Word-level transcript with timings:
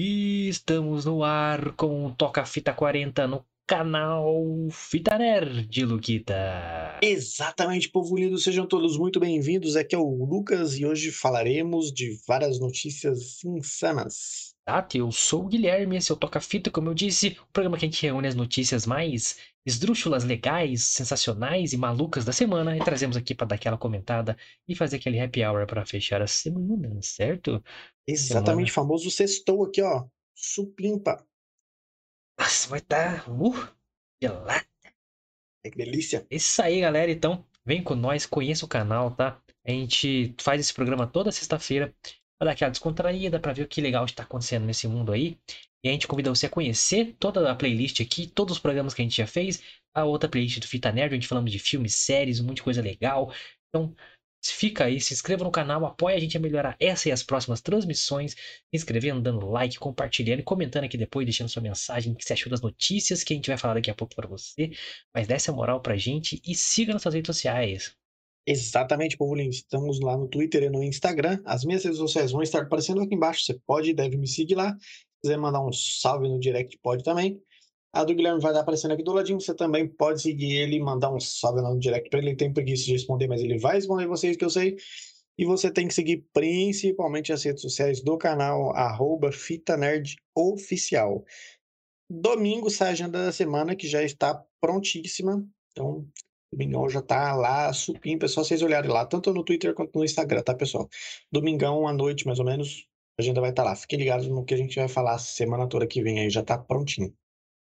E 0.00 0.48
estamos 0.48 1.04
no 1.06 1.24
ar 1.24 1.72
com 1.72 2.06
o 2.06 2.14
Toca 2.14 2.46
Fita 2.46 2.72
40 2.72 3.26
no 3.26 3.44
canal 3.66 4.44
Fita 4.70 5.18
Nerd, 5.18 5.84
Luquita. 5.84 6.36
Exatamente, 7.02 7.88
povo 7.88 8.16
lindo, 8.16 8.38
sejam 8.38 8.64
todos 8.64 8.96
muito 8.96 9.18
bem-vindos. 9.18 9.74
Aqui 9.74 9.96
é 9.96 9.98
o 9.98 10.24
Lucas 10.24 10.78
e 10.78 10.86
hoje 10.86 11.10
falaremos 11.10 11.92
de 11.92 12.16
várias 12.28 12.60
notícias 12.60 13.42
insanas. 13.44 14.54
Exato, 14.68 14.98
eu 14.98 15.10
sou 15.10 15.46
o 15.46 15.48
Guilherme, 15.48 15.96
esse 15.96 16.12
é 16.12 16.14
o 16.14 16.18
Toca 16.18 16.42
Fita, 16.42 16.70
como 16.70 16.90
eu 16.90 16.94
disse, 16.94 17.38
o 17.40 17.46
programa 17.54 17.78
que 17.78 17.86
a 17.86 17.88
gente 17.88 18.02
reúne 18.02 18.28
as 18.28 18.34
notícias 18.34 18.84
mais 18.84 19.38
esdrúxulas, 19.64 20.24
legais, 20.24 20.82
sensacionais 20.82 21.72
e 21.72 21.78
malucas 21.78 22.22
da 22.26 22.32
semana 22.32 22.76
e 22.76 22.80
trazemos 22.80 23.16
aqui 23.16 23.34
para 23.34 23.46
dar 23.46 23.54
aquela 23.54 23.78
comentada 23.78 24.36
e 24.68 24.74
fazer 24.74 24.96
aquele 24.96 25.18
happy 25.18 25.42
hour 25.42 25.66
para 25.66 25.86
fechar 25.86 26.20
a 26.20 26.26
semana, 26.26 27.00
certo? 27.00 27.64
Exatamente, 28.06 28.70
Semana. 28.70 28.88
famoso 28.88 29.10
sextou 29.10 29.64
aqui, 29.64 29.80
ó. 29.80 30.04
Supimpa. 30.34 31.26
Nossa, 32.38 32.68
vai 32.68 32.80
estar 32.80 33.26
uh, 33.26 33.54
gelado. 34.22 34.66
Que 35.64 35.70
delícia. 35.70 36.26
Isso 36.30 36.60
aí, 36.60 36.82
galera. 36.82 37.10
Então, 37.10 37.42
vem 37.64 37.82
com 37.82 37.94
nós, 37.94 38.26
conheça 38.26 38.66
o 38.66 38.68
canal, 38.68 39.12
tá? 39.12 39.40
A 39.64 39.70
gente 39.70 40.34
faz 40.38 40.60
esse 40.60 40.74
programa 40.74 41.06
toda 41.06 41.32
sexta-feira 41.32 41.94
para 42.38 42.46
dar 42.46 42.52
aquela 42.52 42.70
descontraída, 42.70 43.40
para 43.40 43.52
ver 43.52 43.62
o 43.62 43.68
que 43.68 43.80
legal 43.80 44.04
está 44.04 44.22
acontecendo 44.22 44.64
nesse 44.64 44.86
mundo 44.86 45.12
aí. 45.12 45.36
E 45.84 45.88
a 45.88 45.92
gente 45.92 46.08
convida 46.08 46.30
você 46.30 46.46
a 46.46 46.50
conhecer 46.50 47.16
toda 47.18 47.50
a 47.50 47.54
playlist 47.54 48.00
aqui, 48.00 48.26
todos 48.26 48.56
os 48.56 48.62
programas 48.62 48.94
que 48.94 49.02
a 49.02 49.04
gente 49.04 49.16
já 49.16 49.26
fez, 49.26 49.62
a 49.94 50.04
outra 50.04 50.28
playlist 50.28 50.60
do 50.60 50.66
Fita 50.66 50.90
Nerd, 50.92 51.14
onde 51.14 51.26
falamos 51.26 51.50
de 51.50 51.58
filmes, 51.58 51.94
séries, 51.94 52.40
um 52.40 52.44
monte 52.44 52.56
de 52.56 52.62
coisa 52.62 52.82
legal. 52.82 53.32
Então, 53.68 53.94
fica 54.44 54.84
aí, 54.84 55.00
se 55.00 55.12
inscreva 55.12 55.44
no 55.44 55.50
canal, 55.50 55.84
apoia 55.84 56.16
a 56.16 56.20
gente 56.20 56.36
a 56.36 56.40
melhorar 56.40 56.76
essa 56.80 57.08
e 57.08 57.12
as 57.12 57.22
próximas 57.22 57.60
transmissões, 57.60 58.32
se 58.32 58.38
inscrevendo, 58.72 59.20
dando 59.20 59.48
like, 59.48 59.78
compartilhando 59.78 60.40
e 60.40 60.44
comentando 60.44 60.84
aqui 60.84 60.96
depois, 60.96 61.26
deixando 61.26 61.48
sua 61.48 61.62
mensagem, 61.62 62.14
que 62.14 62.24
você 62.24 62.32
achou 62.32 62.50
das 62.50 62.60
notícias 62.60 63.22
que 63.24 63.32
a 63.32 63.36
gente 63.36 63.48
vai 63.48 63.58
falar 63.58 63.74
daqui 63.74 63.90
a 63.90 63.94
pouco 63.94 64.14
para 64.14 64.28
você. 64.28 64.70
Mas 65.14 65.26
dê 65.26 65.34
essa 65.34 65.52
moral 65.52 65.80
pra 65.80 65.96
gente 65.96 66.40
e 66.46 66.54
siga 66.54 66.92
nas 66.92 67.02
suas 67.02 67.14
redes 67.14 67.28
sociais. 67.28 67.97
Exatamente, 68.50 69.18
povo 69.18 69.34
lindo. 69.34 69.50
Estamos 69.50 70.00
lá 70.00 70.16
no 70.16 70.26
Twitter 70.26 70.62
e 70.62 70.70
no 70.70 70.82
Instagram. 70.82 71.38
As 71.44 71.66
minhas 71.66 71.84
redes 71.84 71.98
sociais 71.98 72.32
vão 72.32 72.40
estar 72.42 72.62
aparecendo 72.62 73.02
aqui 73.02 73.14
embaixo. 73.14 73.44
Você 73.44 73.60
pode 73.66 73.90
e 73.90 73.94
deve 73.94 74.16
me 74.16 74.26
seguir 74.26 74.54
lá. 74.54 74.74
Se 74.80 75.20
quiser 75.20 75.36
mandar 75.36 75.62
um 75.62 75.70
salve 75.70 76.26
no 76.30 76.40
direct, 76.40 76.78
pode 76.82 77.04
também. 77.04 77.38
A 77.92 78.04
do 78.04 78.14
Guilherme 78.14 78.40
vai 78.40 78.52
estar 78.52 78.62
aparecendo 78.62 78.92
aqui 78.92 79.02
do 79.02 79.12
ladinho. 79.12 79.38
Você 79.38 79.54
também 79.54 79.86
pode 79.86 80.22
seguir 80.22 80.56
ele 80.56 80.76
e 80.76 80.80
mandar 80.80 81.12
um 81.12 81.20
salve 81.20 81.60
lá 81.60 81.68
no 81.68 81.78
direct 81.78 82.08
para 82.08 82.20
ele. 82.20 82.28
Ele 82.28 82.36
tem 82.36 82.50
preguiça 82.50 82.86
de 82.86 82.92
responder, 82.92 83.28
mas 83.28 83.42
ele 83.42 83.58
vai 83.58 83.74
responder 83.74 84.06
vocês 84.06 84.34
que 84.34 84.46
eu 84.46 84.50
sei. 84.50 84.78
E 85.36 85.44
você 85.44 85.70
tem 85.70 85.86
que 85.86 85.92
seguir 85.92 86.24
principalmente 86.32 87.34
as 87.34 87.42
redes 87.42 87.60
sociais 87.60 88.02
do 88.02 88.16
canal, 88.16 88.74
arroba 88.74 89.30
Fita 89.30 89.76
Nerd 89.76 90.16
Oficial. 90.34 91.22
Domingo 92.08 92.70
sai 92.70 92.88
a 92.88 92.92
agenda 92.92 93.26
da 93.26 93.30
semana, 93.30 93.76
que 93.76 93.86
já 93.86 94.02
está 94.02 94.42
prontíssima. 94.58 95.46
Então, 95.72 96.08
Domingão 96.52 96.88
já 96.88 97.02
tá 97.02 97.34
lá, 97.34 97.72
supim, 97.72 98.18
pessoal, 98.18 98.44
vocês 98.44 98.62
olharem 98.62 98.90
lá, 98.90 99.04
tanto 99.04 99.32
no 99.32 99.44
Twitter 99.44 99.74
quanto 99.74 99.98
no 99.98 100.04
Instagram, 100.04 100.42
tá, 100.42 100.54
pessoal? 100.54 100.88
Domingão 101.30 101.86
à 101.86 101.92
noite, 101.92 102.26
mais 102.26 102.38
ou 102.38 102.44
menos, 102.44 102.86
a 103.18 103.22
agenda 103.22 103.40
vai 103.40 103.50
estar 103.50 103.64
lá. 103.64 103.76
Fiquem 103.76 103.98
ligados 103.98 104.26
no 104.28 104.44
que 104.44 104.54
a 104.54 104.56
gente 104.56 104.76
vai 104.76 104.88
falar 104.88 105.18
semana 105.18 105.68
toda 105.68 105.86
que 105.86 106.02
vem 106.02 106.20
aí, 106.20 106.30
já 106.30 106.42
tá 106.42 106.56
prontinho. 106.56 107.14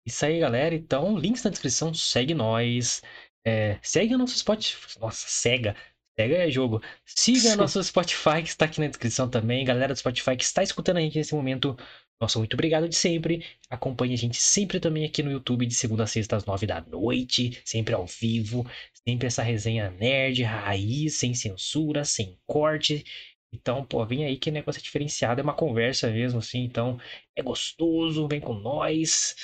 Isso 0.05 0.25
aí, 0.25 0.39
galera. 0.39 0.75
Então, 0.75 1.17
links 1.17 1.43
na 1.43 1.49
descrição, 1.49 1.93
segue 1.93 2.33
nós. 2.33 3.01
É, 3.45 3.79
segue 3.81 4.15
o 4.15 4.17
nosso 4.17 4.37
Spotify. 4.37 4.99
Nossa, 4.99 5.25
cega. 5.27 5.75
Cega 6.17 6.35
é 6.35 6.49
jogo. 6.49 6.81
Siga 7.05 7.53
o 7.53 7.55
nosso 7.57 7.83
Spotify, 7.83 8.41
que 8.41 8.49
está 8.49 8.65
aqui 8.65 8.79
na 8.79 8.87
descrição 8.87 9.29
também. 9.29 9.65
Galera 9.65 9.93
do 9.93 9.99
Spotify 9.99 10.35
que 10.35 10.43
está 10.43 10.63
escutando 10.63 10.97
a 10.97 11.01
gente 11.01 11.17
nesse 11.17 11.35
momento. 11.35 11.75
Nossa, 12.19 12.39
muito 12.39 12.55
obrigado 12.55 12.89
de 12.89 12.95
sempre. 12.95 13.45
Acompanhe 13.69 14.13
a 14.13 14.17
gente 14.17 14.37
sempre 14.37 14.79
também 14.79 15.05
aqui 15.05 15.21
no 15.21 15.31
YouTube, 15.31 15.65
de 15.65 15.75
segunda 15.75 16.03
a 16.03 16.07
sexta, 16.07 16.35
às 16.35 16.45
nove 16.45 16.65
da 16.65 16.81
noite. 16.81 17.61
Sempre 17.63 17.93
ao 17.93 18.07
vivo. 18.07 18.65
Sempre 19.07 19.27
essa 19.27 19.43
resenha 19.43 19.91
nerd, 19.91 20.41
raiz, 20.43 21.15
sem 21.15 21.33
censura, 21.33 22.03
sem 22.03 22.39
corte. 22.45 23.05
Então, 23.53 23.85
pô, 23.85 24.05
vem 24.05 24.25
aí 24.25 24.37
que 24.37 24.51
negócio 24.51 24.79
é 24.79 24.83
diferenciado. 24.83 25.39
É 25.39 25.43
uma 25.43 25.53
conversa 25.53 26.09
mesmo, 26.09 26.39
assim. 26.39 26.63
Então, 26.63 26.99
é 27.35 27.43
gostoso. 27.43 28.27
Vem 28.27 28.41
com 28.41 28.53
nós. 28.53 29.35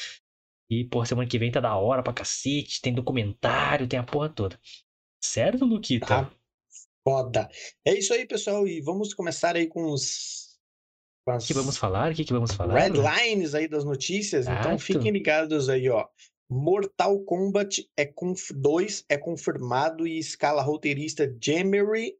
E, 0.69 0.83
pô, 0.85 1.05
semana 1.05 1.29
que 1.29 1.37
vem 1.37 1.51
tá 1.51 1.59
da 1.59 1.75
hora 1.75 2.01
pra 2.01 2.11
cacete. 2.11 2.81
Tem 2.81 2.93
documentário, 2.93 3.87
tem 3.87 3.99
a 3.99 4.03
porra 4.03 4.29
toda. 4.29 4.59
Certo, 5.23 5.63
Luquita? 5.63 6.07
Tá 6.07 6.31
foda. 7.07 7.49
É 7.85 7.93
isso 7.93 8.13
aí, 8.13 8.25
pessoal. 8.25 8.67
E 8.67 8.81
vamos 8.81 9.13
começar 9.13 9.55
aí 9.55 9.67
com 9.67 9.91
os. 9.91 10.42
As 11.25 11.47
que 11.47 11.53
vamos 11.53 11.77
falar? 11.77 12.11
O 12.11 12.15
que, 12.15 12.25
que 12.25 12.33
vamos 12.33 12.53
falar? 12.53 12.77
Redlines 12.77 13.55
aí 13.55 13.67
das 13.67 13.85
notícias. 13.85 14.45
Então 14.47 14.77
fiquem 14.77 15.11
ligados 15.11 15.69
aí, 15.69 15.89
ó. 15.89 16.07
Mortal 16.49 17.19
Kombat 17.21 17.89
é 17.97 18.05
conf... 18.05 18.51
2 18.53 19.05
é 19.09 19.17
confirmado 19.17 20.05
e 20.05 20.19
escala 20.19 20.61
roteirista 20.61 21.33
Jeremy, 21.41 22.13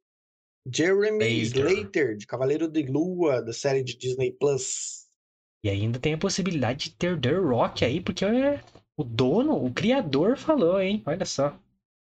Jeremy 0.74 1.42
Slater. 1.42 2.16
De 2.16 2.26
Cavaleiro 2.26 2.68
de 2.68 2.84
Lua, 2.84 3.42
da 3.42 3.54
série 3.54 3.84
de 3.84 3.98
Disney 3.98 4.32
Plus. 4.32 5.08
E 5.64 5.70
ainda 5.70 6.00
tem 6.00 6.14
a 6.14 6.18
possibilidade 6.18 6.90
de 6.90 6.96
ter 6.96 7.20
The 7.20 7.34
Rock 7.34 7.86
aí, 7.86 8.02
porque 8.02 8.26
é 8.26 8.64
o 8.98 9.04
dono, 9.04 9.64
o 9.64 9.74
criador 9.74 10.38
falou, 10.38 10.80
hein? 10.80 11.02
Olha 11.06 11.26
só. 11.26 11.58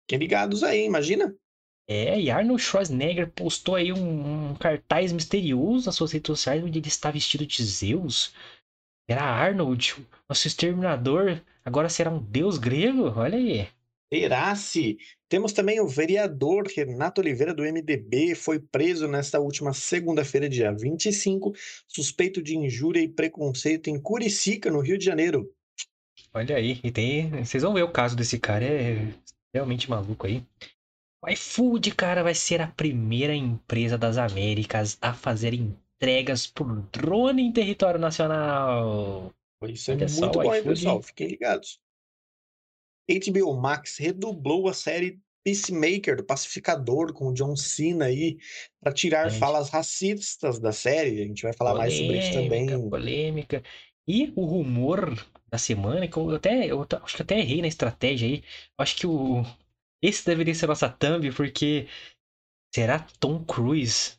Fiquem 0.02 0.18
ligados 0.18 0.62
aí, 0.62 0.84
imagina? 0.84 1.34
É, 1.88 2.18
e 2.18 2.30
Arnold 2.30 2.62
Schwarzenegger 2.62 3.30
postou 3.30 3.74
aí 3.74 3.92
um, 3.92 4.50
um 4.50 4.54
cartaz 4.54 5.12
misterioso 5.12 5.86
nas 5.86 5.94
suas 5.94 6.12
redes 6.12 6.28
sociais 6.28 6.62
onde 6.64 6.78
ele 6.78 6.88
está 6.88 7.10
vestido 7.10 7.46
de 7.46 7.62
Zeus. 7.62 8.32
Era 9.08 9.22
Arnold, 9.22 9.94
nosso 10.26 10.46
exterminador, 10.46 11.42
agora 11.62 11.90
será 11.90 12.10
um 12.10 12.18
deus 12.18 12.56
grego? 12.56 13.12
Olha 13.14 13.36
aí. 13.36 13.68
Será-se? 14.12 14.96
Temos 15.28 15.52
também 15.52 15.80
o 15.80 15.88
vereador 15.88 16.66
Renato 16.74 17.20
Oliveira, 17.20 17.52
do 17.52 17.64
MDB, 17.64 18.34
foi 18.34 18.60
preso 18.60 19.08
nesta 19.08 19.40
última 19.40 19.72
segunda-feira, 19.74 20.48
dia 20.48 20.72
25, 20.72 21.52
suspeito 21.88 22.42
de 22.42 22.56
injúria 22.56 23.00
e 23.00 23.08
preconceito 23.08 23.90
em 23.90 24.00
Curicica, 24.00 24.70
no 24.70 24.80
Rio 24.80 24.96
de 24.96 25.04
Janeiro. 25.04 25.52
Olha 26.32 26.56
aí. 26.56 26.80
E 26.82 26.90
tem. 26.90 27.30
Vocês 27.44 27.62
vão 27.62 27.74
ver 27.74 27.82
o 27.82 27.90
caso 27.90 28.16
desse 28.16 28.38
cara, 28.38 28.64
é 28.64 29.12
realmente 29.52 29.90
maluco 29.90 30.26
aí. 30.26 30.42
O 31.24 31.30
iFood, 31.30 31.94
cara, 31.94 32.22
vai 32.22 32.34
ser 32.34 32.60
a 32.60 32.66
primeira 32.66 33.34
empresa 33.34 33.96
das 33.96 34.18
Américas 34.18 34.98
a 35.00 35.14
fazer 35.14 35.54
entregas 35.54 36.46
por 36.46 36.82
drone 36.92 37.42
em 37.42 37.50
território 37.50 37.98
nacional. 37.98 39.32
Isso 39.66 39.90
é 39.90 39.94
Olha 39.94 40.06
muito 40.06 40.38
bom, 40.38 40.54
iFood- 40.54 40.68
pessoal? 40.68 41.02
Fiquem 41.02 41.28
ligados. 41.28 41.80
HBO 43.08 43.56
Max 43.56 43.96
redublou 43.96 44.68
a 44.68 44.74
série 44.74 45.18
Peacemaker, 45.42 46.16
do 46.16 46.24
Pacificador, 46.24 47.14
com 47.14 47.28
o 47.28 47.32
John 47.32 47.56
Cena 47.56 48.06
aí, 48.06 48.36
para 48.82 48.92
tirar 48.92 49.30
Gente. 49.30 49.40
falas 49.40 49.70
racistas 49.70 50.58
da 50.58 50.72
série. 50.72 51.22
A 51.22 51.26
gente 51.26 51.42
vai 51.42 51.54
falar 51.54 51.74
mais 51.74 51.94
sobre 51.94 52.18
isso 52.18 52.32
também. 52.32 52.66
Polêmica, 52.66 52.90
polêmica. 52.90 53.62
E 54.06 54.30
o 54.36 54.44
rumor 54.44 55.14
da 55.50 55.56
semana, 55.56 56.06
que 56.06 56.16
eu 56.18 56.30
até, 56.34 56.66
eu 56.66 56.86
acho 57.02 57.16
que 57.16 57.22
até 57.22 57.38
errei 57.38 57.62
na 57.62 57.68
estratégia 57.68 58.28
aí. 58.28 58.42
Eu 58.78 58.82
acho 58.82 58.96
que 58.96 59.06
o. 59.06 59.42
Esse 60.04 60.26
deveria 60.26 60.54
ser 60.54 60.66
a 60.66 60.68
nossa 60.68 60.90
thumb, 60.90 61.32
porque 61.32 61.88
será 62.74 62.98
Tom 63.18 63.42
Cruise 63.42 64.18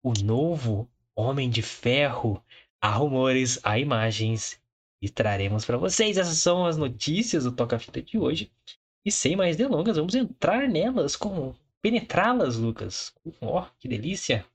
o 0.00 0.12
novo 0.22 0.88
Homem 1.16 1.50
de 1.50 1.60
Ferro? 1.60 2.40
Há 2.80 2.90
rumores, 2.90 3.58
há 3.64 3.80
imagens 3.80 4.60
e 5.02 5.10
traremos 5.10 5.64
para 5.64 5.76
vocês. 5.76 6.16
Essas 6.16 6.38
são 6.38 6.64
as 6.64 6.76
notícias 6.76 7.42
do 7.42 7.50
Toca 7.50 7.80
Fita 7.80 8.00
de 8.00 8.16
hoje. 8.16 8.52
E 9.04 9.10
sem 9.10 9.34
mais 9.34 9.56
delongas, 9.56 9.96
vamos 9.96 10.14
entrar 10.14 10.68
nelas, 10.68 11.16
como 11.16 11.58
penetrá-las, 11.82 12.56
Lucas. 12.56 13.12
Ó, 13.40 13.66
que 13.80 13.88
delícia! 13.88 14.46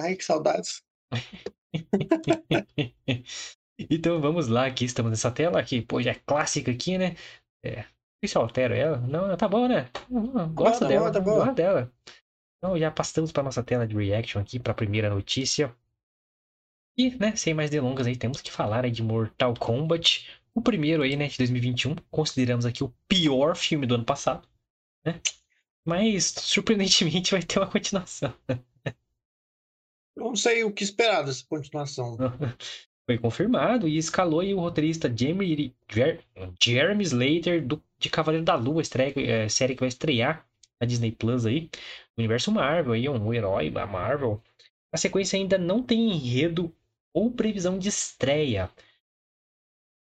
Ai, 0.00 0.14
que 0.14 0.24
saudades. 0.24 0.84
Então 3.88 4.20
vamos 4.20 4.46
lá, 4.46 4.66
aqui 4.66 4.84
estamos 4.84 5.10
nessa 5.10 5.30
tela 5.30 5.64
que, 5.64 5.80
pô, 5.80 6.02
já 6.02 6.10
é 6.10 6.14
clássica 6.14 6.70
aqui, 6.70 6.98
né? 6.98 7.16
É. 7.64 7.86
Se 8.24 8.36
eu 8.36 8.42
altero 8.42 8.74
ela? 8.74 8.98
Não, 8.98 9.34
tá 9.36 9.48
bom, 9.48 9.66
né? 9.66 9.90
Não, 10.10 10.52
Gosto 10.52 10.80
tá 10.80 10.88
dela, 10.88 11.10
boa, 11.10 11.12
tá 11.12 11.20
boa. 11.20 11.36
gosto 11.44 11.54
dela. 11.54 11.92
Então 12.58 12.78
já 12.78 12.90
passamos 12.90 13.32
para 13.32 13.42
nossa 13.42 13.62
tela 13.62 13.86
de 13.86 13.96
reaction 13.96 14.40
aqui 14.40 14.58
para 14.58 14.72
a 14.72 14.74
primeira 14.74 15.08
notícia. 15.08 15.74
E, 16.98 17.16
né, 17.16 17.34
sem 17.34 17.54
mais 17.54 17.70
delongas 17.70 18.06
aí, 18.06 18.16
temos 18.16 18.42
que 18.42 18.52
falar 18.52 18.84
aí 18.84 18.90
de 18.90 19.02
Mortal 19.02 19.54
Kombat. 19.54 20.28
O 20.54 20.60
primeiro 20.60 21.02
aí, 21.02 21.16
né, 21.16 21.28
de 21.28 21.38
2021. 21.38 21.94
Consideramos 22.10 22.66
aqui 22.66 22.84
o 22.84 22.92
pior 23.08 23.56
filme 23.56 23.86
do 23.86 23.94
ano 23.94 24.04
passado, 24.04 24.46
né? 25.02 25.18
Mas, 25.82 26.26
surpreendentemente, 26.26 27.30
vai 27.32 27.42
ter 27.42 27.58
uma 27.58 27.70
continuação. 27.70 28.34
Eu 30.14 30.24
não 30.24 30.36
sei 30.36 30.62
o 30.64 30.72
que 30.72 30.84
esperar 30.84 31.24
dessa 31.24 31.46
continuação. 31.46 32.18
Foi 33.10 33.18
confirmado 33.18 33.88
e 33.88 33.96
escalou 33.96 34.38
aí 34.38 34.54
o 34.54 34.60
roteirista 34.60 35.12
Jamie, 35.12 35.74
Jer- 35.90 36.20
Jeremy 36.62 37.02
Slater 37.02 37.66
do, 37.66 37.82
de 37.98 38.08
Cavaleiro 38.08 38.44
da 38.44 38.54
Lua, 38.54 38.80
estreia, 38.80 39.12
é, 39.16 39.48
série 39.48 39.74
que 39.74 39.80
vai 39.80 39.88
estrear 39.88 40.46
na 40.80 40.86
Disney 40.86 41.10
Plus 41.10 41.44
aí. 41.44 41.68
Universo 42.16 42.52
Marvel 42.52 42.92
aí, 42.92 43.08
um 43.08 43.34
herói 43.34 43.68
da 43.68 43.84
Marvel. 43.84 44.40
A 44.92 44.96
sequência 44.96 45.36
ainda 45.36 45.58
não 45.58 45.82
tem 45.82 46.12
enredo 46.12 46.72
ou 47.12 47.32
previsão 47.32 47.80
de 47.80 47.88
estreia. 47.88 48.70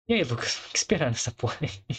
E 0.06 0.12
aí, 0.12 0.22
Lucas, 0.22 0.58
o 0.68 0.70
que 0.70 0.76
esperar 0.76 1.08
nessa 1.08 1.32
porra 1.32 1.56
aí? 1.62 1.96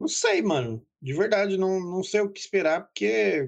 Não 0.00 0.08
sei, 0.08 0.42
mano. 0.42 0.84
De 1.00 1.12
verdade, 1.12 1.56
não, 1.56 1.78
não 1.78 2.02
sei 2.02 2.20
o 2.20 2.32
que 2.32 2.40
esperar, 2.40 2.84
porque 2.84 3.46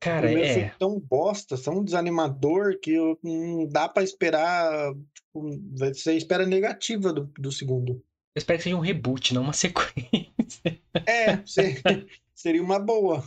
Cara, 0.00 0.28
foi 0.28 0.42
é. 0.42 0.68
tão 0.78 0.98
bosta, 1.00 1.60
tão 1.60 1.82
desanimador, 1.82 2.78
que 2.80 2.96
não 3.22 3.66
dá 3.68 3.88
pra 3.88 4.02
esperar. 4.02 4.94
Tipo, 5.14 5.50
vai 5.76 5.92
ser 5.94 6.14
espera 6.16 6.46
negativa 6.46 7.12
do, 7.12 7.24
do 7.38 7.50
segundo. 7.50 7.92
Eu 8.34 8.38
espero 8.40 8.58
que 8.58 8.64
seja 8.64 8.76
um 8.76 8.80
reboot, 8.80 9.34
não 9.34 9.42
uma 9.42 9.52
sequência. 9.54 10.80
É, 11.06 11.44
se- 11.44 11.82
seria 12.34 12.62
uma 12.62 12.78
boa. 12.78 13.24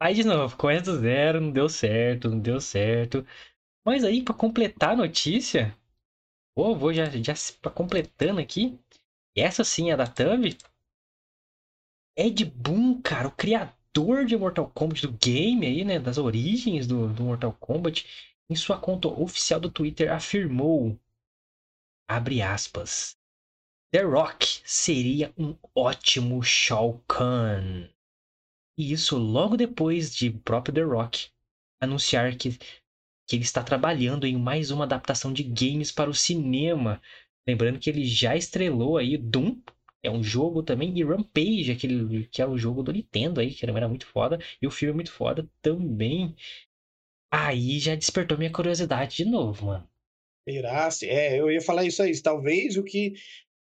Aí 0.00 0.14
de 0.14 0.24
novo, 0.24 0.56
começa 0.56 0.84
do 0.84 0.98
zero, 0.98 1.40
não 1.40 1.50
deu 1.50 1.68
certo, 1.68 2.28
não 2.30 2.38
deu 2.38 2.60
certo. 2.60 3.24
Mas 3.84 4.04
aí, 4.04 4.22
pra 4.22 4.34
completar 4.34 4.90
a 4.92 4.96
notícia, 4.96 5.76
pô, 6.54 6.74
vou 6.76 6.92
já, 6.94 7.06
já 7.06 7.34
completando 7.74 8.40
aqui. 8.40 8.78
Essa 9.36 9.64
sim 9.64 9.90
é 9.90 9.96
da 9.96 10.06
Thumb. 10.06 10.56
Ed 12.16 12.44
Boon, 12.44 13.00
cara, 13.02 13.28
o 13.28 13.32
criador 13.32 13.74
de 14.26 14.36
Mortal 14.36 14.68
Kombat 14.70 15.06
do 15.06 15.12
game 15.12 15.66
aí, 15.66 15.84
né? 15.84 15.98
Das 15.98 16.18
origens 16.18 16.86
do, 16.86 17.12
do 17.12 17.22
Mortal 17.22 17.52
Kombat, 17.52 18.06
em 18.50 18.56
sua 18.56 18.78
conta 18.78 19.08
oficial 19.08 19.60
do 19.60 19.70
Twitter 19.70 20.12
afirmou. 20.12 20.98
Abre 22.08 22.42
aspas. 22.42 23.16
The 23.92 24.02
Rock 24.02 24.60
seria 24.64 25.32
um 25.38 25.56
ótimo 25.74 26.42
Shao 26.42 27.02
Kahn. 27.06 27.88
E 28.76 28.92
isso 28.92 29.16
logo 29.16 29.56
depois 29.56 30.14
de 30.14 30.30
próprio 30.30 30.74
The 30.74 30.82
Rock 30.82 31.30
anunciar 31.80 32.36
que, 32.36 32.58
que 33.26 33.36
ele 33.36 33.44
está 33.44 33.62
trabalhando 33.62 34.26
em 34.26 34.36
mais 34.36 34.72
uma 34.72 34.84
adaptação 34.84 35.32
de 35.32 35.44
games 35.44 35.92
para 35.92 36.10
o 36.10 36.14
cinema. 36.14 37.00
Lembrando 37.46 37.78
que 37.78 37.88
ele 37.88 38.04
já 38.04 38.34
estrelou 38.34 38.96
aí 38.96 39.16
Doom, 39.16 39.60
é 40.04 40.10
um 40.10 40.22
jogo 40.22 40.62
também, 40.62 40.96
e 40.96 41.02
Rampage, 41.04 41.72
aquele 41.72 42.26
que 42.28 42.40
é 42.42 42.46
o 42.46 42.56
jogo 42.58 42.82
do 42.82 42.92
Nintendo 42.92 43.40
aí, 43.40 43.52
que 43.54 43.64
era 43.64 43.88
muito 43.88 44.06
foda, 44.06 44.38
e 44.62 44.66
o 44.66 44.70
filme 44.70 44.92
é 44.92 44.94
muito 44.94 45.12
foda 45.12 45.48
também. 45.62 46.34
Aí 47.30 47.78
já 47.80 47.94
despertou 47.94 48.38
minha 48.38 48.52
curiosidade 48.52 49.16
de 49.16 49.24
novo, 49.24 49.66
mano. 49.66 49.88
Será? 50.48 50.90
se- 50.90 51.08
É, 51.08 51.40
eu 51.40 51.50
ia 51.50 51.60
falar 51.60 51.84
isso 51.84 52.02
aí. 52.02 52.20
Talvez 52.22 52.76
o 52.76 52.84
que 52.84 53.14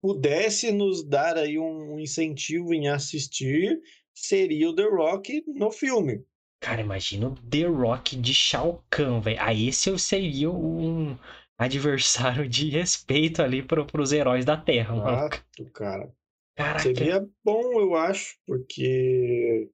pudesse 0.01 0.71
nos 0.71 1.03
dar 1.03 1.37
aí 1.37 1.59
um 1.59 1.99
incentivo 1.99 2.73
em 2.73 2.87
assistir 2.87 3.79
seria 4.13 4.69
o 4.69 4.75
The 4.75 4.83
Rock 4.83 5.43
no 5.47 5.71
filme. 5.71 6.23
Cara, 6.61 6.81
imagina 6.81 7.27
o 7.29 7.35
The 7.35 7.63
Rock 7.65 8.15
de 8.17 8.33
Shao 8.33 8.83
Kahn, 8.89 9.21
velho. 9.21 9.37
Aí 9.41 9.67
esse 9.67 9.89
eu 9.89 9.97
seria 9.97 10.49
um 10.49 11.17
adversário 11.57 12.47
de 12.47 12.69
respeito 12.69 13.41
ali 13.41 13.61
pro, 13.61 13.85
pros 13.85 14.11
heróis 14.11 14.45
da 14.45 14.57
Terra, 14.57 14.95
mano. 14.95 15.11
Exato, 15.11 15.71
cara. 15.73 16.13
Caraca. 16.59 16.79
Seria 16.83 17.25
bom, 17.43 17.79
eu 17.79 17.95
acho, 17.95 18.35
porque 18.45 19.69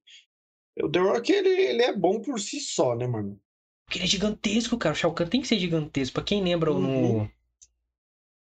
o 0.81 0.89
The 0.89 0.99
Rock 0.99 1.31
ele, 1.31 1.49
ele 1.49 1.81
é 1.81 1.95
bom 1.95 2.21
por 2.21 2.39
si 2.39 2.59
só, 2.59 2.95
né, 2.95 3.07
mano? 3.07 3.39
Porque 3.85 3.97
ele 3.97 4.05
é 4.05 4.07
gigantesco, 4.07 4.77
cara. 4.77 4.93
O 4.93 4.95
Shao 4.95 5.13
Kahn 5.13 5.27
tem 5.27 5.41
que 5.41 5.47
ser 5.47 5.59
gigantesco. 5.59 6.13
Pra 6.13 6.23
quem 6.23 6.43
lembra 6.43 6.71
Uhum. 6.71 7.23
no, 7.23 7.31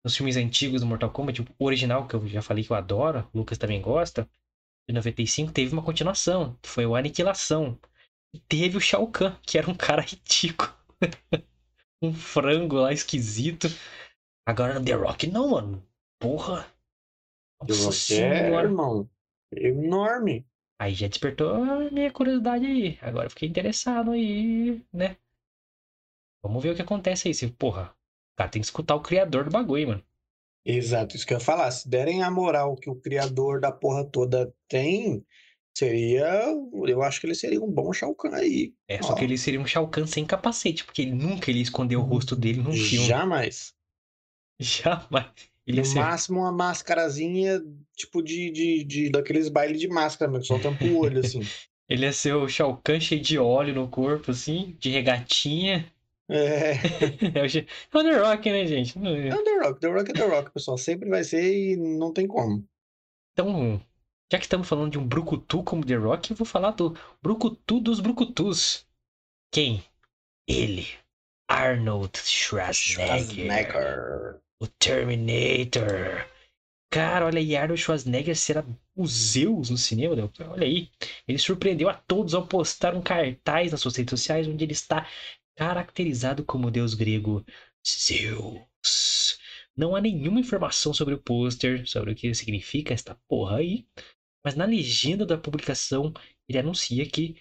nos 0.04 0.16
filmes 0.16 0.36
antigos 0.36 0.80
do 0.80 0.86
Mortal 0.86 1.10
Kombat, 1.10 1.42
o 1.42 1.64
original, 1.64 2.08
que 2.08 2.14
eu 2.14 2.26
já 2.26 2.40
falei 2.42 2.64
que 2.64 2.70
eu 2.72 2.76
adoro, 2.76 3.28
o 3.32 3.38
Lucas 3.38 3.58
também 3.58 3.80
gosta, 3.80 4.28
de 4.88 4.94
95, 4.94 5.52
teve 5.52 5.72
uma 5.72 5.82
continuação. 5.82 6.58
que 6.62 6.68
Foi 6.68 6.86
o 6.86 6.94
Aniquilação. 6.96 7.78
E 8.34 8.40
teve 8.40 8.78
o 8.78 8.80
Shao 8.80 9.06
Kahn, 9.08 9.36
que 9.42 9.58
era 9.58 9.70
um 9.70 9.74
cara 9.74 10.00
ridículo. 10.08 10.72
um 12.02 12.14
frango 12.14 12.76
lá 12.76 12.92
esquisito. 12.92 13.68
Agora 14.46 14.78
no 14.78 14.84
The 14.84 14.92
Rock, 14.94 15.26
não, 15.26 15.50
mano. 15.50 15.86
Porra. 16.18 16.71
Rock 17.70 17.88
é, 17.88 17.92
senhora. 17.92 18.68
irmão, 18.68 19.08
é 19.54 19.68
enorme. 19.68 20.46
Aí 20.78 20.94
já 20.94 21.06
despertou 21.06 21.54
a 21.54 21.90
minha 21.90 22.10
curiosidade 22.10 22.66
aí. 22.66 22.98
Agora 23.00 23.26
eu 23.26 23.30
fiquei 23.30 23.48
interessado 23.48 24.10
aí, 24.10 24.84
né? 24.92 25.16
Vamos 26.42 26.62
ver 26.62 26.70
o 26.70 26.74
que 26.74 26.82
acontece 26.82 27.28
aí. 27.28 27.34
Se, 27.34 27.46
porra, 27.48 27.94
o 28.32 28.36
cara 28.36 28.50
tem 28.50 28.60
que 28.60 28.66
escutar 28.66 28.96
o 28.96 29.00
criador 29.00 29.44
do 29.44 29.50
bagulho, 29.50 29.88
mano. 29.88 30.04
Exato, 30.64 31.16
isso 31.16 31.26
que 31.26 31.34
eu 31.34 31.38
ia 31.38 31.44
falar. 31.44 31.70
Se 31.70 31.88
derem 31.88 32.22
a 32.22 32.30
moral 32.30 32.76
que 32.76 32.90
o 32.90 32.96
criador 32.96 33.60
da 33.60 33.70
porra 33.70 34.04
toda 34.04 34.52
tem, 34.68 35.24
seria. 35.76 36.26
Eu 36.86 37.02
acho 37.02 37.20
que 37.20 37.26
ele 37.26 37.34
seria 37.34 37.62
um 37.62 37.70
bom 37.70 37.92
Shao 37.92 38.14
Kahn 38.14 38.34
aí. 38.34 38.74
É, 38.88 39.02
só 39.02 39.12
Ó. 39.12 39.14
que 39.14 39.24
ele 39.24 39.38
seria 39.38 39.60
um 39.60 39.66
Shao 39.66 39.88
Kahn 39.88 40.06
sem 40.06 40.24
capacete, 40.24 40.84
porque 40.84 41.02
ele 41.02 41.12
nunca 41.12 41.50
ele 41.50 41.60
escondeu 41.60 42.00
o 42.00 42.04
rosto 42.04 42.36
dele 42.36 42.60
num 42.60 42.72
filme. 42.72 43.06
Jamais. 43.06 43.74
Jamais. 44.58 45.51
Ele 45.66 45.80
No 45.80 45.84
ser... 45.84 46.00
máximo 46.00 46.40
uma 46.40 46.52
mascarazinha, 46.52 47.60
tipo 47.96 48.22
de, 48.22 48.50
de, 48.50 48.84
de 48.84 49.10
daqueles 49.10 49.48
bailes 49.48 49.80
de 49.80 49.88
máscara, 49.88 50.30
mas 50.30 50.46
só 50.46 50.58
tampa 50.58 50.84
o 50.84 50.98
olho, 50.98 51.20
assim. 51.20 51.40
ele 51.88 52.04
ia 52.04 52.12
ser 52.12 52.34
o 52.34 52.48
Shao 52.48 52.76
Kahn 52.82 53.00
cheio 53.00 53.20
de 53.20 53.38
óleo 53.38 53.74
no 53.74 53.88
corpo, 53.88 54.30
assim, 54.30 54.76
de 54.78 54.90
regatinha. 54.90 55.90
É. 56.28 56.72
É 57.34 57.42
o 57.42 57.46
é 57.46 58.00
o 58.00 58.02
The 58.02 58.18
Rock, 58.18 58.50
né, 58.50 58.66
gente? 58.66 58.98
É 58.98 59.34
o 59.34 59.44
The 59.44 59.58
Rock, 59.58 59.80
The 59.80 59.88
Rock 59.88 60.10
é 60.10 60.14
The 60.14 60.26
Rock, 60.26 60.50
pessoal. 60.50 60.78
Sempre 60.78 61.08
vai 61.08 61.24
ser 61.24 61.42
e 61.42 61.76
não 61.76 62.12
tem 62.12 62.26
como. 62.26 62.66
Então, 63.32 63.80
já 64.32 64.38
que 64.38 64.44
estamos 64.44 64.68
falando 64.68 64.92
de 64.92 64.98
um 64.98 65.06
brucutu 65.06 65.62
como 65.62 65.84
The 65.84 65.94
Rock, 65.94 66.30
eu 66.30 66.36
vou 66.36 66.46
falar 66.46 66.70
do 66.72 66.96
brucutu 67.22 67.80
dos 67.80 68.00
brucutus. 68.00 68.86
Quem? 69.50 69.84
Ele. 70.48 70.86
Arnold 71.48 72.18
Schwarzenegger. 72.18 73.06
Schwarzenegger. 73.06 74.41
O 74.62 74.66
Terminator. 74.78 76.24
Cara, 76.88 77.26
olha 77.26 77.40
aí, 77.40 77.56
Arnold 77.56 77.82
Schwarzenegger 77.82 78.36
será 78.36 78.64
o 78.94 79.04
Zeus 79.08 79.70
no 79.70 79.76
cinema. 79.76 80.14
né? 80.14 80.22
Olha 80.46 80.64
aí. 80.64 80.88
Ele 81.26 81.36
surpreendeu 81.36 81.88
a 81.88 81.94
todos 81.94 82.32
ao 82.32 82.46
postar 82.46 82.94
um 82.94 83.02
cartaz 83.02 83.72
nas 83.72 83.80
suas 83.80 83.96
redes 83.96 84.12
sociais 84.12 84.46
onde 84.46 84.62
ele 84.62 84.72
está 84.72 85.04
caracterizado 85.56 86.44
como 86.44 86.70
deus 86.70 86.94
grego 86.94 87.44
Zeus. 87.84 89.36
Não 89.76 89.96
há 89.96 90.00
nenhuma 90.00 90.38
informação 90.38 90.94
sobre 90.94 91.14
o 91.14 91.18
pôster, 91.20 91.84
sobre 91.88 92.12
o 92.12 92.14
que 92.14 92.32
significa 92.32 92.94
esta 92.94 93.16
porra 93.26 93.56
aí. 93.56 93.84
Mas 94.44 94.54
na 94.54 94.64
legenda 94.64 95.26
da 95.26 95.36
publicação, 95.36 96.14
ele 96.48 96.58
anuncia 96.58 97.04
que 97.04 97.34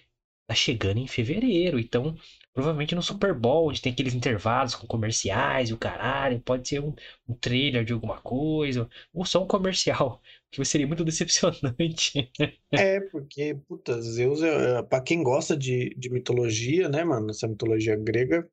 tá 0.48 0.56
chegando 0.56 0.98
em 0.98 1.06
fevereiro. 1.06 1.78
Então, 1.78 2.16
provavelmente 2.54 2.94
no 2.94 3.02
Super 3.02 3.34
Bowl, 3.34 3.68
onde 3.68 3.80
tem 3.82 3.92
aqueles 3.92 4.14
intervalos 4.14 4.74
com 4.74 4.86
comerciais 4.86 5.70
e 5.70 5.74
o 5.74 5.78
caralho. 5.78 6.40
Pode 6.40 6.68
ser 6.68 6.80
um, 6.82 6.94
um 7.28 7.34
trailer 7.34 7.84
de 7.84 7.92
alguma 7.92 8.20
coisa, 8.20 8.88
ou 9.12 9.24
só 9.24 9.42
um 9.42 9.46
comercial, 9.46 10.22
que 10.50 10.64
seria 10.64 10.86
muito 10.86 11.04
decepcionante. 11.04 12.30
É, 12.74 13.00
porque, 13.00 13.54
puta, 13.68 14.00
Zeus, 14.00 14.42
é, 14.42 14.78
é- 14.78 14.82
pra 14.82 15.00
quem 15.02 15.22
gosta 15.22 15.56
de, 15.56 15.90
de 15.94 16.10
mitologia, 16.10 16.88
né, 16.88 17.04
mano? 17.04 17.30
Essa 17.30 17.46
mitologia 17.48 17.96
grega, 17.96 18.48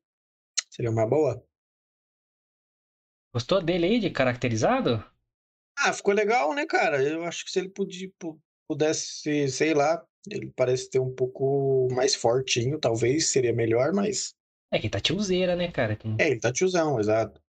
seria 0.70 0.90
uma 0.92 1.06
boa. 1.08 1.42
Gostou 3.34 3.60
dele 3.60 3.86
aí, 3.86 3.98
de 3.98 4.08
caracterizado? 4.10 5.04
Ah, 5.76 5.92
ficou 5.92 6.14
legal, 6.14 6.54
né, 6.54 6.66
cara? 6.66 7.02
Eu 7.02 7.24
acho 7.24 7.44
que 7.44 7.50
se 7.50 7.58
ele 7.58 7.68
podia, 7.70 8.10
pu- 8.18 8.40
pudesse, 8.68 9.48
sei 9.48 9.74
lá, 9.74 10.04
ele 10.28 10.52
parece 10.54 10.90
ter 10.90 10.98
um 10.98 11.14
pouco 11.14 11.88
mais 11.92 12.14
fortinho, 12.14 12.78
talvez 12.78 13.30
seria 13.32 13.52
melhor, 13.52 13.92
mas. 13.92 14.34
É 14.72 14.78
que 14.78 14.88
tá 14.88 15.00
tiozeira, 15.00 15.56
né, 15.56 15.70
cara? 15.70 15.96
Tem- 15.96 16.16
É, 16.18 16.28
ele 16.30 16.40
tá 16.40 16.52
tiozão, 16.52 16.98
exato. 17.00 17.40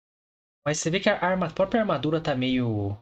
Mas 0.64 0.78
você 0.78 0.90
vê 0.90 1.00
que 1.00 1.08
a, 1.08 1.18
arma- 1.18 1.46
a 1.46 1.50
própria 1.52 1.80
armadura 1.80 2.20
tá 2.20 2.34
meio. 2.34 2.96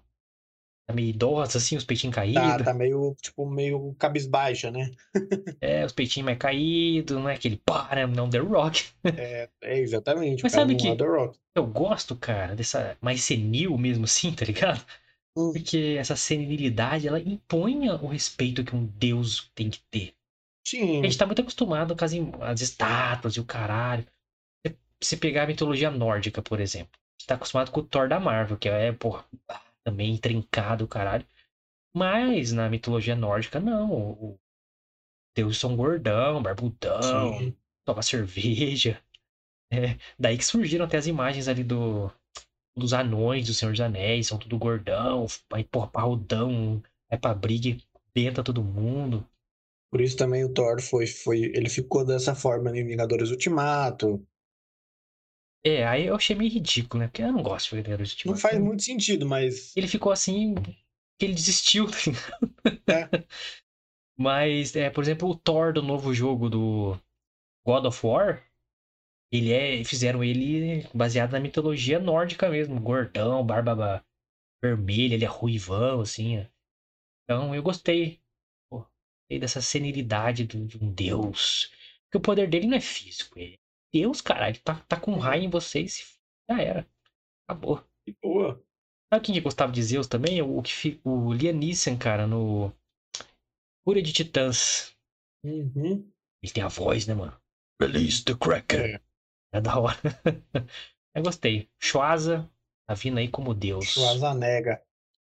Tá 0.87 0.95
meio 0.95 1.09
idosa, 1.09 1.59
assim, 1.59 1.77
os 1.77 1.85
peitinhos 1.85 2.15
caídos. 2.17 2.41
Tá, 2.41 2.65
tá 2.65 2.73
meio, 2.75 3.15
tipo, 3.21 3.45
meio 3.49 3.95
cabisbaixa, 3.99 4.71
né? 4.71 4.91
É, 5.61 5.85
os 5.85 5.93
peitinhos 5.93 6.25
mais 6.25 6.39
caídos, 6.39 7.17
não 7.17 7.29
é 7.29 7.35
aquele 7.35 7.57
para, 7.57 8.07
não 8.07 8.31
The 8.31 8.39
Rock. 8.39 8.85
É, 9.05 9.51
é 9.61 9.79
exatamente. 9.81 10.43
Mas 10.43 10.53
sabe 10.53 10.77
que- 10.77 10.89
é. 10.89 10.97
Eu 11.55 11.67
gosto, 11.67 12.17
cara, 12.17 12.55
dessa 12.55 12.97
mais 13.01 13.23
senil 13.23 13.77
mesmo 13.77 14.05
assim, 14.05 14.33
tá 14.33 14.45
ligado? 14.45 14.81
Hum. 15.37 15.53
Porque 15.53 15.97
essa 15.99 16.17
senilidade, 16.17 17.07
ela 17.07 17.21
impõe 17.21 17.89
o 17.89 18.07
respeito 18.07 18.65
que 18.65 18.75
um 18.75 18.87
deus 18.87 19.51
tem 19.55 19.71
que 19.71 19.81
ter. 19.91 20.15
Sim. 20.67 21.01
A 21.01 21.05
gente 21.05 21.17
tá 21.19 21.27
muito 21.27 21.41
acostumado 21.41 21.97
com 21.97 22.05
as, 22.05 22.13
as 22.43 22.61
estátuas 22.61 23.35
e 23.35 23.41
o 23.41 23.45
caralho. 23.45 24.07
Se 25.03 25.17
pegar 25.17 25.45
a 25.45 25.47
mitologia 25.47 25.91
nórdica, 25.91 26.43
por 26.43 26.61
exemplo. 26.61 26.93
A 26.95 27.21
gente 27.21 27.27
tá 27.27 27.35
acostumado 27.37 27.71
com 27.71 27.81
o 27.81 27.83
Thor 27.83 28.09
da 28.09 28.19
Marvel, 28.19 28.59
que 28.59 28.69
é, 28.69 28.93
porra, 28.93 29.25
também 29.85 30.17
trincado 30.17 30.85
o 30.85 30.89
caralho. 30.89 31.27
Mas 31.95 32.53
na 32.53 32.69
mitologia 32.69 33.15
nórdica, 33.15 33.59
não. 33.59 33.93
O 33.93 34.39
deuses 35.35 35.59
são 35.59 35.77
gordão, 35.77 36.43
barbudão, 36.43 37.39
Sim. 37.39 37.57
toma 37.85 38.03
cerveja. 38.03 39.01
É, 39.71 39.99
daí 40.19 40.37
que 40.37 40.45
surgiram 40.45 40.85
até 40.85 40.97
as 40.97 41.07
imagens 41.07 41.47
ali 41.47 41.63
do, 41.63 42.11
dos 42.79 42.93
anões 42.93 43.47
do 43.47 43.55
Senhor 43.55 43.73
dos 43.73 43.81
Anéis, 43.81 44.29
são 44.29 44.39
tudo 44.39 44.59
gordão, 44.59 45.27
aí 45.53 45.65
porra, 45.65 45.89
parrudão, 45.89 46.83
vai 47.11 47.19
pra 47.19 47.35
briga 47.35 47.77
tenta 48.15 48.43
todo 48.43 48.65
mundo. 48.65 49.27
Por 49.91 50.01
isso 50.01 50.17
também 50.17 50.45
o 50.45 50.53
Thor 50.53 50.83
foi, 50.83 51.07
foi. 51.07 51.41
Ele 51.55 51.69
ficou 51.69 52.05
dessa 52.05 52.35
forma 52.35 52.77
em 52.77 52.87
Vingadores 52.87 53.31
Ultimato. 53.31 54.27
É, 55.65 55.87
aí 55.87 56.07
eu 56.07 56.15
achei 56.15 56.37
meio 56.37 56.51
ridículo, 56.51 57.01
né? 57.01 57.09
Porque 57.09 57.23
eu 57.23 57.33
não 57.33 57.43
gosto 57.43 57.75
de 57.75 57.83
Brigadier 57.83 58.07
de 58.07 58.27
Não 58.27 58.37
faz 58.37 58.59
muito 58.59 58.83
sentido, 58.83 59.27
mas. 59.27 59.77
Ele 59.77 59.89
ficou 59.89 60.13
assim. 60.13 60.55
que 61.19 61.25
ele 61.25 61.35
desistiu, 61.35 61.87
tá 61.91 61.99
ligado? 62.07 62.83
É. 62.89 63.27
Mas, 64.21 64.75
é, 64.75 64.91
por 64.91 65.05
exemplo, 65.05 65.29
o 65.29 65.35
Thor 65.37 65.73
do 65.73 65.81
novo 65.81 66.13
jogo 66.13 66.51
do 66.51 66.99
God 67.65 67.85
of 67.85 68.05
War, 68.05 68.43
ele 69.33 69.53
é. 69.53 69.85
Fizeram 69.85 70.23
ele 70.25 70.87
baseado 70.95 71.33
na 71.33 71.41
mitologia 71.41 71.99
nórdica 71.99 72.49
mesmo. 72.49 72.81
Gordão, 72.81 73.45
barba 73.45 74.05
vermelha, 74.63 75.15
ele 75.15 75.25
é 75.25 75.29
ruivão, 75.29 76.01
assim. 76.01 76.39
ó. 76.41 76.45
Então 77.25 77.55
eu 77.55 77.63
gostei. 77.63 78.21
Pô, 78.71 78.79
gostei 78.81 79.39
dessa 79.39 79.61
senilidade 79.61 80.45
do- 80.45 80.67
de 80.67 80.79
um 80.83 80.93
deus. 80.93 81.71
Porque 82.05 82.19
o 82.19 82.21
poder 82.23 82.49
dele 82.49 82.67
não 82.67 82.77
é 82.77 82.81
físico. 82.81 83.39
É 83.39 83.55
Deus, 83.93 84.21
caralho. 84.21 84.59
Tá, 84.63 84.81
tá 84.89 85.01
com 85.01 85.17
raio 85.19 85.45
em 85.45 85.51
vocês. 85.51 86.19
Já 86.51 86.61
era. 86.61 86.89
Acabou. 87.49 87.83
Que 88.07 88.15
boa. 88.23 88.63
Sabe 89.13 89.25
quem 89.25 89.35
que 89.35 89.41
gostava 89.41 89.73
de 89.73 89.83
Zeus 89.83 90.07
também? 90.07 90.43
O, 90.43 90.63
que 90.63 91.01
o 91.05 91.33
Liam 91.33 91.55
Neeson, 91.55 91.97
cara, 91.99 92.27
no 92.27 92.71
Fúria 93.85 94.03
de 94.03 94.13
Titãs. 94.13 94.95
Uhum. 95.45 96.11
Ele 96.43 96.53
tem 96.53 96.63
a 96.63 96.69
voz, 96.69 97.07
né, 97.07 97.15
mano? 97.15 97.35
Release 97.81 98.23
the 98.25 98.35
Kraken. 98.35 98.99
É. 99.53 99.61
Da 99.61 99.79
hora. 99.79 99.97
Eu 101.15 101.23
gostei. 101.23 101.69
Schwaza 101.79 102.49
tá 102.87 102.95
vindo 102.95 103.19
aí 103.19 103.29
como 103.29 103.55
Deus. 103.55 103.87
Schwarzenegger. 103.87 104.83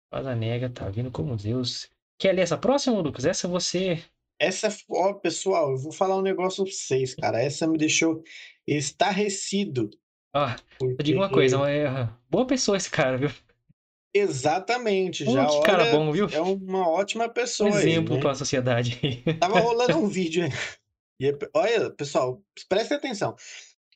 Schwarzenegger 0.09 0.73
tá 0.73 0.89
vindo 0.89 1.11
como 1.11 1.37
Deus. 1.37 1.91
Quer 2.19 2.33
ler 2.33 2.43
essa 2.43 2.57
próxima, 2.57 2.99
Lucas? 3.01 3.27
Essa 3.27 3.47
você... 3.47 4.03
Essa, 4.39 4.75
ó, 4.91 5.15
pessoal, 5.15 5.71
eu 5.73 5.79
vou 5.79 5.93
falar 5.93 6.17
um 6.17 6.23
negócio 6.23 6.65
pra 6.65 6.73
vocês, 6.73 7.15
cara. 7.15 7.41
Essa 7.43 7.67
me 7.67 7.77
deixou 7.79 8.23
estarrecido. 8.67 9.91
Ó, 10.35 10.49
eu 10.49 10.57
Porque... 10.79 11.03
digo 11.03 11.21
uma 11.21 11.31
coisa, 11.31 11.57
é 11.71 12.09
boa 12.31 12.47
pessoa 12.47 12.77
esse 12.77 12.91
cara, 12.91 13.17
viu? 13.17 13.31
Exatamente, 14.15 15.25
Pô, 15.27 15.33
já 15.33 15.47
que 15.47 15.63
cara 15.63 15.83
olha, 15.83 15.93
bom, 15.93 16.11
viu? 16.11 16.27
é 16.33 16.41
uma 16.41 16.89
ótima 16.89 17.27
Um 17.27 17.31
pessoa 17.31 17.71
aí, 17.77 17.91
exemplo 17.91 18.15
né? 18.15 18.21
pra 18.23 18.35
sociedade. 18.35 19.23
Tava 19.39 19.61
rolando 19.61 19.99
um 19.99 20.09
vídeo. 20.09 20.45
aí. 20.45 20.51
E, 21.21 21.29
é- 21.29 21.39
olha, 21.55 21.91
pessoal, 21.91 22.43
prestem 22.69 22.97
atenção. 22.97 23.37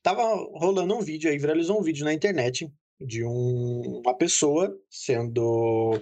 Tava 0.03 0.23
rolando 0.55 0.95
um 0.95 1.01
vídeo 1.01 1.31
aí, 1.31 1.39
viralizou 1.39 1.79
um 1.79 1.83
vídeo 1.83 2.05
na 2.05 2.15
internet 2.15 2.71
de 3.01 3.25
um- 3.25 4.01
uma 4.05 4.15
pessoa 4.17 4.75
sendo 4.89 6.01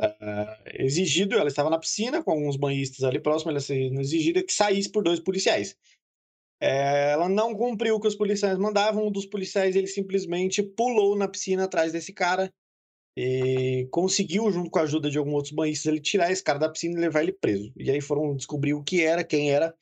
ah, 0.00 0.58
exigido. 0.74 1.36
Ela 1.36 1.48
estava 1.48 1.70
na 1.70 1.78
piscina 1.78 2.22
com 2.22 2.30
alguns 2.30 2.56
banhistas 2.56 3.02
ali 3.04 3.20
próximo, 3.20 3.50
ela 3.50 3.60
sendo 3.60 4.00
exigida 4.00 4.42
que 4.42 4.52
saísse 4.52 4.90
por 4.90 5.02
dois 5.02 5.20
policiais. 5.20 5.76
É, 6.60 7.12
ela 7.12 7.28
não 7.28 7.54
cumpriu 7.54 7.94
o 7.96 8.00
que 8.00 8.08
os 8.08 8.16
policiais 8.16 8.58
mandavam. 8.58 9.06
Um 9.06 9.10
dos 9.12 9.26
policiais 9.26 9.76
ele 9.76 9.86
simplesmente 9.86 10.62
pulou 10.62 11.16
na 11.16 11.28
piscina 11.28 11.64
atrás 11.64 11.92
desse 11.92 12.12
cara 12.12 12.52
e 13.16 13.88
conseguiu, 13.90 14.50
junto 14.52 14.70
com 14.70 14.78
a 14.78 14.82
ajuda 14.82 15.10
de 15.10 15.18
alguns 15.18 15.34
outros 15.34 15.52
banhistas, 15.52 15.86
ele 15.86 16.00
tirar 16.00 16.30
esse 16.30 16.42
cara 16.42 16.58
da 16.58 16.68
piscina 16.68 16.96
e 16.96 17.00
levar 17.00 17.22
ele 17.22 17.32
preso. 17.32 17.72
E 17.76 17.90
aí 17.90 18.00
foram 18.00 18.36
descobrir 18.36 18.74
o 18.74 18.82
que 18.82 19.02
era, 19.02 19.24
quem 19.24 19.50
era. 19.50 19.74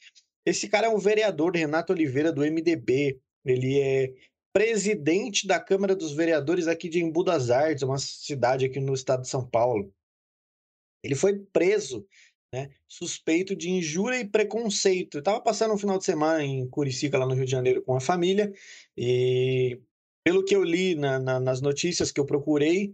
Esse 0.46 0.68
cara 0.68 0.86
é 0.86 0.90
um 0.90 0.98
vereador, 0.98 1.54
Renato 1.54 1.92
Oliveira, 1.92 2.32
do 2.32 2.42
MDB. 2.42 3.20
Ele 3.46 3.78
é 3.80 4.12
presidente 4.52 5.46
da 5.46 5.60
Câmara 5.60 5.94
dos 5.94 6.12
Vereadores 6.12 6.66
aqui 6.66 6.88
de 6.88 6.98
Embu 7.02 7.22
das 7.22 7.50
Artes, 7.50 7.82
uma 7.82 7.98
cidade 7.98 8.64
aqui 8.64 8.80
no 8.80 8.94
estado 8.94 9.22
de 9.22 9.28
São 9.28 9.46
Paulo. 9.46 9.92
Ele 11.04 11.14
foi 11.14 11.38
preso, 11.52 12.06
né, 12.52 12.70
suspeito 12.88 13.54
de 13.54 13.70
injúria 13.70 14.18
e 14.18 14.28
preconceito. 14.28 15.18
Estava 15.18 15.40
passando 15.40 15.74
um 15.74 15.78
final 15.78 15.98
de 15.98 16.04
semana 16.04 16.42
em 16.42 16.66
Curicica, 16.68 17.18
lá 17.18 17.26
no 17.26 17.34
Rio 17.34 17.44
de 17.44 17.50
Janeiro, 17.50 17.82
com 17.82 17.94
a 17.94 18.00
família, 18.00 18.52
e 18.96 19.80
pelo 20.24 20.44
que 20.44 20.56
eu 20.56 20.64
li 20.64 20.94
na- 20.94 21.18
na- 21.18 21.38
nas 21.38 21.60
notícias 21.60 22.10
que 22.10 22.18
eu 22.18 22.26
procurei, 22.26 22.92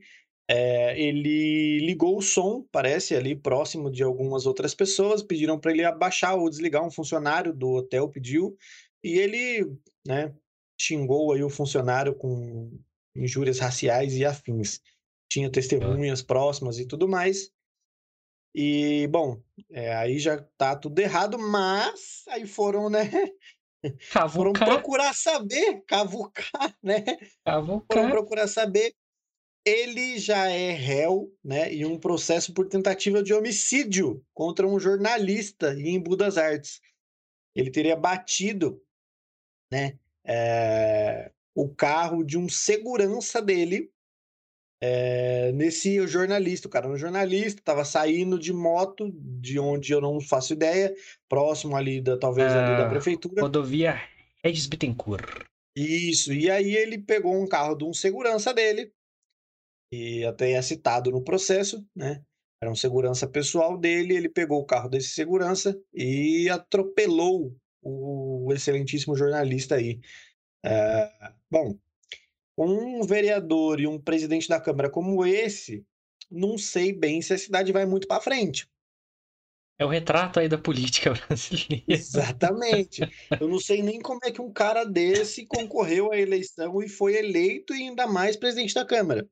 é, 0.50 1.00
ele 1.00 1.78
ligou 1.78 2.18
o 2.18 2.22
som, 2.22 2.66
parece, 2.70 3.14
ali 3.14 3.34
próximo 3.34 3.90
de 3.90 4.02
algumas 4.02 4.44
outras 4.44 4.74
pessoas, 4.74 5.22
pediram 5.22 5.58
para 5.58 5.70
ele 5.70 5.84
abaixar 5.84 6.36
ou 6.36 6.50
desligar, 6.50 6.84
um 6.84 6.90
funcionário 6.90 7.54
do 7.54 7.70
hotel 7.70 8.08
pediu, 8.08 8.56
e 9.02 9.18
ele, 9.18 9.72
né, 10.06 10.34
xingou 10.82 11.32
aí 11.32 11.42
o 11.42 11.50
funcionário 11.50 12.14
com 12.14 12.76
injúrias 13.14 13.58
raciais 13.58 14.14
e 14.14 14.24
afins. 14.24 14.80
Tinha 15.30 15.50
testemunhas 15.50 16.22
próximas 16.22 16.78
e 16.78 16.86
tudo 16.86 17.08
mais. 17.08 17.50
E, 18.54 19.06
bom, 19.06 19.40
é, 19.70 19.94
aí 19.94 20.18
já 20.18 20.42
tá 20.58 20.76
tudo 20.76 20.98
errado, 20.98 21.38
mas 21.38 22.24
aí 22.28 22.46
foram, 22.46 22.90
né, 22.90 23.08
foram 24.30 24.52
Cavucar, 24.52 24.68
procurar 24.68 25.14
saber, 25.14 25.82
cavucar, 25.86 26.76
né, 26.82 27.02
foram 27.44 27.80
cavucar. 27.80 28.10
procurar 28.10 28.48
saber. 28.48 28.94
Ele 29.64 30.18
já 30.18 30.48
é 30.48 30.72
réu, 30.72 31.32
né, 31.42 31.72
em 31.72 31.86
um 31.86 31.98
processo 31.98 32.52
por 32.52 32.68
tentativa 32.68 33.22
de 33.22 33.32
homicídio 33.32 34.22
contra 34.34 34.66
um 34.66 34.78
jornalista 34.78 35.72
em 35.74 35.94
Embu 35.94 36.16
das 36.16 36.36
Artes. 36.36 36.80
Ele 37.54 37.70
teria 37.70 37.96
batido, 37.96 38.82
né, 39.72 39.98
eh, 40.24 41.30
o 41.54 41.68
carro 41.68 42.24
de 42.24 42.38
um 42.38 42.48
segurança 42.48 43.40
dele 43.42 43.90
eh, 44.82 45.52
nesse 45.52 46.04
jornalista. 46.06 46.66
O 46.66 46.70
cara 46.70 46.86
era 46.86 46.94
um 46.94 46.98
jornalista, 46.98 47.60
estava 47.60 47.84
saindo 47.84 48.38
de 48.38 48.52
moto, 48.52 49.10
de 49.14 49.58
onde 49.58 49.92
eu 49.92 50.00
não 50.00 50.20
faço 50.20 50.52
ideia, 50.52 50.92
próximo 51.28 51.76
ali 51.76 52.00
da, 52.00 52.18
talvez 52.18 52.52
ali 52.52 52.76
da 52.76 52.86
Ah, 52.86 52.90
prefeitura. 52.90 53.42
Rodovia 53.42 54.00
Regis 54.44 54.66
Bittencourt. 54.66 55.44
Isso, 55.76 56.32
e 56.32 56.50
aí 56.50 56.76
ele 56.76 56.98
pegou 56.98 57.40
um 57.40 57.46
carro 57.46 57.74
de 57.74 57.84
um 57.84 57.94
segurança 57.94 58.52
dele, 58.52 58.92
e 59.92 60.24
até 60.24 60.52
é 60.52 60.62
citado 60.62 61.10
no 61.10 61.22
processo, 61.22 61.86
né? 61.94 62.22
Era 62.60 62.70
um 62.70 62.76
segurança 62.76 63.26
pessoal 63.26 63.76
dele, 63.76 64.14
ele 64.14 64.28
pegou 64.28 64.60
o 64.60 64.64
carro 64.66 64.88
desse 64.88 65.08
segurança 65.08 65.78
e 65.92 66.48
atropelou 66.48 67.56
o 67.82 68.52
excelentíssimo 68.52 69.16
jornalista 69.16 69.76
aí. 69.76 70.00
É, 70.64 71.10
bom, 71.50 71.78
um 72.56 73.02
vereador 73.04 73.80
e 73.80 73.86
um 73.86 74.00
presidente 74.00 74.48
da 74.48 74.60
Câmara 74.60 74.90
como 74.90 75.24
esse, 75.26 75.84
não 76.30 76.58
sei 76.58 76.92
bem 76.92 77.22
se 77.22 77.34
a 77.34 77.38
cidade 77.38 77.72
vai 77.72 77.86
muito 77.86 78.06
para 78.06 78.22
frente. 78.22 78.68
É 79.78 79.84
o 79.84 79.88
retrato 79.88 80.38
aí 80.38 80.48
da 80.48 80.58
política 80.58 81.12
brasileira. 81.26 81.84
Exatamente. 81.88 83.00
Eu 83.40 83.48
não 83.48 83.58
sei 83.58 83.82
nem 83.82 84.00
como 84.00 84.20
é 84.22 84.30
que 84.30 84.40
um 84.40 84.52
cara 84.52 84.84
desse 84.84 85.46
concorreu 85.46 86.12
à 86.12 86.16
eleição 86.18 86.80
e 86.82 86.88
foi 86.88 87.16
eleito 87.16 87.74
e 87.74 87.82
ainda 87.82 88.06
mais 88.06 88.36
presidente 88.36 88.74
da 88.74 88.84
Câmara. 88.84 89.28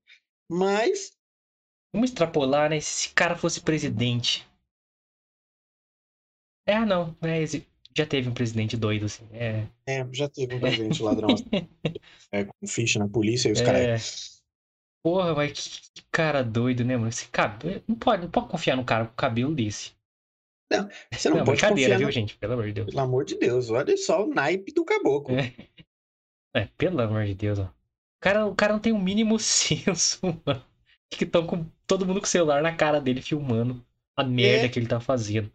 Mas, 0.51 1.13
Vamos 1.93 2.11
extrapolar, 2.11 2.71
né? 2.71 2.81
Se 2.81 3.07
esse 3.07 3.15
cara 3.15 3.37
fosse 3.37 3.61
presidente. 3.61 4.47
É, 6.67 6.75
ah, 6.75 6.87
não. 6.87 7.17
É, 7.23 7.41
esse- 7.43 7.67
já 7.97 8.07
teve 8.07 8.29
um 8.29 8.35
presidente 8.35 8.77
doido, 8.77 9.07
assim. 9.07 9.27
É, 9.33 9.67
é, 9.87 10.07
já 10.13 10.29
teve 10.29 10.55
um 10.55 10.61
presidente 10.61 11.03
ladrão 11.03 11.29
é, 12.33 12.45
com 12.45 12.67
ficha 12.67 12.99
na 12.99 13.09
polícia 13.09 13.49
e 13.49 13.53
os 13.53 13.61
caras. 13.61 14.37
é. 14.37 14.41
Porra, 15.03 15.35
mas 15.35 15.53
que, 15.53 15.81
que 15.95 16.07
cara 16.11 16.43
doido, 16.43 16.85
né, 16.85 16.95
mano? 16.97 17.09
Esse 17.09 17.29
cabelo. 17.29 17.83
Não 17.89 17.97
pode, 17.97 18.23
não 18.23 18.31
pode 18.31 18.49
confiar 18.49 18.77
num 18.77 18.85
cara 18.85 19.07
com 19.07 19.15
cabelo 19.15 19.55
desse. 19.55 19.93
Você 21.13 21.29
não, 21.29 21.39
Não, 21.39 21.45
pode 21.45 21.61
brincadeira, 21.61 21.95
confiar, 21.95 21.99
viu, 21.99 22.07
no... 22.07 22.13
gente? 22.13 22.37
Pelo 22.37 22.53
amor 22.53 22.67
de 22.67 22.73
Deus. 22.75 22.87
pelo 22.87 23.01
amor 23.01 23.25
de 23.25 23.39
Deus. 23.39 23.71
Olha 23.71 23.97
só 23.97 24.25
o 24.25 24.33
naipe 24.33 24.73
do 24.73 24.85
caboclo. 24.85 25.35
É. 25.37 25.53
É, 26.55 26.67
pelo 26.77 27.01
amor 27.01 27.25
de 27.27 27.35
Deus, 27.35 27.59
ó. 27.59 27.65
O 27.65 28.21
cara, 28.21 28.47
o 28.47 28.55
cara 28.55 28.73
não 28.75 28.81
tem 28.81 28.93
o 28.93 28.99
mínimo 28.99 29.39
senso, 29.41 30.21
mano. 30.47 30.65
Que 31.11 31.25
estão 31.25 31.47
com 31.47 31.65
todo 31.87 32.07
mundo 32.07 32.21
com 32.21 32.27
o 32.27 32.29
celular 32.29 32.63
na 32.63 32.75
cara 32.77 33.01
dele 33.01 33.21
filmando 33.23 33.85
a 34.17 34.23
merda 34.23 34.67
É. 34.67 34.69
que 34.69 34.79
ele 34.79 34.87
tá 34.87 35.01
fazendo. 35.01 35.51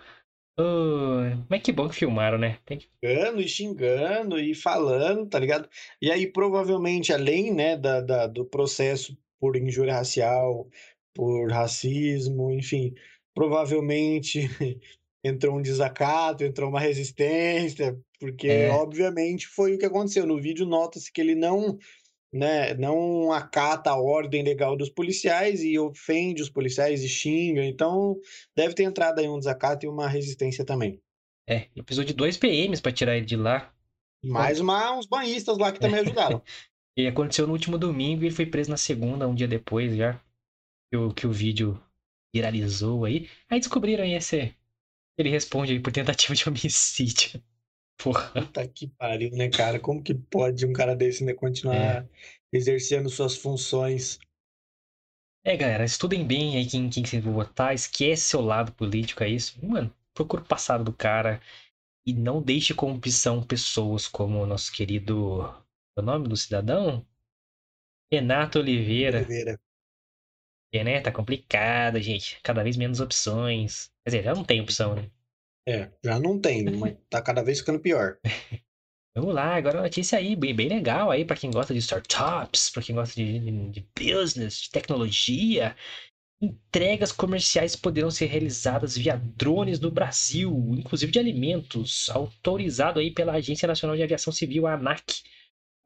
Mas 1.49 1.61
que 1.61 1.71
bom 1.71 1.87
que 1.89 1.95
filmaram, 1.95 2.37
né? 2.37 2.59
Tem 2.65 2.77
que... 2.77 2.87
xingando 3.03 3.41
e 3.41 3.47
xingando 3.47 4.39
e 4.39 4.55
falando, 4.55 5.27
tá 5.27 5.39
ligado? 5.39 5.69
E 6.01 6.11
aí, 6.11 6.27
provavelmente, 6.31 7.11
além, 7.13 7.53
né, 7.53 7.75
da, 7.77 8.01
da- 8.01 8.27
do 8.27 8.45
processo 8.45 9.17
por 9.39 9.55
injúria 9.55 9.93
racial, 9.95 10.69
por 11.13 11.51
racismo, 11.51 12.51
enfim, 12.51 12.93
provavelmente 13.33 14.39
entrou 15.23 15.57
um 15.57 15.61
desacato, 15.61 16.43
entrou 16.43 16.69
uma 16.69 16.79
resistência, 16.79 17.99
porque, 18.19 18.47
É. 18.47 18.69
obviamente, 18.69 19.47
foi 19.47 19.75
o 19.75 19.77
que 19.77 19.85
aconteceu. 19.85 20.25
No 20.25 20.39
vídeo 20.41 20.65
nota-se 20.65 21.11
que 21.11 21.19
ele 21.21 21.35
não, 21.35 21.77
né, 22.33 22.73
não 22.73 23.31
acata 23.31 23.91
a 23.91 23.99
ordem 23.99 24.43
legal 24.43 24.75
dos 24.75 24.89
policiais 24.89 25.63
e 25.63 25.79
ofende 25.79 26.41
os 26.41 26.49
policiais 26.49 27.03
e 27.03 27.09
xinga, 27.09 27.63
então 27.63 28.19
deve 28.55 28.73
ter 28.73 28.83
entrado 28.83 29.19
aí 29.19 29.27
um 29.27 29.39
desacato 29.39 29.85
e 29.85 29.89
uma 29.89 30.07
resistência 30.07 30.65
também. 30.65 31.01
É, 31.47 31.67
ele 31.75 31.83
precisou 31.83 32.03
de 32.03 32.13
dois 32.13 32.37
PMs 32.37 32.81
pra 32.81 32.91
tirar 32.91 33.15
ele 33.15 33.25
de 33.25 33.35
lá. 33.35 33.71
Mais 34.23 34.59
uma, 34.59 34.97
uns 34.97 35.05
banhistas 35.05 35.57
lá 35.57 35.71
que 35.71 35.79
também 35.79 35.99
ajudaram. 35.99 36.41
E 36.97 37.07
aconteceu 37.07 37.45
no 37.45 37.51
último 37.51 37.77
domingo 37.77 38.23
e 38.23 38.27
ele 38.27 38.35
foi 38.35 38.45
preso 38.45 38.69
na 38.69 38.77
segunda, 38.77 39.27
um 39.27 39.35
dia 39.35 39.49
depois 39.49 39.93
já. 39.97 40.17
Que 40.89 40.95
o, 40.95 41.13
que 41.13 41.27
o 41.27 41.31
vídeo 41.31 41.77
viralizou 42.33 43.03
aí. 43.03 43.29
Aí 43.49 43.59
descobriram 43.59 44.03
aí 44.03 44.13
esse. 44.13 44.55
Ele 45.17 45.29
responde 45.29 45.73
aí 45.73 45.79
por 45.81 45.91
tentativa 45.91 46.33
de 46.33 46.47
homicídio. 46.47 47.43
Porra. 47.97 48.31
Puta 48.33 48.67
que 48.67 48.87
pariu, 48.87 49.31
né, 49.31 49.49
cara? 49.49 49.79
Como 49.79 50.03
que 50.03 50.13
pode 50.13 50.65
um 50.65 50.73
cara 50.73 50.95
desse 50.95 51.23
ainda 51.23 51.35
continuar 51.35 52.03
É. 52.03 52.09
exercendo 52.53 53.09
suas 53.09 53.35
funções? 53.35 54.19
É, 55.43 55.55
galera, 55.55 55.83
estudem 55.85 56.25
bem 56.25 56.57
aí 56.57 56.65
quem, 56.67 56.89
quem 56.89 57.05
você 57.05 57.21
vai 57.21 57.31
votar, 57.33 57.73
esquece 57.73 58.23
seu 58.23 58.41
lado 58.41 58.71
político, 58.73 59.23
é 59.23 59.29
isso. 59.29 59.63
Mano, 59.65 59.93
procura 60.13 60.41
o 60.41 60.45
passado 60.45 60.83
do 60.83 60.91
cara 60.93 61.39
e 62.05 62.13
não 62.13 62.41
deixe 62.41 62.73
como 62.73 62.95
opção 62.95 63.43
pessoas 63.43 64.07
como 64.07 64.41
o 64.41 64.45
nosso 64.47 64.71
querido. 64.73 65.41
O 65.97 66.01
nome 66.01 66.27
do 66.27 66.37
cidadão? 66.37 67.05
Renato 68.11 68.57
Oliveira. 68.59 69.19
Oliveira. 69.19 69.59
É, 70.73 70.83
né? 70.83 71.01
Tá 71.01 71.11
complicado, 71.11 71.99
gente. 72.01 72.39
Cada 72.43 72.63
vez 72.63 72.75
menos 72.75 72.99
opções. 72.99 73.91
Quer 74.03 74.09
dizer, 74.09 74.23
já 74.23 74.33
não 74.35 74.43
tem 74.43 74.61
opção, 74.61 74.95
né? 74.95 75.09
É, 75.67 75.89
já 76.03 76.19
não 76.19 76.39
tem, 76.39 76.63
mas 76.63 76.95
tá 77.09 77.21
cada 77.21 77.43
vez 77.43 77.59
ficando 77.59 77.79
pior. 77.79 78.17
Vamos 79.15 79.33
lá, 79.33 79.55
agora 79.55 79.77
uma 79.77 79.83
notícia 79.83 80.19
aí, 80.19 80.35
bem, 80.35 80.53
bem 80.53 80.67
legal 80.67 81.09
aí 81.09 81.23
pra 81.23 81.37
quem 81.37 81.49
gosta 81.49 81.73
de 81.73 81.79
startups, 81.79 82.69
pra 82.69 82.83
quem 82.83 82.93
gosta 82.93 83.15
de, 83.15 83.69
de 83.71 83.87
business, 83.97 84.63
de 84.63 84.69
tecnologia. 84.69 85.73
Entregas 86.41 87.13
comerciais 87.13 87.77
poderão 87.77 88.11
ser 88.11 88.25
realizadas 88.25 88.97
via 88.97 89.15
drones 89.15 89.79
no 89.79 89.89
Brasil, 89.89 90.53
inclusive 90.77 91.13
de 91.13 91.17
alimentos, 91.19 92.09
autorizado 92.09 92.99
aí 92.99 93.09
pela 93.09 93.33
Agência 93.33 93.65
Nacional 93.65 93.95
de 93.95 94.03
Aviação 94.03 94.33
Civil, 94.33 94.67
a 94.67 94.73
ANAC, 94.73 95.23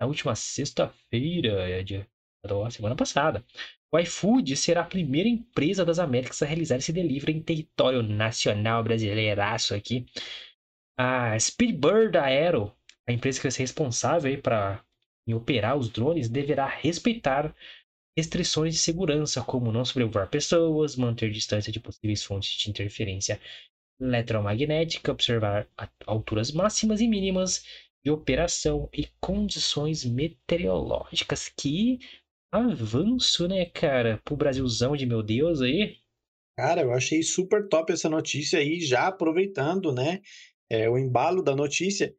na 0.01 0.07
última 0.07 0.33
sexta-feira, 0.33 1.69
é 1.69 1.83
de 1.83 2.03
da 2.43 2.71
semana 2.71 2.95
passada. 2.95 3.45
O 3.91 3.97
iFood 3.97 4.55
será 4.55 4.81
a 4.81 4.85
primeira 4.85 5.27
empresa 5.27 5.83
das 5.83 5.97
Américas 5.97 6.41
a 6.41 6.45
realizar 6.45 6.77
esse 6.77 6.93
delivery 6.93 7.33
em 7.33 7.41
território 7.41 8.03
nacional 8.03 8.83
brasileiraço 8.83 9.73
aqui. 9.73 10.05
A 10.97 11.39
Speedbird 11.39 12.15
Aero, 12.17 12.75
a 13.07 13.11
empresa 13.11 13.39
que 13.39 13.43
vai 13.43 13.51
ser 13.51 13.63
responsável 13.63 14.39
para 14.41 14.83
operar 15.33 15.75
os 15.77 15.89
drones, 15.89 16.29
deverá 16.29 16.67
respeitar 16.67 17.55
restrições 18.15 18.73
de 18.73 18.79
segurança, 18.79 19.41
como 19.41 19.71
não 19.71 19.85
sobrevoar 19.85 20.29
pessoas, 20.29 20.95
manter 20.95 21.31
distância 21.31 21.71
de 21.71 21.79
possíveis 21.79 22.23
fontes 22.23 22.51
de 22.51 22.69
interferência 22.69 23.39
eletromagnética, 23.99 25.11
observar 25.11 25.67
alturas 26.05 26.51
máximas 26.51 27.01
e 27.01 27.07
mínimas 27.07 27.63
de 28.03 28.11
operação 28.11 28.89
e 28.93 29.07
condições 29.19 30.05
meteorológicas. 30.05 31.49
Que 31.49 31.99
avanço, 32.51 33.47
né, 33.47 33.65
cara? 33.65 34.19
Pro 34.23 34.35
Brasilzão 34.35 34.95
de 34.95 35.05
meu 35.05 35.23
Deus 35.23 35.61
aí. 35.61 35.97
Cara, 36.57 36.81
eu 36.81 36.93
achei 36.93 37.23
super 37.23 37.67
top 37.69 37.93
essa 37.93 38.09
notícia 38.09 38.59
aí, 38.59 38.81
já 38.81 39.07
aproveitando, 39.07 39.93
né, 39.93 40.19
é, 40.69 40.89
o 40.89 40.97
embalo 40.97 41.41
da 41.41 41.55
notícia 41.55 42.13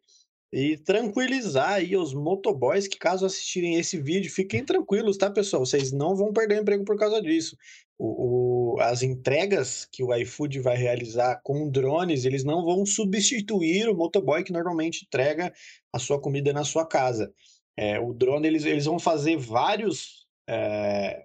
e 0.52 0.76
tranquilizar 0.78 1.74
aí 1.74 1.96
os 1.96 2.12
motoboys 2.12 2.88
que 2.88 2.98
caso 2.98 3.24
assistirem 3.24 3.76
esse 3.76 4.00
vídeo, 4.00 4.32
fiquem 4.32 4.64
tranquilos, 4.64 5.16
tá, 5.16 5.30
pessoal? 5.30 5.64
Vocês 5.64 5.92
não 5.92 6.16
vão 6.16 6.32
perder 6.32 6.58
o 6.58 6.62
emprego 6.62 6.84
por 6.84 6.98
causa 6.98 7.20
disso. 7.22 7.56
O, 7.98 8.76
o, 8.76 8.80
as 8.80 9.02
entregas 9.02 9.86
que 9.92 10.02
o 10.02 10.12
iFood 10.14 10.58
vai 10.60 10.76
realizar 10.76 11.40
com 11.44 11.70
drones, 11.70 12.24
eles 12.24 12.42
não 12.42 12.64
vão 12.64 12.84
substituir 12.84 13.88
o 13.88 13.94
motoboy 13.94 14.42
que 14.42 14.52
normalmente 14.52 15.04
entrega 15.04 15.52
a 15.92 15.98
sua 15.98 16.20
comida 16.20 16.52
na 16.52 16.64
sua 16.64 16.84
casa. 16.86 17.32
É, 17.76 18.00
o 18.00 18.12
drone, 18.12 18.46
eles, 18.46 18.64
eles 18.64 18.86
vão 18.86 18.98
fazer 18.98 19.36
vários 19.36 20.19
é, 20.50 21.24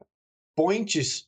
points 0.55 1.27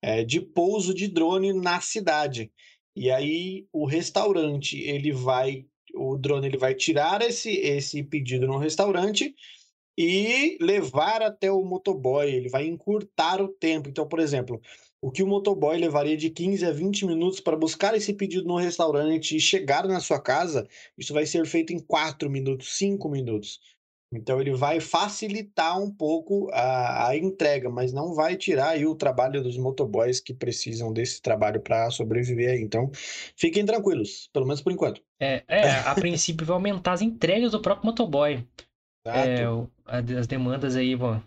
é, 0.00 0.22
de 0.22 0.40
pouso 0.40 0.94
de 0.94 1.08
drone 1.08 1.52
na 1.52 1.80
cidade. 1.80 2.52
E 2.94 3.10
aí 3.10 3.66
o 3.72 3.84
restaurante, 3.84 4.78
ele 4.80 5.12
vai 5.12 5.66
o 5.94 6.16
drone 6.16 6.46
ele 6.46 6.56
vai 6.56 6.74
tirar 6.74 7.20
esse, 7.20 7.50
esse 7.50 8.02
pedido 8.02 8.46
no 8.46 8.56
restaurante 8.56 9.34
e 9.98 10.56
levar 10.58 11.20
até 11.20 11.52
o 11.52 11.62
motoboy, 11.62 12.26
ele 12.26 12.48
vai 12.48 12.66
encurtar 12.66 13.42
o 13.42 13.48
tempo. 13.48 13.90
Então, 13.90 14.08
por 14.08 14.18
exemplo, 14.20 14.58
o 15.02 15.10
que 15.10 15.22
o 15.22 15.26
motoboy 15.26 15.76
levaria 15.76 16.16
de 16.16 16.30
15 16.30 16.64
a 16.64 16.72
20 16.72 17.06
minutos 17.06 17.40
para 17.40 17.56
buscar 17.56 17.94
esse 17.94 18.14
pedido 18.14 18.46
no 18.46 18.56
restaurante 18.56 19.36
e 19.36 19.40
chegar 19.40 19.86
na 19.86 20.00
sua 20.00 20.18
casa, 20.18 20.66
isso 20.96 21.12
vai 21.12 21.26
ser 21.26 21.44
feito 21.46 21.74
em 21.74 21.78
4 21.78 22.30
minutos, 22.30 22.78
5 22.78 23.06
minutos. 23.10 23.60
Então 24.12 24.40
ele 24.40 24.54
vai 24.54 24.78
facilitar 24.78 25.80
um 25.80 25.90
pouco 25.90 26.50
a, 26.52 27.08
a 27.08 27.16
entrega, 27.16 27.70
mas 27.70 27.92
não 27.92 28.14
vai 28.14 28.36
tirar 28.36 28.70
aí 28.70 28.86
o 28.86 28.94
trabalho 28.94 29.42
dos 29.42 29.56
motoboys 29.56 30.20
que 30.20 30.34
precisam 30.34 30.92
desse 30.92 31.22
trabalho 31.22 31.60
para 31.60 31.90
sobreviver 31.90 32.50
aí. 32.50 32.60
Então 32.60 32.90
fiquem 33.36 33.64
tranquilos, 33.64 34.28
pelo 34.32 34.46
menos 34.46 34.60
por 34.60 34.72
enquanto. 34.72 35.00
É, 35.20 35.42
é 35.48 35.70
a 35.70 35.94
princípio 35.94 36.46
vai 36.46 36.54
aumentar 36.54 36.92
as 36.92 37.02
entregas 37.02 37.52
do 37.52 37.60
próprio 37.60 37.86
motoboy. 37.86 38.46
É, 39.04 39.44
as 40.18 40.26
demandas 40.26 40.76
aí 40.76 40.94
vão, 40.94 41.20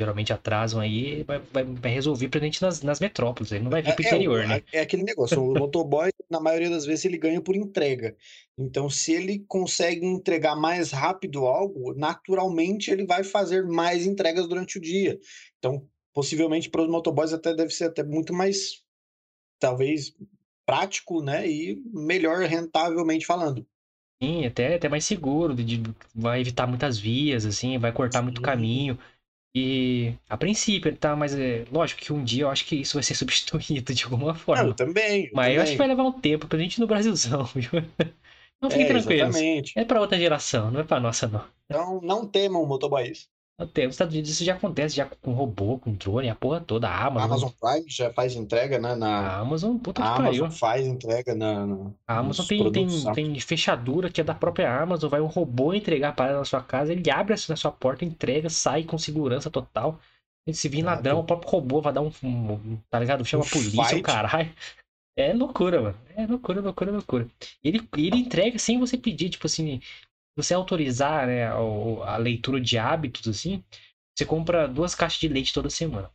geralmente 0.00 0.32
atrasam 0.32 0.80
aí, 0.80 1.24
vai, 1.24 1.40
vai, 1.52 1.64
vai 1.64 1.90
resolver 1.90 2.28
pra 2.28 2.40
gente 2.40 2.62
nas, 2.62 2.82
nas 2.82 3.00
metrópoles, 3.00 3.50
ele 3.50 3.64
não 3.64 3.70
vai 3.70 3.82
vir 3.82 3.94
pro 3.94 4.04
é, 4.04 4.08
interior, 4.08 4.40
é, 4.42 4.46
né? 4.46 4.62
É 4.72 4.80
aquele 4.80 5.02
negócio, 5.02 5.42
o 5.42 5.58
motoboy, 5.58 6.10
na 6.30 6.40
maioria 6.40 6.70
das 6.70 6.84
vezes, 6.84 7.04
ele 7.04 7.18
ganha 7.18 7.40
por 7.40 7.56
entrega. 7.56 8.16
Então, 8.56 8.90
se 8.90 9.12
ele 9.12 9.44
consegue 9.48 10.04
entregar 10.04 10.56
mais 10.56 10.90
rápido 10.90 11.46
algo, 11.46 11.94
naturalmente 11.94 12.90
ele 12.90 13.06
vai 13.06 13.24
fazer 13.24 13.64
mais 13.66 14.06
entregas 14.06 14.46
durante 14.48 14.78
o 14.78 14.80
dia. 14.80 15.18
Então, 15.58 15.88
possivelmente 16.12 16.68
para 16.68 16.82
os 16.82 16.88
motoboys 16.88 17.32
até 17.32 17.54
deve 17.54 17.70
ser 17.70 17.84
até 17.84 18.02
muito 18.02 18.32
mais, 18.32 18.82
talvez, 19.58 20.14
prático, 20.66 21.22
né? 21.22 21.48
E 21.48 21.80
melhor 21.92 22.38
rentavelmente 22.40 23.24
falando. 23.24 23.66
Sim, 24.22 24.44
até, 24.44 24.74
até 24.74 24.88
mais 24.88 25.04
seguro, 25.04 25.54
de, 25.54 25.80
vai 26.14 26.40
evitar 26.40 26.66
muitas 26.66 26.98
vias, 26.98 27.46
assim, 27.46 27.78
vai 27.78 27.92
cortar 27.92 28.18
Sim. 28.18 28.24
muito 28.24 28.42
caminho. 28.42 28.98
E 29.54 30.14
a 30.28 30.36
princípio, 30.36 30.94
tá, 30.96 31.16
mas 31.16 31.34
é 31.34 31.64
lógico 31.72 32.00
que 32.00 32.12
um 32.12 32.22
dia 32.22 32.44
eu 32.44 32.50
acho 32.50 32.64
que 32.64 32.76
isso 32.76 32.94
vai 32.94 33.02
ser 33.02 33.14
substituído 33.16 33.94
de 33.94 34.04
alguma 34.04 34.34
forma. 34.34 34.64
Eu 34.64 34.74
também. 34.74 35.26
Eu 35.26 35.30
mas 35.34 35.46
também. 35.46 35.56
eu 35.56 35.62
acho 35.62 35.72
que 35.72 35.78
vai 35.78 35.88
levar 35.88 36.04
um 36.04 36.12
tempo 36.12 36.46
pra 36.46 36.58
gente 36.58 36.80
no 36.80 36.86
Brasilzão, 36.86 37.44
viu? 37.54 37.70
Não 38.60 38.70
fiquem 38.70 38.86
é, 38.86 38.88
tranquilos. 38.88 39.36
Exatamente. 39.36 39.78
É 39.78 39.84
pra 39.84 40.00
outra 40.00 40.18
geração, 40.18 40.70
não 40.70 40.80
é 40.80 40.84
pra 40.84 41.00
nossa, 41.00 41.26
não. 41.28 41.44
Então 41.70 42.00
não 42.02 42.26
temam 42.26 42.66
motoboys. 42.66 43.28
Tem. 43.66 43.86
Nos 43.86 43.94
Estados 43.94 44.14
Unidos 44.14 44.30
isso 44.30 44.44
já 44.44 44.54
acontece, 44.54 44.94
já 44.94 45.04
com 45.04 45.32
robô, 45.32 45.78
com 45.78 45.92
drone, 45.92 46.30
a 46.30 46.34
porra 46.34 46.60
toda. 46.60 46.88
A 46.88 47.06
Amazon. 47.06 47.20
A 47.20 47.24
Amazon 47.24 47.50
Prime 47.60 47.90
já 47.90 48.12
faz 48.12 48.36
entrega, 48.36 48.78
né? 48.78 48.94
Na... 48.94 49.18
A 49.18 49.38
Amazon, 49.40 49.76
puta 49.78 50.00
que 50.00 50.06
a 50.06 50.12
pariu. 50.12 50.44
Amazon 50.44 50.50
faz 50.50 50.86
entrega 50.86 51.34
na. 51.34 51.66
na 51.66 51.90
a 52.06 52.18
Amazon 52.18 52.46
tem, 52.46 52.70
tem, 52.70 53.12
tem, 53.14 53.40
fechadura 53.40 54.10
que 54.10 54.20
é 54.20 54.24
da 54.24 54.34
própria 54.34 54.80
Amazon, 54.80 55.10
vai 55.10 55.20
um 55.20 55.26
robô 55.26 55.74
entregar 55.74 56.10
a 56.10 56.12
parada 56.12 56.38
na 56.38 56.44
sua 56.44 56.62
casa, 56.62 56.92
ele 56.92 57.10
abre 57.10 57.34
na 57.48 57.56
sua 57.56 57.72
porta, 57.72 58.04
entrega, 58.04 58.48
sai 58.48 58.84
com 58.84 58.96
segurança 58.96 59.50
total. 59.50 59.98
Se 60.52 60.68
vir 60.68 60.82
ladrão, 60.82 61.20
o 61.20 61.24
próprio 61.24 61.50
robô 61.50 61.80
vai 61.80 61.92
dar 61.92 62.00
um. 62.00 62.12
um 62.22 62.78
tá 62.88 62.98
ligado? 63.00 63.24
Chama 63.24 63.42
Um 63.42 63.46
a 63.46 63.50
polícia, 63.50 63.84
fight. 63.84 64.00
o 64.00 64.02
caralho. 64.02 64.50
É 65.16 65.32
loucura, 65.34 65.82
mano. 65.82 65.98
É 66.16 66.26
loucura, 66.26 66.60
loucura, 66.60 66.92
loucura. 66.92 67.28
Ele, 67.62 67.86
ele 67.96 68.18
entrega 68.18 68.56
sem 68.56 68.78
você 68.78 68.96
pedir, 68.96 69.28
tipo 69.30 69.48
assim, 69.48 69.80
você 70.38 70.54
autorizar 70.54 71.26
né, 71.26 71.46
a, 71.48 72.16
leitura 72.16 72.60
de 72.60 72.78
hábitos, 72.78 73.26
assim, 73.26 73.62
você 74.16 74.24
compra 74.24 74.68
duas 74.68 74.94
caixas 74.94 75.18
de 75.18 75.28
leite 75.28 75.52
toda 75.52 75.68
semana. 75.68 76.10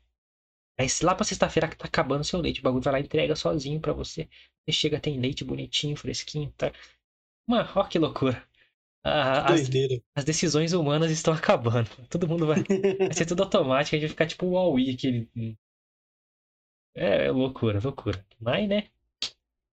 Aí 0.80 0.88
lá 1.04 1.14
pra 1.14 1.26
sexta-feira 1.26 1.68
que 1.68 1.78
tá 1.78 1.86
acabando 1.86 2.24
seu 2.24 2.40
leite, 2.40 2.62
o 2.62 2.64
bagulho 2.64 2.82
vai 2.82 2.94
lá 2.94 3.00
e 3.00 3.04
entrega 3.04 3.36
sozinho 3.36 3.80
pra 3.82 3.92
você. 3.92 4.30
Você 4.66 4.72
chega, 4.72 5.00
tem 5.00 5.20
leite 5.20 5.44
bonitinho, 5.44 5.98
fresquinho, 5.98 6.52
tá? 6.58 6.72
Mano, 7.48 7.70
ó 7.76 7.84
que 7.84 8.00
loucura. 8.00 8.42
Ah, 9.06 9.54
as, 9.54 9.70
as 10.16 10.24
decisões 10.24 10.72
humanas 10.72 11.12
estão 11.12 11.34
acabando. 11.36 11.90
Todo 12.10 12.28
mundo 12.28 12.48
vai. 12.48 12.64
Vai 12.64 13.14
ser 13.14 13.26
tudo 13.26 13.44
automático, 13.44 13.96
a 13.96 14.00
gente 14.00 14.08
vai 14.08 14.10
ficar 14.10 14.28
tipo 14.28 14.46
o 14.46 14.52
Huawei, 14.52 14.92
aquele. 14.92 15.30
É, 16.96 17.26
é 17.26 17.32
loucura, 17.32 17.82
loucura. 17.84 18.26
Mas, 18.40 18.70
né? 18.70 18.88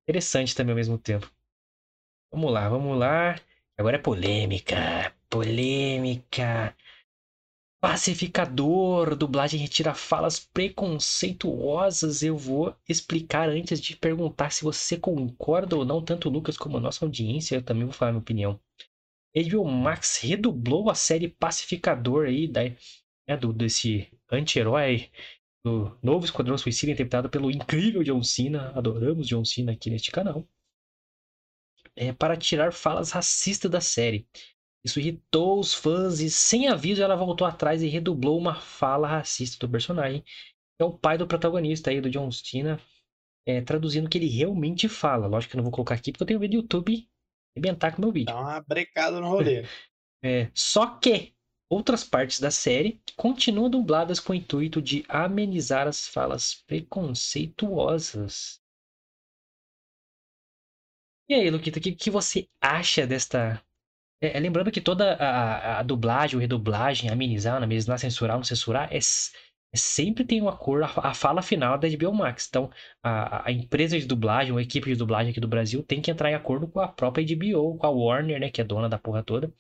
Interessante 0.09 0.57
também 0.57 0.73
ao 0.73 0.77
mesmo 0.77 0.99
tempo. 0.99 1.31
Vamos 2.33 2.53
lá, 2.53 2.69
vamos 2.69 2.99
lá. 2.99 3.37
Agora 3.81 3.97
é 3.97 3.99
polêmica. 3.99 5.11
Polêmica. 5.31 6.77
Pacificador, 7.81 9.17
dublagem 9.17 9.59
retira 9.59 9.95
falas 9.95 10.39
preconceituosas. 10.39 12.23
Eu 12.23 12.37
vou 12.37 12.77
explicar 12.87 13.49
antes 13.49 13.81
de 13.81 13.97
perguntar 13.97 14.51
se 14.51 14.65
você 14.65 14.99
concorda 14.99 15.79
ou 15.79 15.87
não, 15.87 16.05
tanto 16.05 16.29
o 16.29 16.31
Lucas 16.31 16.59
como 16.59 16.77
a 16.77 16.81
nossa 16.81 17.07
audiência. 17.07 17.55
Eu 17.55 17.63
também 17.63 17.85
vou 17.85 17.93
falar 17.95 18.13
minha 18.13 18.21
opinião. 18.21 18.61
HBO 19.35 19.65
Max 19.65 20.19
redublou 20.19 20.91
a 20.91 20.95
série 20.95 21.29
Pacificador 21.29 22.27
aí, 22.27 22.47
da, 22.47 22.65
né, 23.27 23.35
do, 23.41 23.51
desse 23.51 24.13
anti-herói 24.31 25.09
do 25.65 25.99
novo 26.03 26.27
Esquadrão 26.27 26.59
Suicida, 26.59 26.93
interpretado 26.93 27.31
pelo 27.31 27.51
incrível 27.51 28.03
John 28.03 28.23
Cena. 28.23 28.73
Adoramos 28.75 29.27
John 29.27 29.43
Cena 29.43 29.73
aqui 29.73 29.89
neste 29.89 30.11
canal. 30.11 30.47
É, 32.01 32.15
para 32.15 32.35
tirar 32.35 32.73
falas 32.73 33.11
racistas 33.11 33.71
da 33.71 33.81
série. 33.81 34.27
Isso 34.83 34.99
irritou 34.99 35.61
os 35.61 35.75
fãs 35.75 36.21
e, 36.21 36.31
sem 36.31 36.67
aviso, 36.67 37.03
ela 37.03 37.15
voltou 37.15 37.47
atrás 37.47 37.83
e 37.83 37.89
redublou 37.89 38.39
uma 38.39 38.55
fala 38.55 39.07
racista 39.07 39.67
do 39.67 39.71
personagem. 39.71 40.25
É 40.81 40.85
o 40.85 40.97
pai 40.97 41.19
do 41.19 41.27
protagonista 41.27 41.91
aí, 41.91 42.01
do 42.01 42.09
John 42.09 42.31
Cena, 42.31 42.81
é, 43.47 43.61
traduzindo 43.61 44.07
o 44.07 44.09
que 44.09 44.17
ele 44.17 44.29
realmente 44.29 44.89
fala. 44.89 45.27
Lógico 45.27 45.51
que 45.51 45.57
eu 45.57 45.59
não 45.59 45.65
vou 45.65 45.73
colocar 45.73 45.95
aqui 45.95 46.11
porque 46.11 46.23
eu 46.23 46.27
tenho 46.27 46.41
medo 46.41 46.53
do 46.53 46.57
YouTube 46.63 47.07
arrebentar 47.55 47.93
com 47.93 47.99
o 47.99 48.05
meu 48.07 48.13
vídeo. 48.13 48.33
Dá 48.35 48.41
uma 48.41 48.61
brecada 48.61 49.21
no 49.21 49.29
rolê. 49.29 49.65
É, 50.23 50.51
só 50.53 50.99
que 50.99 51.33
outras 51.71 52.05
partes 52.05 52.41
da 52.41 52.51
série 52.51 53.01
continuam 53.17 53.71
dubladas 53.71 54.21
com 54.21 54.35
o 54.35 54.37
intuito 54.37 54.83
de 54.83 55.03
amenizar 55.09 55.89
as 55.89 56.07
falas 56.07 56.63
preconceituosas. 56.67 58.60
E 61.31 61.35
aí, 61.35 61.49
Luquita, 61.49 61.79
o 61.79 61.83
que, 61.83 61.93
que 61.93 62.11
você 62.11 62.49
acha 62.61 63.07
desta. 63.07 63.63
É, 64.21 64.37
é, 64.37 64.41
lembrando 64.41 64.73
que 64.73 64.81
toda 64.81 65.15
a, 65.15 65.79
a 65.79 65.83
dublagem, 65.85 66.37
ou 66.37 66.41
redublagem, 66.41 67.09
amenizar, 67.09 67.63
amenizar, 67.63 67.99
censurar, 68.01 68.37
não 68.37 68.43
censurar, 68.43 68.93
é, 68.93 68.99
é 68.99 69.77
sempre 69.77 70.25
tem 70.25 70.43
um 70.43 70.49
acordo, 70.49 70.85
a, 70.87 71.11
a, 71.11 71.15
fala 71.15 71.41
final 71.41 71.79
da 71.79 71.89
HBO 71.89 72.13
Max. 72.13 72.49
Então, 72.49 72.69
a, 73.01 73.47
a, 73.49 73.53
empresa 73.53 73.97
de 73.97 74.07
dublagem, 74.07 74.51
ou 74.53 74.59
a 74.59 74.63
equipe 74.63 74.89
de 74.91 74.97
dublagem 74.97 75.31
aqui 75.31 75.39
do 75.39 75.47
Brasil, 75.47 75.85
tem 75.85 76.03
que 76.03 76.11
entrar 76.11 76.33
em 76.33 76.35
acordo 76.35 76.67
com 76.67 76.81
a 76.81 76.89
própria 76.89 77.25
HBO, 77.25 77.79
com 77.79 77.87
a 77.87 77.91
Warner, 77.91 78.41
né, 78.41 78.51
que 78.51 78.61
é 78.61 78.65
dona 78.65 78.89
da 78.89 78.99
porra 78.99 79.23
toda, 79.23 79.55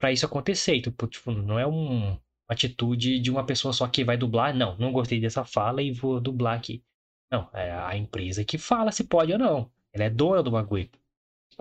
para 0.00 0.10
isso 0.12 0.26
acontecer. 0.26 0.80
Tipo, 0.80 1.06
tipo, 1.06 1.30
não 1.30 1.56
é 1.58 1.66
um, 1.68 2.10
uma 2.14 2.18
atitude 2.48 3.20
de 3.20 3.30
uma 3.30 3.46
pessoa 3.46 3.72
só 3.72 3.86
que 3.86 4.02
vai 4.04 4.16
dublar. 4.16 4.52
Não, 4.52 4.76
não 4.76 4.90
gostei 4.92 5.20
dessa 5.20 5.44
fala 5.44 5.82
e 5.82 5.92
vou 5.92 6.20
dublar 6.20 6.56
aqui. 6.56 6.82
Não, 7.30 7.48
é 7.54 7.70
a 7.72 7.96
empresa 7.96 8.44
que 8.44 8.58
fala 8.58 8.90
se 8.90 9.04
pode 9.04 9.32
ou 9.32 9.38
não. 9.38 9.70
Ela 9.92 10.04
é 10.04 10.10
dona 10.10 10.42
do 10.42 10.50
bagulho. 10.50 10.90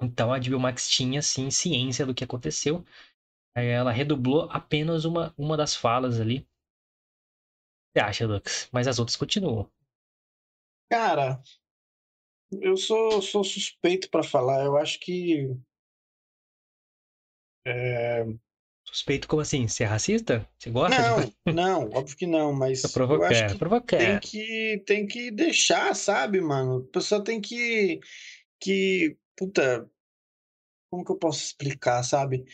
Então 0.02 0.32
a 0.34 0.38
HBO 0.38 0.60
Max 0.60 0.90
tinha, 0.90 1.22
sim, 1.22 1.50
ciência 1.50 2.06
do 2.06 2.14
que 2.14 2.24
aconteceu. 2.24 2.84
Aí 3.56 3.68
ela 3.68 3.92
redublou 3.92 4.48
apenas 4.52 5.06
uma, 5.06 5.34
uma 5.38 5.58
das 5.58 5.76
falas 5.76 6.20
ali. 6.20 6.48
Você 7.94 8.00
acha, 8.00 8.28
Lux? 8.28 8.70
Mas 8.72 8.88
as 8.88 9.00
outras 9.00 9.16
continuam. 9.18 9.70
Cara, 10.90 11.42
eu 12.62 12.78
sou, 12.78 13.22
sou 13.22 13.44
suspeito 13.44 14.10
para 14.10 14.24
falar. 14.24 14.64
Eu 14.66 14.78
acho 14.78 15.00
que. 15.00 15.50
É... 17.66 18.24
Suspeito 18.92 19.28
como 19.28 19.42
assim? 19.42 19.68
Ser 19.68 19.86
racista? 19.86 20.48
Você 20.58 20.70
gosta? 20.70 20.98
Não, 21.00 21.26
de... 21.26 21.54
não, 21.54 21.90
óbvio 21.90 22.18
que 22.18 22.26
não, 22.26 22.54
mas. 22.54 22.82
Tô 22.82 22.90
provocando, 22.90 23.32
eu 23.32 23.38
acho 23.38 23.54
que 23.54 23.60
provocando. 23.60 24.00
Tem 24.00 24.20
que, 24.20 24.84
tem 24.86 25.08
que 25.08 25.30
deixar, 25.30 25.94
sabe, 25.96 26.40
mano? 26.40 26.86
A 26.88 26.92
pessoa 26.94 27.24
tem 27.24 27.42
que. 27.42 28.00
que 28.60 29.18
puta. 29.36 29.90
Como 30.90 31.04
que 31.04 31.12
eu 31.12 31.18
posso 31.18 31.44
explicar, 31.44 32.02
sabe? 32.04 32.46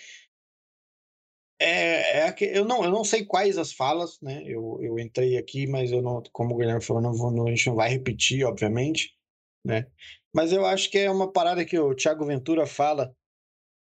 É, 1.62 2.28
é 2.28 2.36
eu, 2.40 2.66
não, 2.66 2.84
eu 2.84 2.90
não 2.90 3.04
sei 3.04 3.24
quais 3.24 3.58
as 3.58 3.72
falas, 3.72 4.20
né? 4.20 4.44
Eu, 4.46 4.80
eu 4.82 4.98
entrei 4.98 5.38
aqui, 5.38 5.68
mas 5.68 5.92
eu 5.92 6.02
não, 6.02 6.22
como 6.32 6.56
o 6.56 6.58
Guilherme 6.58 6.84
falou, 6.84 7.02
não 7.02 7.14
vou, 7.14 7.32
não, 7.32 7.48
a 7.48 7.50
gente 7.52 7.68
não 7.68 7.76
vai 7.76 7.90
repetir, 7.90 8.44
obviamente, 8.44 9.16
né? 9.64 9.86
Mas 10.34 10.52
eu 10.52 10.66
acho 10.66 10.90
que 10.90 10.98
é 10.98 11.12
uma 11.12 11.32
parada 11.32 11.64
que 11.64 11.78
o 11.78 11.94
Thiago 11.96 12.26
Ventura 12.26 12.66
fala 12.66 13.16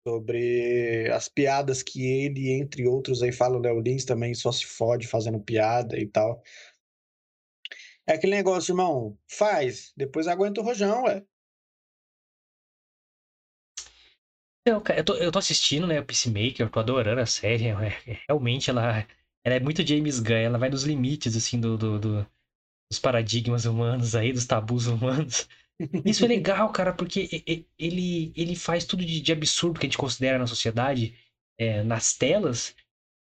sobre 0.07 1.11
as 1.11 1.29
piadas 1.29 1.83
que 1.83 2.05
ele, 2.05 2.51
entre 2.51 2.87
outros, 2.87 3.23
aí 3.23 3.33
fala 3.33 3.57
o 3.57 3.61
Léo 3.61 3.81
Lins 3.81 4.05
também 4.05 4.35
só 4.35 4.53
se 4.53 4.67
fode 4.67 5.07
fazendo 5.09 5.41
piada 5.41 5.99
e 5.99 6.07
tal. 6.07 6.43
É 8.07 8.15
aquele 8.15 8.37
negócio, 8.37 8.73
irmão, 8.73 9.19
faz, 9.27 9.93
depois 9.97 10.29
aguenta 10.29 10.61
o 10.61 10.65
rojão, 10.65 11.05
ué. 11.05 11.25
Eu, 14.67 14.83
eu, 14.97 15.05
tô, 15.05 15.15
eu 15.17 15.33
tô 15.33 15.39
assistindo, 15.39 15.87
né, 15.87 16.01
o 16.01 16.05
Peacemaker, 16.05 16.67
eu 16.67 16.71
tô 16.71 16.81
adorando 16.81 17.21
a 17.21 17.27
série. 17.27 17.67
É, 17.69 18.19
realmente, 18.29 18.71
ela, 18.71 19.07
ela 19.45 19.57
é 19.57 19.61
muito 19.61 19.87
James 19.87 20.21
Gunn, 20.21 20.37
ela 20.37 20.59
vai 20.59 20.71
nos 20.71 20.85
limites, 20.85 21.37
assim, 21.37 21.61
do, 21.61 21.77
do, 21.77 21.99
do, 21.99 22.27
dos 22.91 22.99
paradigmas 22.99 23.67
humanos 23.67 24.15
aí, 24.15 24.33
dos 24.33 24.47
tabus 24.47 24.87
humanos. 24.87 25.49
Isso 26.05 26.25
é 26.25 26.29
legal, 26.29 26.71
cara, 26.71 26.93
porque 26.93 27.43
ele, 27.79 28.33
ele 28.37 28.55
faz 28.55 28.85
tudo 28.85 29.05
de, 29.05 29.21
de 29.21 29.33
absurdo 29.33 29.79
que 29.79 29.87
a 29.87 29.89
gente 29.89 29.99
considera 29.99 30.39
na 30.39 30.47
sociedade, 30.47 31.15
é, 31.59 31.83
nas 31.83 32.15
telas, 32.15 32.75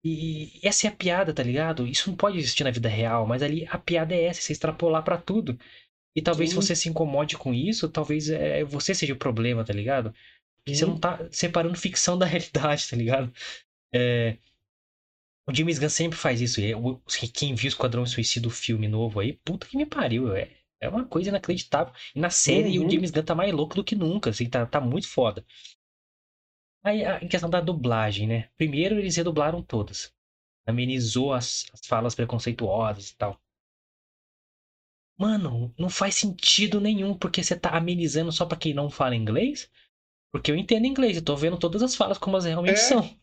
e 0.04 0.60
essa 0.64 0.88
é 0.88 0.90
a 0.90 0.96
piada, 0.96 1.34
tá 1.34 1.44
ligado? 1.44 1.86
Isso 1.88 2.10
não 2.10 2.16
pode 2.16 2.38
existir 2.38 2.64
na 2.64 2.72
vida 2.72 2.88
real, 2.88 3.26
mas 3.28 3.42
ali 3.44 3.68
a 3.70 3.78
piada 3.78 4.16
é 4.16 4.26
essa, 4.26 4.42
você 4.42 4.54
extrapolar 4.54 5.04
para 5.04 5.18
tudo. 5.18 5.58
E 6.16 6.22
talvez 6.22 6.52
Sim. 6.52 6.56
você 6.56 6.76
se 6.76 6.90
incomode 6.90 7.38
com 7.38 7.54
isso, 7.54 7.90
talvez 7.90 8.30
é, 8.30 8.64
você 8.64 8.96
seja 8.96 9.14
o 9.14 9.18
problema, 9.18 9.66
tá 9.66 9.74
ligado? 9.74 10.14
Você 10.68 10.86
não 10.86 10.98
tá 10.98 11.28
separando 11.32 11.78
ficção 11.78 12.18
da 12.18 12.26
realidade, 12.28 12.90
tá 12.90 12.96
ligado? 12.96 13.34
É... 13.94 14.38
O 15.48 15.54
James 15.54 15.80
Gunn 15.80 15.90
sempre 15.90 16.18
faz 16.18 16.42
isso. 16.42 16.60
Quem 17.34 17.56
viu 17.56 17.68
o 17.68 17.70
Esquadrão 17.70 18.06
Suicida, 18.06 18.48
o 18.48 18.52
filme 18.52 18.88
novo 18.88 19.20
aí, 19.20 19.34
puta 19.34 19.66
que 19.66 19.78
me 19.78 19.86
pariu. 19.86 20.36
É, 20.36 20.57
é 20.82 20.90
uma 20.90 21.06
coisa 21.06 21.30
inacreditável. 21.30 21.94
E 22.16 22.20
na 22.20 22.30
série 22.30 22.78
uhum. 22.78 22.86
o 22.86 22.90
James 22.90 23.12
Gunn 23.12 23.24
tá 23.24 23.36
mais 23.36 23.52
louco 23.52 23.76
do 23.76 23.84
que 23.84 23.96
nunca, 23.96 24.30
assim, 24.30 24.50
tá, 24.50 24.66
tá 24.66 24.80
muito 24.80 25.08
foda. 25.08 25.46
Aí, 26.84 27.04
em 27.22 27.28
questão 27.28 27.50
da 27.50 27.60
dublagem, 27.60 28.28
né? 28.28 28.50
Primeiro 28.56 28.98
eles 28.98 29.16
redublaram 29.16 29.62
todas. 29.62 30.14
Amenizou 30.66 31.34
as, 31.34 31.66
as 31.74 31.86
falas 31.86 32.16
preconceituosas 32.16 33.10
e 33.10 33.18
tal. 33.18 33.42
Mano, 35.18 35.74
não 35.78 35.90
faz 35.90 36.16
sentido 36.16 36.80
nenhum, 36.80 37.18
porque 37.18 37.44
você 37.44 37.60
tá 37.60 37.76
amenizando 37.76 38.32
só 38.32 38.46
para 38.46 38.58
quem 38.58 38.74
não 38.74 38.90
fala 38.90 39.16
inglês? 39.16 39.70
Porque 40.32 40.52
eu 40.52 40.56
entendo 40.56 40.86
inglês, 40.86 41.18
eu 41.18 41.24
tô 41.24 41.36
vendo 41.36 41.58
todas 41.58 41.82
as 41.82 41.96
falas 41.96 42.18
como 42.18 42.36
elas 42.36 42.46
realmente 42.46 42.76
é. 42.76 42.78
são. 42.78 43.18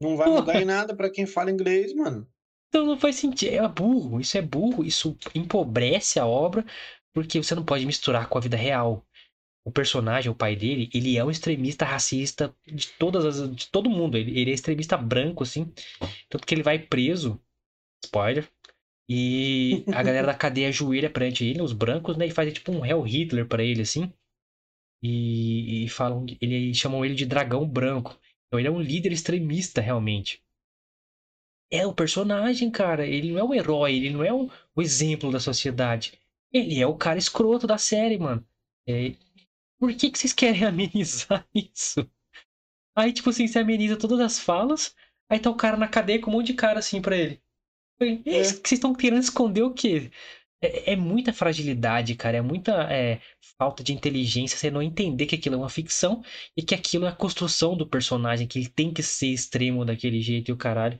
Não 0.00 0.16
vai 0.16 0.28
mudar 0.28 0.60
em 0.60 0.64
nada 0.66 0.96
para 0.96 1.10
quem 1.10 1.26
fala 1.26 1.50
inglês, 1.50 1.94
mano. 1.94 2.28
Então 2.76 2.84
não 2.84 2.98
faz 2.98 3.16
sentido. 3.16 3.54
É 3.54 3.66
burro, 3.66 4.20
isso 4.20 4.36
é 4.36 4.42
burro, 4.42 4.84
isso 4.84 5.16
empobrece 5.34 6.20
a 6.20 6.26
obra, 6.26 6.62
porque 7.14 7.42
você 7.42 7.54
não 7.54 7.64
pode 7.64 7.86
misturar 7.86 8.28
com 8.28 8.36
a 8.36 8.40
vida 8.40 8.54
real. 8.54 9.02
O 9.64 9.72
personagem, 9.72 10.30
o 10.30 10.34
pai 10.34 10.54
dele, 10.54 10.90
ele 10.92 11.16
é 11.16 11.24
um 11.24 11.30
extremista 11.30 11.86
racista 11.86 12.54
de 12.66 12.88
todas 12.88 13.24
as, 13.24 13.56
de 13.56 13.68
todo 13.68 13.88
mundo. 13.88 14.18
Ele, 14.18 14.38
ele 14.38 14.50
é 14.50 14.54
extremista 14.54 14.94
branco, 14.94 15.42
assim. 15.42 15.72
Tanto 16.28 16.46
que 16.46 16.54
ele 16.54 16.62
vai 16.62 16.78
preso. 16.78 17.40
Spoiler. 18.04 18.46
E 19.08 19.82
a 19.88 20.02
galera 20.02 20.26
da 20.26 20.34
cadeia 20.36 20.68
ajoelha 20.68 21.08
perante 21.08 21.46
ele, 21.46 21.62
os 21.62 21.72
brancos, 21.72 22.14
né? 22.18 22.26
E 22.26 22.30
faz 22.30 22.52
tipo 22.52 22.72
um 22.72 22.84
Hell 22.84 23.00
Hitler 23.00 23.46
para 23.46 23.64
ele, 23.64 23.80
assim. 23.80 24.12
E, 25.02 25.84
e 25.84 25.88
falam, 25.88 26.26
ele 26.42 26.74
chamam 26.74 27.02
ele 27.06 27.14
de 27.14 27.24
dragão 27.24 27.66
branco. 27.66 28.20
Então 28.46 28.60
ele 28.60 28.68
é 28.68 28.70
um 28.70 28.82
líder 28.82 29.12
extremista 29.12 29.80
realmente. 29.80 30.44
É 31.70 31.86
o 31.86 31.94
personagem, 31.94 32.70
cara. 32.70 33.06
Ele 33.06 33.32
não 33.32 33.38
é 33.38 33.44
o 33.44 33.54
herói, 33.54 33.94
ele 33.94 34.10
não 34.10 34.24
é 34.24 34.32
o, 34.32 34.50
o 34.74 34.82
exemplo 34.82 35.30
da 35.30 35.40
sociedade. 35.40 36.18
Ele 36.52 36.80
é 36.80 36.86
o 36.86 36.96
cara 36.96 37.18
escroto 37.18 37.66
da 37.66 37.78
série, 37.78 38.18
mano. 38.18 38.46
É... 38.88 39.12
Por 39.78 39.92
que, 39.94 40.10
que 40.10 40.18
vocês 40.18 40.32
querem 40.32 40.64
amenizar 40.64 41.46
isso? 41.54 42.08
Aí, 42.96 43.12
tipo 43.12 43.28
assim, 43.30 43.46
você 43.46 43.58
ameniza 43.58 43.96
todas 43.96 44.20
as 44.20 44.38
falas, 44.38 44.94
aí 45.28 45.38
tá 45.38 45.50
o 45.50 45.54
cara 45.54 45.76
na 45.76 45.86
cadeia 45.86 46.20
com 46.20 46.30
um 46.30 46.34
monte 46.34 46.48
de 46.48 46.54
cara 46.54 46.78
assim 46.78 47.02
pra 47.02 47.16
ele. 47.16 47.42
É. 48.00 48.42
Vocês 48.42 48.72
estão 48.72 48.94
querendo 48.94 49.22
esconder 49.22 49.62
o 49.62 49.72
quê? 49.72 50.10
É, 50.62 50.92
é, 50.92 50.96
muita 50.96 51.32
fragilidade, 51.32 52.14
cara. 52.14 52.38
É 52.38 52.42
muita 52.42 52.90
é, 52.92 53.20
falta 53.58 53.82
de 53.82 53.92
inteligência 53.92 54.56
você 54.56 54.70
não 54.70 54.82
entender 54.82 55.26
que 55.26 55.34
aquilo 55.34 55.56
é 55.56 55.58
uma 55.58 55.68
ficção 55.68 56.22
e 56.56 56.62
que 56.62 56.74
aquilo 56.74 57.04
é 57.06 57.08
a 57.08 57.14
construção 57.14 57.76
do 57.76 57.86
personagem, 57.86 58.46
que 58.46 58.58
ele 58.58 58.68
tem 58.68 58.92
que 58.92 59.02
ser 59.02 59.28
extremo 59.28 59.84
daquele 59.84 60.20
jeito 60.20 60.50
e 60.50 60.52
o 60.52 60.56
caralho. 60.56 60.98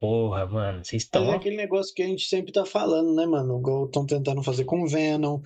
Porra, 0.00 0.46
mano, 0.46 0.84
vocês 0.84 1.04
estão. 1.04 1.32
É 1.32 1.36
aquele 1.36 1.56
negócio 1.56 1.94
que 1.94 2.02
a 2.02 2.06
gente 2.06 2.26
sempre 2.26 2.52
tá 2.52 2.66
falando, 2.66 3.14
né, 3.14 3.24
mano? 3.24 3.58
Igual 3.58 3.86
estão 3.86 4.04
tentando 4.04 4.42
fazer 4.42 4.64
com 4.64 4.86
Venom, 4.86 5.40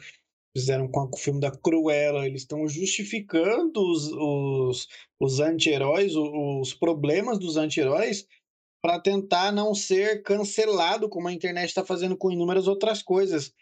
fizeram 0.57 0.89
com 0.89 1.09
o 1.13 1.17
filme 1.17 1.41
da 1.41 1.53
Cruella, 1.53 2.27
eles 2.27 2.43
estão 2.43 2.67
justificando 2.69 3.81
os, 3.81 4.11
os, 4.13 4.89
os 5.21 5.41
anti-heróis, 5.41 6.17
os, 6.17 6.31
os 6.61 6.75
problemas 6.75 7.39
dos 7.39 7.57
anti-heróis 7.57 8.27
para 8.83 8.99
tentar 8.99 9.53
não 9.53 9.75
ser 9.75 10.23
cancelado, 10.23 11.09
como 11.09 11.29
a 11.29 11.33
internet 11.33 11.69
está 11.69 11.85
fazendo 11.85 12.17
com 12.17 12.31
inúmeras 12.31 12.67
outras 12.67 13.03
coisas. 13.03 13.53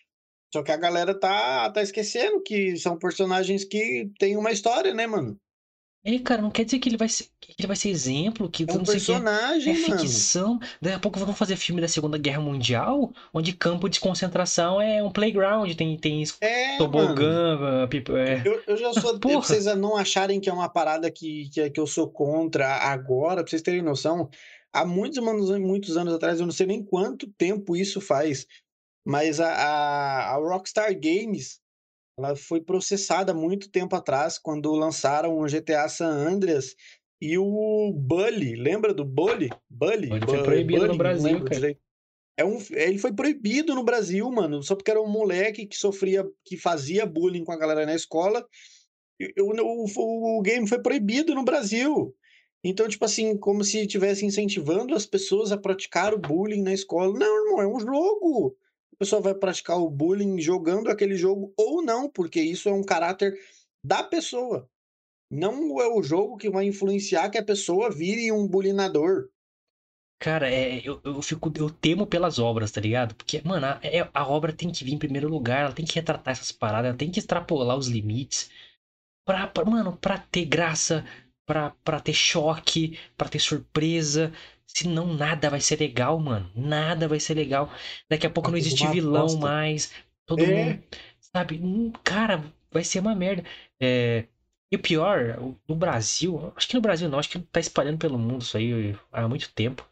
Só 0.53 0.62
que 0.62 0.72
a 0.72 0.77
galera 0.77 1.18
tá, 1.18 1.70
tá 1.70 1.83
esquecendo 1.83 2.42
que 2.42 2.77
são 2.77 2.98
personagens 2.98 3.64
que 3.64 4.11
têm 4.18 4.37
uma 4.37 4.53
história, 4.53 4.94
né, 4.94 5.07
mano? 5.07 5.38
É, 6.09 6.18
cara, 6.21 6.40
não 6.40 6.51
quer 6.51 6.64
dizer 6.64 6.79
que 6.79 6.88
ele 6.88 6.97
vai 6.97 7.07
ser, 7.07 7.27
que 7.38 7.53
ele 7.59 7.66
vai 7.66 7.77
ser 7.77 7.90
exemplo, 7.90 8.49
que 8.49 8.64
é 8.66 8.73
um 8.73 8.83
personagem, 8.83 9.75
que 9.75 9.79
é, 9.79 9.94
é 9.94 9.99
ficção. 9.99 10.59
Daqui 10.81 10.97
a 10.97 10.99
pouco 10.99 11.18
vão 11.18 11.35
fazer 11.35 11.55
filme 11.57 11.83
da 11.83 11.88
Segunda 11.88 12.16
Guerra 12.16 12.40
Mundial, 12.40 13.12
onde 13.31 13.53
campo 13.53 13.90
de 13.90 14.01
concentração 14.01 14.81
é 14.81 15.03
um 15.03 15.11
playground, 15.11 15.71
tem, 15.75 15.99
tem 15.99 16.25
é, 16.40 16.79
tobogã, 16.79 17.59
é. 18.16 18.42
eu, 18.42 18.62
eu 18.66 18.77
já 18.79 18.94
sou. 18.94 19.18
pra 19.21 19.35
vocês 19.35 19.66
não 19.77 19.99
acharem 19.99 20.40
que 20.40 20.49
é 20.49 20.53
uma 20.53 20.71
parada 20.71 21.11
que, 21.11 21.51
que, 21.51 21.68
que 21.68 21.79
eu 21.79 21.87
sou 21.87 22.09
contra 22.09 22.66
agora, 22.77 23.42
pra 23.42 23.51
vocês 23.51 23.61
terem 23.61 23.83
noção 23.83 24.31
há 24.73 24.87
muitos 24.87 25.18
anos, 25.18 25.51
muitos 25.59 25.99
anos 25.99 26.14
atrás, 26.14 26.40
eu 26.40 26.47
não 26.47 26.53
sei 26.53 26.66
nem 26.66 26.83
quanto 26.83 27.27
tempo 27.37 27.77
isso 27.77 28.01
faz, 28.01 28.47
mas 29.05 29.40
a, 29.40 29.53
a, 29.53 30.35
a 30.35 30.37
Rockstar 30.37 30.99
Games 30.99 31.61
ela 32.18 32.37
foi 32.37 32.61
processada 32.61 33.33
muito 33.33 33.70
tempo 33.70 33.94
atrás, 33.96 34.38
quando 34.38 34.72
lançaram 34.72 35.38
o 35.38 35.46
GTA 35.46 35.88
San 35.88 36.11
Andreas 36.11 36.74
e 37.20 37.38
o 37.38 37.92
Bully, 37.94 38.57
lembra 38.57 38.92
do 38.92 39.04
Bully? 39.04 39.48
Bully? 39.70 40.11
Ele 40.12 40.26
foi 40.26 40.42
proibido 40.42 40.81
Bully, 40.81 40.92
no 40.92 40.98
Brasil, 40.98 41.44
cara. 41.44 41.78
É 42.37 42.44
um, 42.44 42.59
ele 42.70 42.98
foi 42.98 43.12
proibido 43.12 43.74
no 43.74 43.83
Brasil, 43.83 44.31
mano, 44.31 44.62
só 44.62 44.76
porque 44.76 44.90
era 44.90 45.02
um 45.02 45.09
moleque 45.09 45.66
que 45.66 45.76
sofria, 45.76 46.24
que 46.44 46.57
fazia 46.57 47.04
bullying 47.04 47.44
com 47.44 47.50
a 47.50 47.59
galera 47.59 47.85
na 47.85 47.96
escola 47.96 48.46
o, 49.38 49.88
o, 49.96 50.38
o 50.38 50.42
game 50.42 50.68
foi 50.68 50.81
proibido 50.81 51.35
no 51.35 51.44
Brasil. 51.44 52.14
Então, 52.62 52.88
tipo 52.88 53.04
assim, 53.04 53.37
como 53.37 53.64
se 53.64 53.81
estivesse 53.81 54.24
incentivando 54.24 54.94
as 54.94 55.07
pessoas 55.07 55.52
a 55.52 55.59
praticar 55.59 56.12
o 56.12 56.18
bullying 56.18 56.62
na 56.62 56.72
escola. 56.72 57.16
Não, 57.16 57.46
irmão, 57.46 57.61
é 57.61 57.66
um 57.66 57.81
jogo. 57.81 58.57
A 58.94 58.96
pessoa 58.98 59.22
vai 59.22 59.35
praticar 59.35 59.79
o 59.79 59.90
bullying 59.90 60.40
jogando 60.40 60.90
aquele 60.90 61.16
jogo 61.16 61.53
ou 61.57 61.83
não, 61.83 62.11
porque 62.11 62.40
isso 62.40 62.68
é 62.68 62.72
um 62.72 62.83
caráter 62.83 63.38
da 63.85 64.03
pessoa. 64.03 64.68
Não 65.31 65.81
é 65.81 65.87
o 65.87 66.03
jogo 66.03 66.37
que 66.37 66.51
vai 66.51 66.64
influenciar 66.64 67.31
que 67.31 67.38
a 67.38 67.44
pessoa 67.44 67.90
vire 67.90 68.33
um 68.33 68.46
bulinador. 68.46 69.29
Cara, 70.20 70.51
é, 70.51 70.81
eu, 70.85 71.01
eu 71.05 71.22
fico, 71.22 71.53
eu 71.57 71.70
temo 71.70 72.05
pelas 72.05 72.40
obras, 72.40 72.72
tá 72.72 72.81
ligado? 72.81 73.14
Porque, 73.14 73.40
mano, 73.44 73.66
a, 73.66 73.79
é, 73.85 74.09
a 74.12 74.27
obra 74.27 74.53
tem 74.53 74.70
que 74.72 74.83
vir 74.83 74.94
em 74.94 74.98
primeiro 74.98 75.29
lugar, 75.29 75.66
ela 75.66 75.72
tem 75.72 75.85
que 75.85 75.94
retratar 75.94 76.33
essas 76.33 76.51
paradas, 76.51 76.88
ela 76.88 76.98
tem 76.98 77.11
que 77.11 77.20
extrapolar 77.20 77.77
os 77.77 77.87
limites. 77.87 78.51
Pra, 79.24 79.46
pra 79.46 79.64
mano, 79.64 79.96
pra 79.96 80.18
ter 80.18 80.44
graça, 80.44 81.05
pra, 81.46 81.70
pra 81.85 82.01
ter 82.01 82.14
choque, 82.14 82.98
pra 83.16 83.29
ter 83.29 83.38
surpresa. 83.38 84.33
Senão 84.68 85.12
nada 85.14 85.50
vai 85.50 85.61
ser 85.61 85.81
legal, 85.81 86.18
mano. 86.20 86.50
Nada 86.54 87.09
vai 87.09 87.18
ser 87.18 87.35
legal. 87.35 87.72
Daqui 88.09 88.26
a 88.26 88.31
pouco 88.31 88.50
não 88.50 88.59
existe 88.59 88.87
vilão 88.88 89.22
aposta. 89.22 89.40
mais. 89.40 89.92
Todo 90.26 90.44
é. 90.44 90.64
mundo. 90.64 90.85
Sabe? 91.20 91.61
Hum, 91.62 91.92
cara, 92.04 92.44
vai 92.70 92.85
ser 92.85 93.00
uma 93.00 93.14
merda. 93.14 93.44
É, 93.81 94.26
e 94.70 94.76
o 94.76 94.78
pior, 94.78 95.38
no 95.66 95.74
Brasil, 95.74 96.52
acho 96.54 96.68
que 96.68 96.74
no 96.74 96.81
Brasil 96.81 97.09
não, 97.09 97.18
acho 97.18 97.31
que 97.31 97.38
tá 97.38 97.59
espalhando 97.59 97.98
pelo 97.98 98.18
mundo 98.18 98.42
isso 98.42 98.57
aí 98.57 98.94
há 99.11 99.26
muito 99.26 99.52
tempo. 99.52 99.87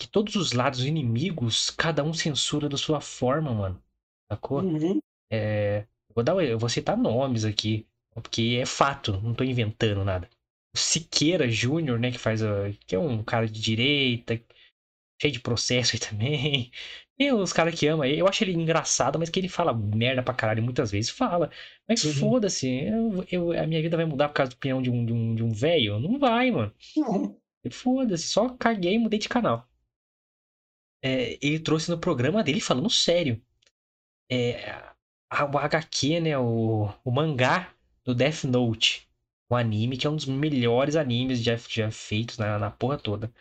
Que 0.00 0.06
todos 0.06 0.36
os 0.36 0.52
lados 0.52 0.84
inimigos, 0.84 1.70
cada 1.70 2.04
um 2.04 2.14
censura 2.14 2.68
da 2.68 2.76
sua 2.76 3.00
forma, 3.00 3.52
mano. 3.52 3.82
Sacou? 4.30 4.62
Uhum. 4.62 5.00
É, 5.30 5.84
vou, 6.14 6.22
dar, 6.22 6.36
eu 6.44 6.58
vou 6.58 6.68
citar 6.68 6.96
nomes 6.96 7.44
aqui, 7.44 7.84
porque 8.12 8.58
é 8.60 8.66
fato, 8.66 9.20
não 9.20 9.34
tô 9.34 9.42
inventando 9.42 10.04
nada. 10.04 10.30
O 10.74 10.78
Siqueira 10.78 11.48
Júnior, 11.48 11.98
né, 11.98 12.10
que 12.10 12.18
faz 12.18 12.42
a, 12.42 12.70
que 12.86 12.94
é 12.94 12.98
um 12.98 13.22
cara 13.22 13.46
de 13.46 13.60
direita, 13.60 14.40
cheio 15.20 15.32
de 15.32 15.40
processo 15.40 15.96
aí 15.96 16.00
também. 16.00 16.70
E 17.18 17.32
os 17.32 17.52
caras 17.52 17.78
que 17.78 17.86
amam, 17.86 18.06
eu 18.06 18.28
acho 18.28 18.44
ele 18.44 18.52
engraçado, 18.52 19.18
mas 19.18 19.28
que 19.28 19.40
ele 19.40 19.48
fala 19.48 19.74
merda 19.74 20.22
pra 20.22 20.32
caralho 20.34 20.62
muitas 20.62 20.90
vezes, 20.90 21.10
fala. 21.10 21.50
Mas 21.88 22.04
uhum. 22.04 22.12
foda-se, 22.14 22.68
eu, 22.68 23.26
eu, 23.30 23.52
a 23.52 23.66
minha 23.66 23.82
vida 23.82 23.96
vai 23.96 24.06
mudar 24.06 24.28
por 24.28 24.34
causa 24.34 24.50
do 24.50 24.54
opinião 24.54 24.80
de 24.80 24.88
um, 24.90 25.04
de 25.04 25.12
um, 25.12 25.34
de 25.34 25.42
um 25.42 25.50
velho? 25.50 25.98
Não 25.98 26.18
vai, 26.18 26.50
mano. 26.50 26.72
Não. 26.96 27.36
Foda-se, 27.72 28.28
só 28.28 28.48
caguei 28.50 28.94
e 28.94 28.98
mudei 28.98 29.18
de 29.18 29.28
canal. 29.28 29.68
É, 31.02 31.38
ele 31.42 31.58
trouxe 31.58 31.90
no 31.90 31.98
programa 31.98 32.42
dele 32.42 32.60
falando 32.60 32.88
sério. 32.88 33.42
É, 34.30 34.70
a, 35.28 35.44
o 35.44 35.58
HQ, 35.58 36.20
né, 36.20 36.38
o, 36.38 36.88
o 37.04 37.10
mangá 37.10 37.74
do 38.04 38.14
Death 38.14 38.44
Note. 38.44 39.07
Um 39.50 39.56
anime 39.56 39.96
que 39.96 40.06
é 40.06 40.10
um 40.10 40.16
dos 40.16 40.26
melhores 40.26 40.96
animes 40.96 41.42
já, 41.42 41.56
já 41.56 41.90
feitos 41.90 42.38
na, 42.38 42.58
na 42.58 42.70
porra 42.70 42.98
toda. 42.98 43.32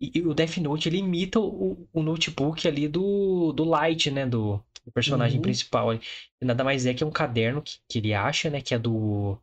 E, 0.00 0.18
e, 0.18 0.22
o 0.22 0.34
Death 0.34 0.58
Note, 0.58 0.88
ele 0.88 0.98
imita 0.98 1.40
o, 1.40 1.88
o 1.92 2.02
notebook 2.02 2.66
ali 2.66 2.86
do, 2.88 3.52
do 3.52 3.64
Light, 3.64 4.10
né? 4.10 4.26
Do, 4.26 4.62
do 4.84 4.92
personagem 4.92 5.38
uhum. 5.38 5.42
principal. 5.42 5.94
E 5.94 6.00
nada 6.40 6.64
mais 6.64 6.86
é 6.86 6.94
que 6.94 7.02
é 7.02 7.06
um 7.06 7.10
caderno 7.10 7.62
que, 7.62 7.78
que 7.88 7.98
ele 7.98 8.14
acha, 8.14 8.48
né? 8.50 8.60
Que 8.60 8.74
é 8.74 8.78
do. 8.78 9.38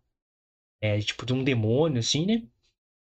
É 0.81 0.99
tipo 0.99 1.25
de 1.25 1.33
um 1.33 1.43
demônio, 1.43 1.99
assim, 1.99 2.25
né? 2.25 2.43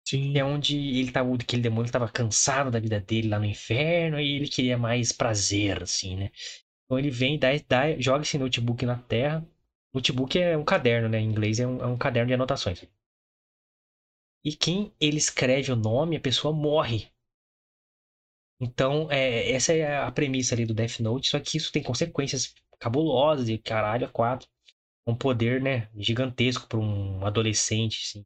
Sim. 0.08 0.38
É 0.38 0.44
onde 0.44 0.78
ele 0.78 1.12
tava. 1.12 1.34
Aquele 1.36 1.62
demônio 1.62 1.86
estava 1.86 2.10
cansado 2.10 2.72
da 2.72 2.80
vida 2.80 3.00
dele 3.00 3.30
lá 3.30 3.40
no 3.40 3.46
inferno 3.46 4.20
e 4.20 4.36
ele 4.38 4.48
queria 4.48 4.78
mais 4.78 5.12
prazer, 5.12 5.84
assim, 5.84 6.16
né? 6.16 6.32
Então 6.86 7.00
ele 7.00 7.10
vem, 7.10 7.40
dá, 7.40 7.50
dá, 7.68 7.98
joga 8.00 8.24
esse 8.24 8.38
notebook 8.38 8.86
na 8.86 8.98
terra. 8.98 9.46
Notebook 9.94 10.38
é 10.38 10.58
um 10.58 10.66
caderno, 10.66 11.08
né? 11.10 11.20
Em 11.20 11.26
inglês 11.30 11.60
é 11.60 11.68
um, 11.68 11.82
é 11.82 11.86
um 11.88 11.98
caderno 11.98 12.28
de 12.28 12.34
anotações. 12.34 12.84
E 14.46 14.56
quem 14.56 14.94
ele 15.00 15.18
escreve 15.18 15.72
o 15.72 15.76
nome, 15.76 16.16
a 16.16 16.20
pessoa 16.22 16.54
morre. 16.54 17.10
Então, 18.60 19.10
é, 19.12 19.52
essa 19.52 19.74
é 19.74 19.98
a 19.98 20.12
premissa 20.12 20.54
ali 20.56 20.66
do 20.66 20.74
Death 20.74 21.00
Note, 21.00 21.30
só 21.30 21.40
que 21.40 21.58
isso 21.58 21.72
tem 21.72 21.82
consequências 21.82 22.54
cabulosas 22.80 23.50
e 23.50 23.58
caralho, 23.58 24.06
a 24.06 24.10
quatro. 24.10 24.48
Um 25.08 25.16
poder, 25.16 25.62
né, 25.62 25.90
gigantesco 25.96 26.68
para 26.68 26.80
um 26.80 27.26
adolescente, 27.26 28.02
assim. 28.06 28.26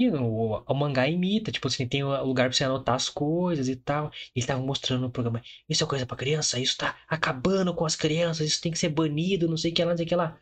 E 0.00 0.08
o, 0.08 0.64
o, 0.66 0.74
mangá 0.74 1.06
imita, 1.06 1.52
tipo 1.52 1.68
assim, 1.68 1.86
tem 1.86 2.02
lugar 2.02 2.48
pra 2.48 2.56
você 2.56 2.64
anotar 2.64 2.94
as 2.94 3.10
coisas 3.10 3.68
e 3.68 3.76
tal. 3.76 4.06
Eles 4.34 4.44
estavam 4.44 4.64
mostrando 4.64 5.02
no 5.02 5.10
programa, 5.10 5.42
isso 5.68 5.84
é 5.84 5.86
coisa 5.86 6.06
pra 6.06 6.16
criança, 6.16 6.58
isso 6.58 6.78
tá 6.78 6.98
acabando 7.06 7.74
com 7.74 7.84
as 7.84 7.94
crianças, 7.94 8.46
isso 8.46 8.62
tem 8.62 8.72
que 8.72 8.78
ser 8.78 8.88
banido, 8.88 9.46
não 9.46 9.58
sei 9.58 9.72
o 9.72 9.74
que 9.74 9.84
lá, 9.84 9.90
não 9.90 9.96
sei 9.98 10.06
o 10.06 10.08
que 10.08 10.16
lá. 10.16 10.40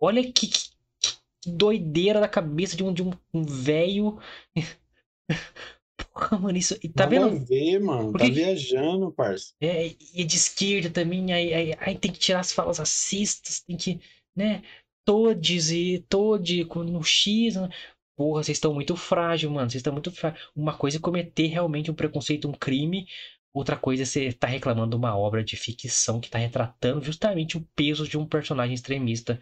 Olha 0.00 0.22
que, 0.22 0.46
que, 0.46 0.70
que 1.00 1.50
doideira 1.50 2.20
da 2.20 2.28
cabeça 2.28 2.76
de 2.76 2.84
um, 2.84 2.94
de 2.94 3.02
um, 3.02 3.10
um 3.34 3.42
velho 3.42 4.20
Porra, 6.12 6.38
mano, 6.38 6.56
isso. 6.56 6.78
Tá 6.90 7.08
Nada 7.08 7.28
vendo? 7.28 7.44
ver, 7.44 7.80
mano. 7.80 8.12
Porque... 8.12 8.28
Tá 8.28 8.32
viajando, 8.32 9.12
parça. 9.12 9.52
É, 9.60 9.88
e 9.88 10.22
é 10.22 10.24
de 10.24 10.36
esquerda 10.36 10.88
também, 10.88 11.32
aí, 11.32 11.52
aí, 11.52 11.74
aí, 11.80 11.98
tem 11.98 12.12
que 12.12 12.18
tirar 12.20 12.40
as 12.40 12.52
falas 12.52 12.78
racistas, 12.78 13.60
tem 13.60 13.76
que, 13.76 14.00
né? 14.36 14.62
Todes 15.04 15.70
e 15.70 16.04
Tode 16.08 16.64
no 16.64 17.02
X. 17.02 17.56
Né? 17.56 17.68
Porra, 18.16 18.42
vocês 18.42 18.56
estão 18.56 18.72
muito 18.72 18.96
frágil, 18.96 19.50
mano. 19.50 19.68
Vocês 19.68 19.80
estão 19.80 19.92
muito 19.92 20.10
frágil. 20.12 20.38
Uma 20.54 20.76
coisa 20.76 20.98
é 20.98 21.00
cometer 21.00 21.46
realmente 21.46 21.90
um 21.90 21.94
preconceito, 21.94 22.48
um 22.48 22.52
crime. 22.52 23.06
Outra 23.52 23.76
coisa 23.76 24.02
é 24.02 24.06
você 24.06 24.26
estar 24.26 24.46
tá 24.46 24.52
reclamando 24.52 24.90
de 24.90 24.96
uma 24.96 25.16
obra 25.16 25.42
de 25.42 25.56
ficção 25.56 26.20
que 26.20 26.26
está 26.26 26.38
retratando 26.38 27.04
justamente 27.04 27.56
o 27.56 27.66
peso 27.74 28.06
de 28.06 28.18
um 28.18 28.26
personagem 28.26 28.74
extremista 28.74 29.40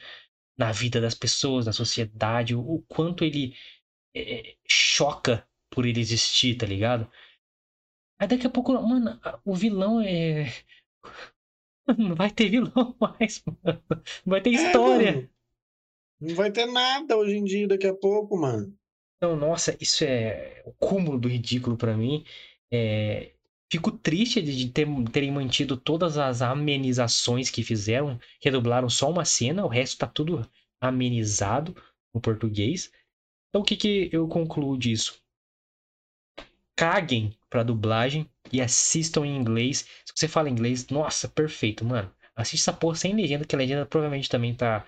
na 0.56 0.70
vida 0.70 1.00
das 1.00 1.14
pessoas, 1.14 1.66
na 1.66 1.72
sociedade, 1.72 2.54
o, 2.54 2.84
quanto 2.88 3.24
ele 3.24 3.54
é, 4.14 4.56
choca 4.68 5.46
por 5.70 5.86
ele 5.86 6.00
existir, 6.00 6.56
tá 6.56 6.66
ligado? 6.66 7.10
Aí 8.20 8.28
daqui 8.28 8.46
a 8.46 8.50
pouco, 8.50 8.72
mano, 8.72 9.18
o 9.44 9.54
vilão 9.54 10.00
é. 10.00 10.46
Não 11.98 12.14
vai 12.14 12.30
ter 12.30 12.48
vilão 12.48 12.94
mais, 13.00 13.42
mano. 13.44 13.82
Não 13.88 14.30
vai 14.30 14.40
ter 14.40 14.50
é, 14.50 14.52
história. 14.52 15.30
Não 16.22 16.34
vai 16.34 16.50
ter 16.50 16.66
nada 16.66 17.16
hoje 17.16 17.36
em 17.36 17.44
dia, 17.44 17.68
daqui 17.68 17.86
a 17.86 17.94
pouco, 17.94 18.36
mano. 18.38 18.72
Então, 19.16 19.36
nossa, 19.36 19.76
isso 19.80 20.04
é 20.04 20.62
o 20.64 20.72
cúmulo 20.72 21.18
do 21.18 21.28
ridículo 21.28 21.76
para 21.76 21.96
mim. 21.96 22.24
É... 22.72 23.32
Fico 23.70 23.90
triste 23.90 24.40
de 24.42 24.70
ter, 24.70 24.86
terem 25.10 25.32
mantido 25.32 25.76
todas 25.76 26.18
as 26.18 26.42
amenizações 26.42 27.50
que 27.50 27.62
fizeram. 27.62 28.18
Redublaram 28.40 28.88
só 28.88 29.10
uma 29.10 29.24
cena, 29.24 29.64
o 29.64 29.68
resto 29.68 29.98
tá 29.98 30.06
tudo 30.06 30.48
amenizado 30.80 31.74
no 32.14 32.20
português. 32.20 32.92
Então, 33.48 33.62
o 33.62 33.64
que, 33.64 33.76
que 33.76 34.10
eu 34.12 34.28
concluo 34.28 34.78
disso? 34.78 35.22
caguem 36.82 37.36
pra 37.48 37.62
dublagem 37.62 38.28
e 38.52 38.60
assistam 38.60 39.24
em 39.24 39.36
inglês. 39.36 39.86
Se 40.04 40.12
você 40.16 40.26
fala 40.26 40.50
inglês, 40.50 40.88
nossa, 40.88 41.28
perfeito, 41.28 41.84
mano. 41.84 42.12
Assiste 42.34 42.62
essa 42.62 42.72
porra 42.72 42.96
sem 42.96 43.14
legenda, 43.14 43.44
que 43.44 43.54
a 43.54 43.58
legenda 43.58 43.86
provavelmente 43.86 44.28
também 44.28 44.54
tá, 44.54 44.84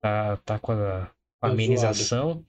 tá, 0.00 0.36
tá 0.38 0.58
com 0.58 0.72
a, 0.72 1.04
a 1.40 1.48
amenização. 1.48 2.44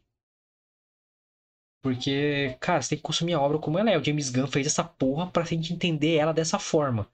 Porque, 1.82 2.58
cara, 2.60 2.82
você 2.82 2.90
tem 2.90 2.98
que 2.98 3.04
consumir 3.04 3.34
a 3.34 3.42
obra 3.42 3.58
como 3.58 3.80
ela 3.80 3.90
é. 3.90 3.98
O 3.98 4.04
James 4.04 4.30
Gunn 4.30 4.48
fez 4.48 4.68
essa 4.68 4.84
porra 4.84 5.32
pra 5.32 5.44
gente 5.44 5.74
entender 5.74 6.16
ela 6.16 6.34
dessa 6.34 6.60
forma. 6.60 7.10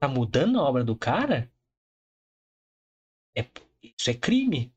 Tá 0.00 0.08
mudando 0.08 0.58
a 0.58 0.64
obra 0.64 0.84
do 0.84 0.96
cara? 0.96 1.50
É, 3.36 3.42
isso 3.82 4.10
é 4.10 4.14
crime. 4.14 4.72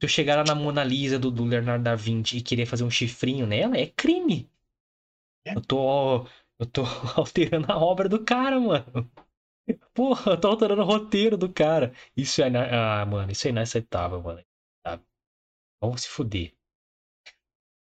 Se 0.00 0.06
eu 0.06 0.08
chegar 0.08 0.36
lá 0.36 0.44
na 0.44 0.54
Mona 0.54 0.84
Lisa 0.84 1.18
do, 1.18 1.30
do 1.30 1.44
Leonardo 1.44 1.84
da 1.84 1.94
Vinci 1.94 2.38
e 2.38 2.42
querer 2.42 2.66
fazer 2.66 2.84
um 2.84 2.90
chifrinho 2.90 3.46
nela, 3.46 3.76
é 3.76 3.86
crime. 3.86 4.50
Eu 5.44 5.60
tô. 5.60 6.26
Eu 6.58 6.66
tô 6.66 6.82
alterando 7.16 7.70
a 7.72 7.78
obra 7.78 8.08
do 8.08 8.24
cara, 8.24 8.60
mano. 8.60 9.10
Porra, 9.94 10.32
eu 10.32 10.40
tô 10.40 10.48
alterando 10.48 10.82
o 10.82 10.84
roteiro 10.84 11.36
do 11.36 11.52
cara. 11.52 11.92
Isso 12.16 12.42
é. 12.42 12.48
Ah, 12.48 13.06
mano, 13.06 13.32
isso 13.32 13.46
é 13.46 13.50
inaceitável, 13.50 14.22
mano. 14.22 14.44
Sabe? 14.86 15.02
Vamos 15.80 16.02
se 16.02 16.08
fuder. 16.08 16.52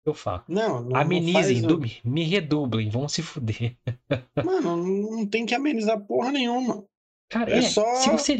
Eu 0.04 0.14
falo. 0.14 0.44
Não, 0.48 0.82
não 0.82 0.96
Amenizem, 0.96 1.60
não 1.62 1.80
faz... 1.80 2.00
me 2.04 2.22
redublem, 2.22 2.88
vão 2.88 3.08
se 3.08 3.22
fuder. 3.22 3.76
Mano, 4.44 4.76
não 4.76 5.26
tem 5.26 5.44
que 5.44 5.54
amenizar 5.54 6.00
porra 6.06 6.30
nenhuma. 6.30 6.86
Cara, 7.28 7.50
é, 7.50 7.58
é 7.58 7.62
só 7.62 7.84
se 7.96 8.10
você, 8.10 8.36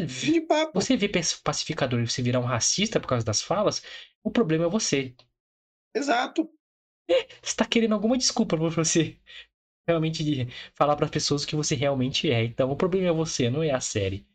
você 0.73 0.95
vê 0.95 1.11
pacificador 1.43 1.99
e 1.99 2.07
você 2.07 2.21
virar 2.21 2.39
um 2.39 2.45
racista 2.45 3.01
por 3.01 3.07
causa 3.07 3.25
das 3.25 3.41
falas, 3.41 3.83
o 4.23 4.31
problema 4.31 4.65
é 4.65 4.69
você. 4.69 5.13
Exato. 5.93 6.49
Você 7.41 7.55
tá 7.55 7.65
querendo 7.65 7.93
alguma 7.93 8.17
desculpa 8.17 8.57
pra 8.57 8.69
você 8.69 9.17
realmente 9.87 10.47
falar 10.75 10.95
para 10.95 11.05
as 11.05 11.11
pessoas 11.11 11.43
o 11.43 11.47
que 11.47 11.55
você 11.55 11.75
realmente 11.75 12.31
é. 12.31 12.43
Então 12.43 12.71
o 12.71 12.75
problema 12.75 13.07
é 13.09 13.11
você, 13.11 13.49
não 13.49 13.63
é 13.63 13.71
a 13.71 13.79
série. 13.81 14.25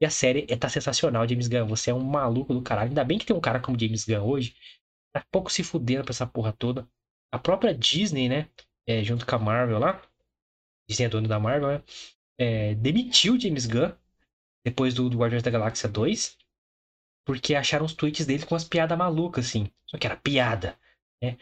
E 0.00 0.06
a 0.06 0.10
série 0.10 0.46
é, 0.48 0.56
tá 0.56 0.68
sensacional, 0.68 1.28
James 1.28 1.48
Gunn. 1.48 1.66
Você 1.68 1.90
é 1.90 1.94
um 1.94 2.04
maluco 2.04 2.54
do 2.54 2.62
caralho. 2.62 2.90
Ainda 2.90 3.04
bem 3.04 3.18
que 3.18 3.26
tem 3.26 3.36
um 3.36 3.40
cara 3.40 3.60
como 3.60 3.78
James 3.78 4.04
Gunn 4.06 4.22
hoje. 4.26 4.54
Tá 5.14 5.24
pouco 5.32 5.50
se 5.52 5.64
fudendo 5.64 6.04
pra 6.04 6.12
essa 6.12 6.26
porra 6.26 6.52
toda. 6.52 6.88
A 7.32 7.38
própria 7.38 7.74
Disney, 7.74 8.28
né? 8.28 8.48
É, 8.86 9.04
junto 9.04 9.26
com 9.26 9.36
a 9.36 9.38
Marvel 9.38 9.78
lá. 9.78 10.02
Disney 10.88 11.06
é 11.06 11.08
dono 11.08 11.28
da 11.28 11.38
Marvel, 11.38 11.68
né? 11.78 11.84
É, 12.38 12.74
demitiu 12.76 13.38
James 13.40 13.66
Gunn 13.66 13.92
depois 14.64 14.94
do, 14.94 15.08
do 15.10 15.18
Guardiões 15.18 15.42
da 15.42 15.50
Galáxia 15.50 15.88
2. 15.88 16.36
porque 17.26 17.54
acharam 17.54 17.86
os 17.86 17.94
tweets 17.94 18.26
dele 18.26 18.46
com 18.46 18.54
umas 18.54 18.64
piadas 18.64 18.96
malucas, 18.98 19.46
assim. 19.46 19.68
Só 19.88 19.98
que 19.98 20.06
era 20.06 20.16
piada, 20.16 20.78
né? 21.22 21.36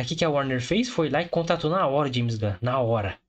Aí 0.00 0.04
o 0.06 0.08
que, 0.08 0.16
que 0.16 0.24
a 0.24 0.30
Warner 0.30 0.62
fez? 0.62 0.88
Foi 0.88 1.10
lá 1.10 1.20
e 1.20 1.28
contratou 1.28 1.70
na 1.70 1.86
hora 1.86 2.10
James 2.10 2.38
Gunn, 2.38 2.56
na 2.62 2.80
hora. 2.80 3.20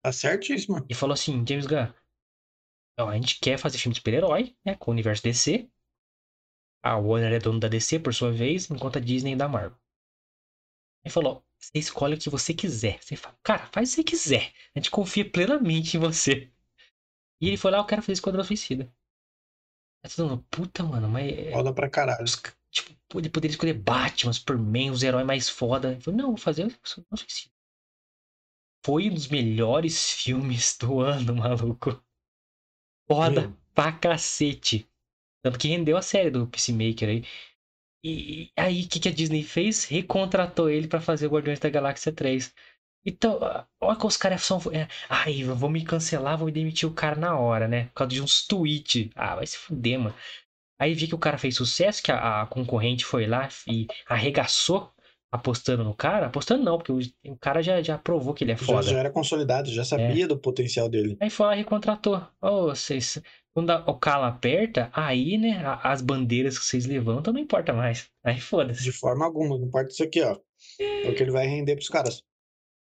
Tá 0.00 0.12
certíssimo. 0.12 0.86
E 0.88 0.94
falou 0.94 1.14
assim, 1.14 1.44
James 1.44 1.66
Gunn, 1.66 1.92
ó, 3.00 3.08
a 3.08 3.14
gente 3.16 3.40
quer 3.40 3.58
fazer 3.58 3.78
filme 3.78 3.94
de 3.94 3.98
super-herói, 3.98 4.56
né, 4.64 4.76
com 4.76 4.92
o 4.92 4.94
universo 4.94 5.24
DC. 5.24 5.68
A 6.84 6.96
Warner 6.96 7.32
é 7.32 7.40
dono 7.40 7.58
da 7.58 7.66
DC, 7.66 7.98
por 7.98 8.14
sua 8.14 8.30
vez, 8.30 8.70
enquanto 8.70 8.98
a 8.98 9.00
Disney 9.00 9.32
é 9.32 9.36
da 9.36 9.48
Marvel. 9.48 9.76
Ele 11.04 11.12
falou, 11.12 11.44
você 11.58 11.72
escolhe 11.74 12.14
o 12.14 12.18
que 12.18 12.30
você 12.30 12.54
quiser. 12.54 13.02
Você 13.02 13.16
fala, 13.16 13.36
cara, 13.42 13.66
faz 13.66 13.92
o 13.92 13.96
que 13.96 13.96
você 13.96 14.04
quiser. 14.04 14.52
A 14.72 14.78
gente 14.78 14.90
confia 14.92 15.28
plenamente 15.28 15.96
em 15.96 16.00
você. 16.00 16.48
E 17.42 17.48
ele 17.48 17.56
foi 17.56 17.72
lá, 17.72 17.78
eu 17.78 17.84
quero 17.86 18.02
fazer 18.02 18.12
Esquadrão 18.12 18.44
Suicida. 18.44 18.84
Aí 20.04 20.10
todo 20.14 20.30
mundo, 20.30 20.46
puta, 20.48 20.84
mano, 20.84 21.08
mas... 21.08 21.28
é- 21.28 21.50
Foda 21.50 21.74
pra 21.74 21.90
caralho. 21.90 22.22
os 22.22 22.36
tipo, 22.70 23.18
ele 23.18 23.28
poderia 23.30 23.52
escolher 23.54 23.74
Batman, 23.74 24.32
Superman, 24.32 24.90
os 24.90 25.02
heróis 25.02 25.26
mais 25.26 25.48
foda. 25.48 25.92
Ele 25.92 26.00
falou, 26.00 26.18
não, 26.18 26.28
vou 26.28 26.36
fazer 26.36 26.70
Suicida. 26.84 27.52
Foi 28.84 29.08
um 29.10 29.14
dos 29.14 29.28
melhores 29.28 30.10
filmes 30.12 30.76
do 30.78 31.00
ano, 31.00 31.34
maluco. 31.34 32.02
Foda 33.08 33.42
Meu. 33.42 33.56
pra 33.74 33.92
cacete. 33.92 34.88
Tanto 35.42 35.58
que 35.58 35.68
rendeu 35.68 35.96
a 35.96 36.02
série 36.02 36.30
do 36.30 36.46
Peacemaker 36.46 37.08
aí. 37.08 37.24
E, 38.04 38.44
e 38.44 38.52
aí, 38.56 38.84
o 38.84 38.88
que, 38.88 39.00
que 39.00 39.08
a 39.08 39.12
Disney 39.12 39.42
fez? 39.42 39.84
Recontratou 39.84 40.70
ele 40.70 40.88
pra 40.88 41.00
fazer 41.00 41.26
o 41.26 41.30
Guardiões 41.30 41.58
da 41.60 41.70
Galáxia 41.70 42.12
3. 42.12 42.54
Então, 43.04 43.38
olha 43.80 43.98
que 43.98 44.06
os 44.06 44.16
caras 44.16 44.42
são. 44.42 44.58
É, 44.72 44.88
ai, 45.08 45.44
vou 45.44 45.70
me 45.70 45.84
cancelar, 45.84 46.38
vou 46.38 46.46
me 46.46 46.52
demitir 46.52 46.88
o 46.88 46.94
cara 46.94 47.16
na 47.16 47.38
hora, 47.38 47.68
né? 47.68 47.86
Por 47.86 47.94
causa 47.94 48.14
de 48.14 48.22
uns 48.22 48.46
tweets. 48.46 49.10
Ah, 49.14 49.36
vai 49.36 49.46
se 49.46 49.56
fuder, 49.58 49.98
mano. 49.98 50.14
Aí 50.80 50.94
vi 50.94 51.06
que 51.06 51.14
o 51.14 51.18
cara 51.18 51.36
fez 51.38 51.54
sucesso, 51.56 52.02
que 52.02 52.10
a, 52.10 52.42
a 52.42 52.46
concorrente 52.46 53.04
foi 53.04 53.26
lá 53.26 53.48
e 53.68 53.86
arregaçou 54.06 54.90
apostando 55.30 55.84
no 55.84 55.94
cara. 55.94 56.26
Apostando 56.26 56.64
não, 56.64 56.78
porque 56.78 56.90
o, 56.90 56.98
o 57.32 57.36
cara 57.36 57.62
já, 57.62 57.80
já 57.82 57.98
provou 57.98 58.32
que 58.34 58.42
ele 58.42 58.52
é 58.52 58.56
Já, 58.56 58.64
foda. 58.64 58.82
já 58.88 58.98
era 58.98 59.10
consolidado, 59.10 59.70
já 59.70 59.84
sabia 59.84 60.26
do 60.26 60.38
potencial 60.38 60.88
dele. 60.88 61.16
Aí 61.20 61.28
foi 61.30 61.46
lá 61.46 61.54
e 61.54 61.58
recontratou. 61.58 62.26
Ô, 62.40 62.62
vocês. 62.68 63.20
Quando 63.52 63.70
a- 63.70 63.84
o 63.86 63.94
calo 63.98 64.24
aperta, 64.24 64.90
aí, 64.92 65.36
né, 65.36 65.62
a- 65.64 65.92
as 65.92 66.00
bandeiras 66.00 66.58
que 66.58 66.64
vocês 66.64 66.86
levantam 66.86 67.32
não 67.32 67.40
importa 67.40 67.72
mais. 67.72 68.10
Aí 68.24 68.40
foda-se. 68.40 68.82
De 68.82 68.92
forma 68.92 69.24
alguma, 69.24 69.58
não 69.58 69.66
importa 69.66 69.90
isso 69.92 70.02
aqui, 70.02 70.22
ó. 70.22 70.38
É 70.80 71.08
o 71.10 71.14
que 71.14 71.22
ele 71.22 71.30
vai 71.32 71.46
render 71.46 71.74
pros 71.76 71.88
caras. 71.88 72.22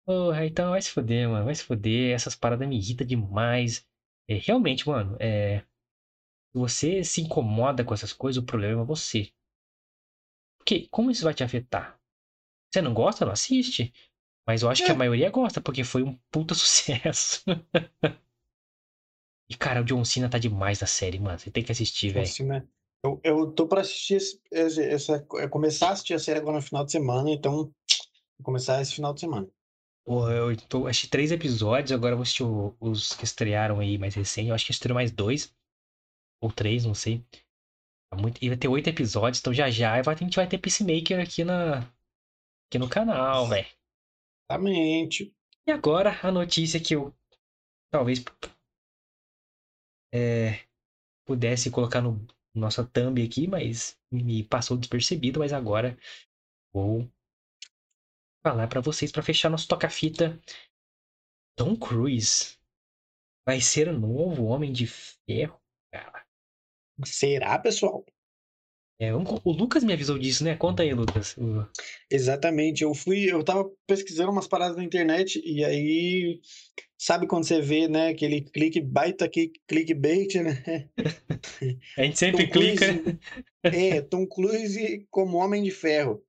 Porra, 0.05 0.45
então 0.45 0.71
vai 0.71 0.81
se 0.81 0.89
fuder, 0.89 1.29
mano. 1.29 1.45
Vai 1.45 1.55
se 1.55 1.63
fuder. 1.63 2.13
Essas 2.13 2.35
paradas 2.35 2.67
me 2.67 2.77
irritam 2.77 3.05
demais. 3.07 3.85
É, 4.29 4.35
realmente, 4.35 4.87
mano, 4.87 5.15
é. 5.19 5.63
Se 6.53 6.59
você 6.59 7.03
se 7.03 7.21
incomoda 7.21 7.83
com 7.83 7.93
essas 7.95 8.13
coisas, 8.13 8.41
o 8.41 8.45
problema 8.45 8.83
é 8.83 8.85
você. 8.85 9.31
Porque 10.59 10.87
como 10.89 11.09
isso 11.09 11.23
vai 11.23 11.33
te 11.33 11.43
afetar? 11.43 11.99
Você 12.71 12.81
não 12.81 12.93
gosta? 12.93 13.25
Não 13.25 13.33
assiste. 13.33 13.91
Mas 14.47 14.61
eu 14.61 14.69
acho 14.69 14.83
que 14.83 14.91
É. 14.91 14.93
a 14.93 14.97
maioria 14.97 15.31
gosta, 15.31 15.59
porque 15.59 15.83
foi 15.83 16.03
um 16.03 16.15
puta 16.31 16.53
sucesso. 16.55 17.43
e, 19.49 19.55
cara, 19.57 19.81
o 19.81 19.83
John 19.83 20.05
Cena 20.05 20.29
tá 20.29 20.37
demais 20.37 20.79
na 20.79 20.87
série, 20.87 21.19
mano. 21.19 21.39
Você 21.39 21.49
tem 21.49 21.63
que 21.63 21.71
assistir, 21.71 22.13
velho. 22.13 22.27
Eu, 23.03 23.19
eu 23.23 23.51
tô 23.51 23.67
pra 23.67 23.81
assistir 23.81 24.15
esse, 24.15 24.81
essa, 24.81 25.27
é 25.37 25.47
começar 25.47 25.89
a 25.89 25.91
assistir 25.91 26.13
a 26.13 26.19
série 26.19 26.39
agora 26.39 26.57
no 26.57 26.61
final 26.61 26.85
de 26.85 26.91
semana, 26.91 27.29
então 27.29 27.51
vou 27.63 27.73
começar 28.43 28.81
esse 28.81 28.95
final 28.95 29.13
de 29.13 29.19
semana. 29.19 29.49
Porra, 30.05 30.31
eu 30.33 30.55
tô, 30.67 30.87
assisti 30.87 31.09
três 31.09 31.31
episódios, 31.31 31.91
agora 31.91 32.13
eu 32.13 32.17
vou 32.17 32.23
assistir 32.23 32.43
os 32.79 33.13
que 33.13 33.25
estrearam 33.25 33.79
aí 33.79 33.97
mais 33.97 34.15
recente. 34.15 34.49
Eu 34.49 34.55
acho 34.55 34.65
que 34.65 34.71
estreou 34.71 34.95
mais 34.95 35.11
dois. 35.11 35.53
Ou 36.43 36.51
três, 36.51 36.83
não 36.83 36.93
sei. 36.93 37.25
Tá 38.11 38.17
muito... 38.17 38.43
E 38.43 38.49
vai 38.49 38.57
ter 38.57 38.67
oito 38.67 38.89
episódios, 38.89 39.39
então 39.39 39.53
já 39.53 39.69
já 39.69 39.93
a 39.93 40.13
gente 40.13 40.35
vai 40.35 40.45
ter 40.45 40.57
Peacemaker 40.57 41.21
aqui, 41.21 41.45
na... 41.45 41.79
aqui 42.67 42.77
no 42.77 42.89
canal, 42.89 43.47
velho. 43.47 43.65
Exatamente. 44.51 45.33
E 45.65 45.71
agora 45.71 46.19
a 46.21 46.29
notícia 46.29 46.81
que 46.81 46.95
eu 46.95 47.15
talvez 47.89 48.25
é, 50.13 50.65
pudesse 51.25 51.71
colocar 51.71 52.01
no 52.01 52.19
nossa 52.53 52.85
thumb 52.85 53.23
aqui, 53.23 53.47
mas 53.47 53.97
me 54.11 54.43
passou 54.43 54.77
despercebido, 54.77 55.39
mas 55.39 55.53
agora 55.53 55.97
vou 56.73 57.09
falar 58.45 58.67
pra 58.67 58.81
vocês 58.81 59.13
pra 59.13 59.23
fechar 59.23 59.49
nosso 59.49 59.67
toca-fita. 59.67 60.39
Tom 61.57 61.75
Cruise 61.77 62.59
vai 63.47 63.61
ser 63.61 63.87
o 63.87 63.97
novo 63.97 64.43
Homem 64.43 64.73
de 64.73 64.85
Ferro, 64.85 65.59
cara. 65.91 66.22
Será, 67.05 67.57
pessoal? 67.59 68.05
É, 68.99 69.13
o 69.13 69.51
Lucas 69.51 69.83
me 69.83 69.91
avisou 69.91 70.17
disso, 70.17 70.43
né? 70.43 70.55
Conta 70.55 70.83
aí, 70.83 70.93
Lucas. 70.93 71.35
Exatamente. 72.09 72.83
Eu 72.83 72.93
fui, 72.93 73.25
eu 73.31 73.43
tava 73.43 73.69
pesquisando 73.87 74.31
umas 74.31 74.47
paradas 74.47 74.77
na 74.77 74.83
internet 74.83 75.41
e 75.43 75.65
aí, 75.65 76.39
sabe 76.97 77.27
quando 77.27 77.43
você 77.45 77.59
vê, 77.59 77.87
né, 77.87 78.09
aquele 78.09 78.41
clique 78.41 78.79
baita 78.79 79.25
aqui, 79.25 79.51
clickbait, 79.67 80.35
né? 80.35 80.89
A 81.97 82.03
gente 82.03 82.19
sempre 82.19 82.45
Tom 82.47 82.51
clica, 82.51 82.85
Cruise- 82.85 83.03
né? 83.03 83.19
É, 83.63 84.01
Tom 84.01 84.27
Cruise 84.27 85.07
como 85.09 85.37
Homem 85.37 85.63
de 85.63 85.71
Ferro. 85.71 86.23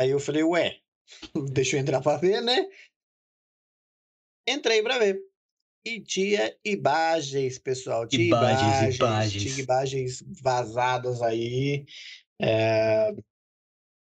Aí 0.00 0.10
eu 0.10 0.18
falei, 0.18 0.42
ué, 0.42 0.78
deixa 1.52 1.76
eu 1.76 1.80
entrar 1.80 2.00
pra 2.00 2.16
ver, 2.16 2.40
né? 2.40 2.66
Entrei 4.48 4.82
pra 4.82 4.98
ver. 4.98 5.20
E 5.88 6.00
tinha 6.00 6.54
imagens, 6.64 7.58
pessoal. 7.58 8.06
Tinha 8.06 8.26
Imagens, 8.26 8.60
imagens, 8.60 8.96
imagens. 8.96 9.42
tinha 9.42 9.64
imagens 9.64 10.24
vazadas 10.42 11.22
aí. 11.22 11.86
é, 12.40 13.10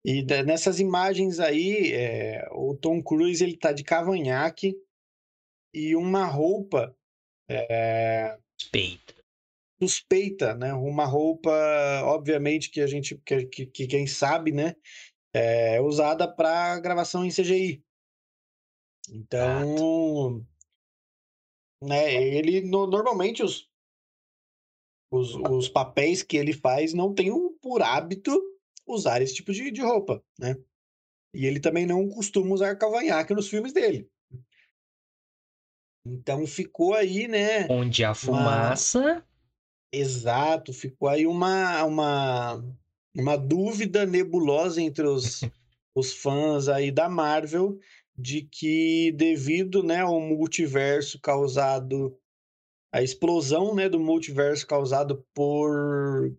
E 0.05 0.23
nessas 0.45 0.79
imagens 0.79 1.39
aí, 1.39 1.91
é, 1.91 2.47
o 2.51 2.75
Tom 2.75 3.01
Cruise 3.01 3.43
ele 3.43 3.57
tá 3.57 3.71
de 3.71 3.83
cavanhaque 3.83 4.75
e 5.73 5.95
uma 5.95 6.25
roupa 6.25 6.95
é, 7.49 8.37
Respeito. 8.59 9.15
suspeita, 9.81 10.53
né? 10.53 10.73
Uma 10.73 11.05
roupa, 11.05 11.51
obviamente, 12.05 12.69
que 12.69 12.81
a 12.81 12.87
gente, 12.87 13.17
que, 13.25 13.45
que, 13.45 13.65
que 13.65 13.87
quem 13.87 14.05
sabe, 14.05 14.51
né? 14.51 14.75
É 15.33 15.79
usada 15.81 16.27
para 16.27 16.79
gravação 16.79 17.25
em 17.25 17.29
CGI. 17.31 17.81
Então, 19.09 20.45
né? 21.81 22.13
Ele 22.13 22.61
no- 22.61 22.87
normalmente 22.87 23.43
os, 23.43 23.69
os, 25.11 25.35
os 25.35 25.69
papéis 25.69 26.23
que 26.23 26.37
ele 26.37 26.53
faz 26.53 26.93
não 26.93 27.13
tem 27.13 27.31
um, 27.31 27.57
por 27.57 27.81
hábito 27.81 28.39
usar 28.87 29.21
esse 29.21 29.35
tipo 29.35 29.51
de, 29.51 29.71
de 29.71 29.81
roupa, 29.81 30.23
né? 30.39 30.55
E 31.33 31.45
ele 31.45 31.59
também 31.59 31.85
não 31.85 32.09
costuma 32.09 32.53
usar 32.53 32.75
cavanhaque 32.75 33.33
nos 33.33 33.47
filmes 33.47 33.71
dele. 33.71 34.09
Então 36.05 36.45
ficou 36.47 36.93
aí, 36.93 37.27
né? 37.27 37.67
Onde 37.69 38.03
a 38.03 38.13
fumaça. 38.13 39.25
Exato, 39.93 40.73
ficou 40.73 41.07
aí 41.07 41.27
uma, 41.27 41.83
uma, 41.83 42.63
uma 43.15 43.37
dúvida 43.37 44.05
nebulosa 44.05 44.81
entre 44.81 45.05
os, 45.05 45.41
os 45.95 46.13
fãs 46.13 46.67
aí 46.67 46.91
da 46.91 47.09
Marvel 47.09 47.77
de 48.21 48.43
que 48.43 49.11
devido, 49.13 49.81
né, 49.81 50.01
ao 50.01 50.19
multiverso 50.19 51.19
causado, 51.19 52.17
a 52.93 53.01
explosão, 53.01 53.73
né, 53.73 53.89
do 53.89 53.99
multiverso 53.99 54.67
causado 54.67 55.25
por 55.33 56.31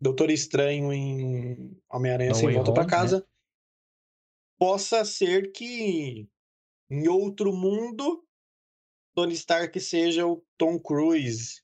Doutor 0.00 0.30
Estranho 0.30 0.92
em 0.92 1.80
Homem-Aranha 1.90 2.34
Sem 2.34 2.52
Volta 2.52 2.72
para 2.72 2.84
né? 2.84 2.90
Casa, 2.90 3.26
possa 4.58 5.04
ser 5.04 5.50
que 5.52 6.28
em 6.90 7.08
outro 7.08 7.52
mundo 7.52 8.22
Tony 9.14 9.34
Stark 9.34 9.78
seja 9.80 10.26
o 10.26 10.44
Tom 10.58 10.78
Cruise. 10.78 11.62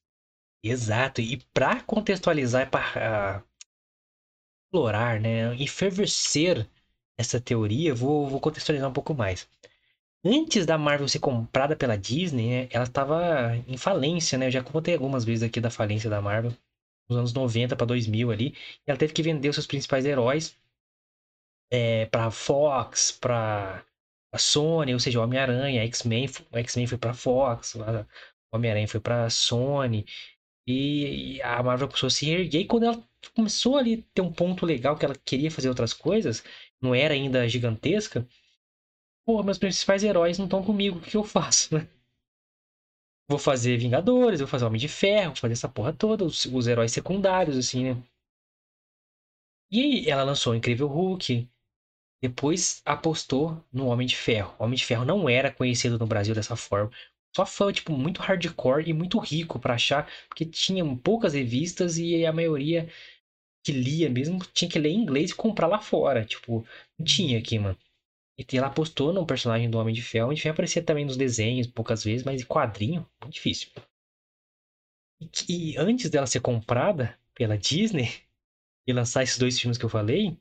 Exato. 0.63 1.21
E 1.21 1.39
pra 1.53 1.83
contextualizar, 1.83 2.71
para 2.71 3.45
explorar, 4.65 5.21
né? 5.21 5.55
Enfervecer 5.57 6.71
essa 7.21 7.41
teoria, 7.41 7.95
vou, 7.95 8.29
vou 8.29 8.41
contextualizar 8.41 8.89
um 8.89 8.93
pouco 8.93 9.15
mais. 9.15 9.49
Antes 10.25 10.67
da 10.67 10.79
Marvel 10.79 11.09
ser 11.09 11.19
comprada 11.21 11.77
pela 11.77 11.97
Disney, 11.97 12.51
né, 12.51 12.69
ela 12.71 12.85
estava 12.85 13.57
em 13.69 13.77
falência, 13.77 14.39
né? 14.39 14.47
Eu 14.47 14.51
já 14.51 14.63
contei 14.63 14.95
algumas 14.95 15.25
vezes 15.25 15.43
aqui 15.43 15.61
da 15.61 15.71
falência 15.71 16.11
da 16.11 16.21
Marvel, 16.21 16.53
nos 17.09 17.19
anos 17.19 17.33
90 17.33 17.77
para 17.77 17.87
2000 17.87 18.31
ali. 18.31 18.55
E 18.87 18.91
ela 18.91 18.99
teve 18.99 19.13
que 19.13 19.23
vender 19.23 19.49
os 19.49 19.57
seus 19.57 19.67
principais 19.67 20.05
heróis 20.07 20.57
é, 21.71 22.07
para 22.07 22.31
Fox, 22.31 23.13
para 23.13 23.85
a 24.33 24.39
Sony, 24.39 24.93
ou 24.95 25.01
seja, 25.01 25.21
Homem-Aranha, 25.21 25.83
X-Men, 25.85 26.29
X-Men 26.53 26.87
foi 26.87 26.99
para 26.99 27.15
Fox, 27.15 27.77
Homem-Aranha 28.53 28.89
foi 28.89 29.01
para 29.01 29.29
Sony. 29.31 30.07
E 30.67 31.41
a 31.43 31.63
Marvel 31.63 31.89
começou 31.89 32.07
a 32.09 32.11
se 32.11 32.27
reerguer. 32.27 32.63
E 32.63 32.67
quando 32.67 32.85
ela 32.85 33.03
começou 33.35 33.77
ali 33.77 33.95
a 33.95 34.15
ter 34.15 34.23
um 34.23 34.33
ponto 34.33 34.67
legal 34.67 34.97
que 34.97 35.05
ela 35.05 35.17
queria 35.25 35.51
fazer 35.51 35.69
outras 35.69 35.93
coisas, 35.93 36.45
não 36.81 36.95
era 36.95 37.15
ainda 37.15 37.49
gigantesca. 37.49 38.27
Pô, 39.25 39.43
meus 39.43 39.59
principais 39.59 40.03
heróis 40.05 40.39
não 40.39 40.47
estão 40.47 40.63
comigo, 40.63 40.99
o 40.99 41.01
que 41.01 41.17
eu 41.17 41.25
faço, 41.25 41.75
né? 41.75 41.89
Vou 43.29 43.39
fazer 43.39 43.79
Vingadores, 43.79 44.41
vou 44.41 44.49
fazer 44.49 44.65
Homem 44.67 44.81
de 44.81 44.89
Ferro, 44.89 45.29
vou 45.29 45.37
fazer 45.37 45.53
essa 45.55 45.69
porra 45.69 45.93
toda, 45.93 46.25
os, 46.25 46.45
os 46.47 46.67
heróis 46.67 46.93
secundários, 46.93 47.57
assim, 47.57 47.85
né? 47.95 48.03
E 49.71 49.81
aí 49.81 50.09
ela 50.09 50.23
lançou 50.25 50.53
o 50.53 50.57
Incrível 50.57 50.87
Hulk. 50.89 51.49
Depois 52.23 52.83
apostou 52.85 53.65
no 53.73 53.87
Homem 53.87 54.07
de 54.07 54.17
Ferro. 54.17 54.55
O 54.59 54.65
Homem 54.65 54.77
de 54.77 54.85
Ferro 54.85 55.05
não 55.05 55.29
era 55.29 55.53
conhecido 55.53 55.99
no 55.99 56.07
Brasil 56.07 56.35
dessa 56.35 56.57
forma. 56.57 56.91
Só 57.35 57.47
fã, 57.47 57.73
tipo, 57.73 57.93
muito 57.93 58.21
hardcore 58.21 58.89
e 58.89 58.93
muito 58.93 59.19
rico 59.19 59.59
para 59.59 59.75
achar, 59.75 60.11
porque 60.29 60.45
tinha 60.45 60.85
poucas 60.97 61.35
revistas 61.35 61.99
e 61.99 62.27
a 62.27 62.33
maioria 62.33 62.91
que 63.63 63.73
lia 63.73 64.09
mesmo 64.09 64.39
tinha 64.53 64.71
que 64.71 64.79
ler 64.79 64.91
em 64.91 65.01
inglês 65.01 65.31
e 65.31 65.35
comprar 65.35 65.67
lá 65.67 65.81
fora. 65.81 66.25
Tipo, 66.25 66.67
não 66.99 67.05
tinha 67.05 67.39
aqui, 67.39 67.59
mano. 67.59 67.79
E 68.39 68.57
ela 68.57 68.69
apostou 68.69 69.13
no 69.13 69.27
personagem 69.27 69.69
do 69.69 69.79
Homem 69.79 69.95
de 69.95 70.03
Ferro. 70.03 70.25
O 70.25 70.27
Homem 70.29 70.37
de 70.37 70.43
Ferro 70.43 70.55
aparecia 70.55 70.83
também 70.83 71.05
nos 71.05 71.17
desenhos 71.17 71.67
poucas 71.67 72.03
vezes, 72.03 72.25
mas 72.25 72.41
em 72.41 72.47
quadrinho, 72.47 73.07
muito 73.21 73.35
difícil. 73.35 73.71
E, 75.49 75.73
e 75.73 75.77
antes 75.77 76.09
dela 76.09 76.27
ser 76.27 76.41
comprada 76.41 77.19
pela 77.35 77.59
Disney 77.59 78.09
e 78.87 78.93
lançar 78.93 79.23
esses 79.23 79.39
dois 79.39 79.59
filmes 79.61 79.77
que 79.77 79.85
eu 79.85 79.91
falei, 79.91 80.39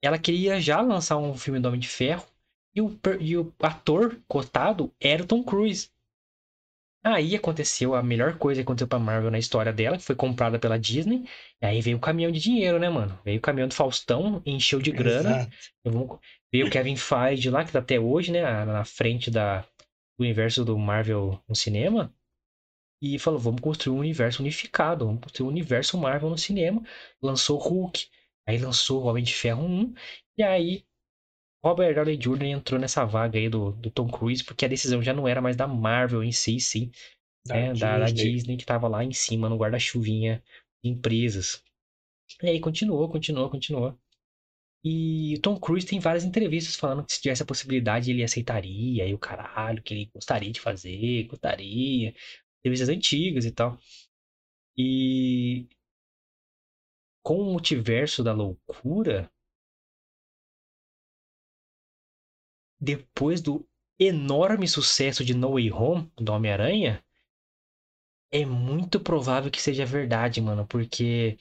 ela 0.00 0.18
queria 0.18 0.60
já 0.60 0.80
lançar 0.80 1.18
um 1.18 1.36
filme 1.36 1.58
do 1.58 1.66
Homem 1.66 1.80
de 1.80 1.88
Ferro 1.88 2.24
e 2.74 2.80
o, 2.80 3.00
e 3.20 3.36
o 3.36 3.52
ator 3.58 4.20
cotado 4.28 4.94
era 5.00 5.24
o 5.24 5.26
Tom 5.26 5.42
Cruise. 5.42 5.90
Aí 7.14 7.34
aconteceu 7.34 7.94
a 7.94 8.02
melhor 8.02 8.36
coisa 8.38 8.60
que 8.60 8.62
aconteceu 8.62 8.86
pra 8.88 8.98
Marvel 8.98 9.30
na 9.30 9.38
história 9.38 9.72
dela, 9.72 9.96
que 9.96 10.04
foi 10.04 10.14
comprada 10.14 10.58
pela 10.58 10.78
Disney. 10.78 11.24
E 11.62 11.66
aí 11.66 11.80
veio 11.80 11.96
o 11.96 12.00
caminhão 12.00 12.30
de 12.30 12.38
dinheiro, 12.38 12.78
né, 12.78 12.88
mano? 12.90 13.18
Veio 13.24 13.38
o 13.38 13.40
caminhão 13.40 13.68
do 13.68 13.74
Faustão, 13.74 14.42
encheu 14.44 14.80
de 14.80 14.90
grana. 14.90 15.48
Veio 16.52 16.66
o 16.66 16.70
Kevin 16.70 16.96
Feige 16.96 17.50
lá, 17.50 17.64
que 17.64 17.72
tá 17.72 17.78
até 17.78 17.98
hoje, 17.98 18.30
né, 18.32 18.42
na 18.64 18.84
frente 18.84 19.30
da, 19.30 19.60
do 20.18 20.24
universo 20.24 20.64
do 20.64 20.78
Marvel 20.78 21.42
no 21.48 21.54
cinema. 21.54 22.12
E 23.00 23.18
falou: 23.18 23.38
vamos 23.38 23.60
construir 23.60 23.96
um 23.96 24.00
universo 24.00 24.42
unificado, 24.42 25.06
vamos 25.06 25.22
construir 25.22 25.46
um 25.46 25.50
universo 25.50 25.96
Marvel 25.96 26.30
no 26.30 26.38
cinema. 26.38 26.82
Lançou 27.22 27.58
Hulk, 27.58 28.06
aí 28.46 28.58
lançou 28.58 29.02
o 29.02 29.06
Homem 29.06 29.24
de 29.24 29.34
Ferro 29.34 29.64
1. 29.64 29.94
E 30.36 30.42
aí 30.42 30.84
Robert 31.64 31.94
Downey 31.94 32.16
Jr. 32.16 32.44
entrou 32.44 32.80
nessa 32.80 33.04
vaga 33.04 33.38
aí 33.38 33.48
do, 33.48 33.72
do 33.72 33.90
Tom 33.90 34.08
Cruise, 34.08 34.44
porque 34.44 34.64
a 34.64 34.68
decisão 34.68 35.02
já 35.02 35.12
não 35.12 35.26
era 35.26 35.40
mais 35.40 35.56
da 35.56 35.66
Marvel 35.66 36.22
em 36.22 36.32
si, 36.32 36.60
sim. 36.60 36.90
Da, 37.46 37.54
né? 37.54 37.72
Disney. 37.72 37.80
Da, 37.80 37.98
da, 37.98 38.06
Disney, 38.06 38.56
que 38.56 38.66
tava 38.66 38.88
lá 38.88 39.04
em 39.04 39.12
cima, 39.12 39.48
no 39.48 39.56
guarda-chuvinha 39.56 40.42
de 40.82 40.90
empresas. 40.90 41.62
E 42.42 42.48
aí 42.48 42.60
continuou, 42.60 43.08
continuou, 43.08 43.50
continuou. 43.50 43.98
E 44.84 45.34
o 45.36 45.40
Tom 45.40 45.58
Cruise 45.58 45.86
tem 45.86 45.98
várias 45.98 46.24
entrevistas 46.24 46.76
falando 46.76 47.04
que 47.04 47.12
se 47.12 47.20
tivesse 47.20 47.42
a 47.42 47.46
possibilidade 47.46 48.10
ele 48.10 48.22
aceitaria, 48.22 49.06
e 49.06 49.14
o 49.14 49.18
caralho, 49.18 49.82
que 49.82 49.92
ele 49.92 50.10
gostaria 50.14 50.52
de 50.52 50.60
fazer, 50.60 51.24
gostaria. 51.24 52.14
Entrevistas 52.60 52.88
antigas 52.88 53.44
e 53.44 53.52
tal. 53.52 53.78
E 54.76 55.66
com 57.22 57.40
o 57.40 57.44
multiverso 57.44 58.22
da 58.22 58.32
loucura, 58.32 59.30
depois 62.80 63.40
do 63.40 63.66
enorme 63.98 64.68
sucesso 64.68 65.24
de 65.24 65.34
No 65.34 65.52
Way 65.52 65.72
Home, 65.72 66.12
do 66.16 66.32
Homem-Aranha, 66.32 67.04
é 68.30 68.44
muito 68.44 69.00
provável 69.00 69.50
que 69.50 69.60
seja 69.60 69.84
verdade, 69.84 70.40
mano, 70.40 70.66
porque 70.66 71.38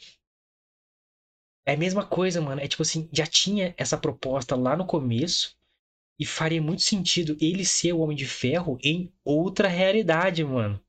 é 1.66 1.74
a 1.74 1.78
mesma 1.78 2.08
coisa, 2.08 2.42
mano. 2.42 2.62
É 2.62 2.68
tipo 2.68 2.82
assim, 2.82 3.10
já 3.12 3.28
tinha 3.28 3.76
essa 3.78 3.98
proposta 3.98 4.56
lá 4.56 4.76
no 4.76 4.88
começo 4.88 5.56
e 6.20 6.26
faria 6.26 6.62
muito 6.62 6.82
sentido 6.82 7.38
ele 7.40 7.66
ser 7.66 7.94
o 7.94 8.00
Homem 8.00 8.16
de 8.18 8.26
Ferro 8.26 8.80
em 8.84 9.14
outra 9.24 9.68
realidade, 9.68 10.44
mano. 10.44 10.82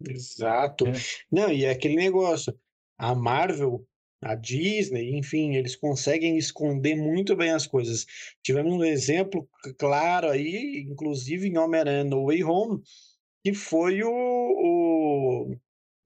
Exato. 0.00 0.86
É. 0.86 0.92
Não, 1.30 1.52
e 1.52 1.64
é 1.64 1.70
aquele 1.70 1.96
negócio. 1.96 2.58
A 2.96 3.14
Marvel 3.14 3.86
a 4.22 4.34
Disney, 4.34 5.16
enfim, 5.16 5.54
eles 5.56 5.74
conseguem 5.74 6.36
esconder 6.36 6.94
muito 6.94 7.34
bem 7.34 7.50
as 7.50 7.66
coisas. 7.66 8.06
Tivemos 8.42 8.74
um 8.74 8.84
exemplo 8.84 9.48
claro 9.78 10.28
aí, 10.28 10.84
inclusive 10.88 11.48
em 11.48 11.56
Homem-Aranha 11.56 12.04
No 12.04 12.26
Way 12.26 12.44
Home, 12.44 12.82
que 13.42 13.54
foi 13.54 14.02
o, 14.02 14.10
o 14.10 15.56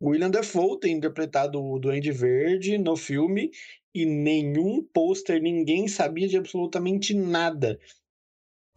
William 0.00 0.30
Dafoe 0.30 0.78
ter 0.78 0.90
interpretado 0.90 1.60
o 1.60 1.78
Duende 1.78 2.12
Verde 2.12 2.78
no 2.78 2.96
filme 2.96 3.50
e 3.92 4.04
nenhum 4.04 4.82
pôster, 4.92 5.40
ninguém 5.40 5.88
sabia 5.88 6.28
de 6.28 6.36
absolutamente 6.36 7.14
nada. 7.14 7.78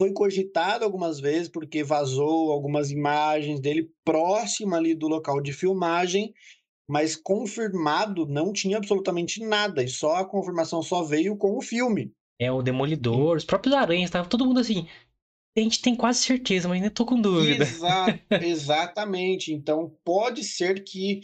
Foi 0.00 0.12
cogitado 0.12 0.84
algumas 0.84 1.18
vezes 1.18 1.48
porque 1.48 1.82
vazou 1.82 2.52
algumas 2.52 2.90
imagens 2.92 3.58
dele 3.60 3.90
próximo 4.04 4.74
ali 4.76 4.94
do 4.94 5.08
local 5.08 5.40
de 5.40 5.52
filmagem, 5.52 6.32
mas 6.88 7.14
confirmado 7.14 8.26
não 8.26 8.52
tinha 8.52 8.78
absolutamente 8.78 9.44
nada, 9.44 9.82
e 9.82 9.88
só 9.88 10.16
a 10.16 10.24
confirmação 10.24 10.82
só 10.82 11.02
veio 11.02 11.36
com 11.36 11.56
o 11.56 11.62
filme. 11.62 12.12
É, 12.40 12.50
o 12.50 12.62
Demolidor, 12.62 13.36
os 13.36 13.44
próprios 13.44 13.74
aranhas, 13.74 14.10
tava 14.10 14.28
todo 14.28 14.46
mundo 14.46 14.60
assim. 14.60 14.86
A 15.56 15.60
gente 15.60 15.82
tem 15.82 15.96
quase 15.96 16.20
certeza, 16.20 16.68
mas 16.68 16.76
ainda 16.76 16.90
tô 16.90 17.04
com 17.04 17.20
dúvida. 17.20 17.64
Exa 17.64 18.20
exatamente. 18.40 19.52
Então 19.52 19.92
pode 20.04 20.44
ser 20.44 20.84
que 20.84 21.20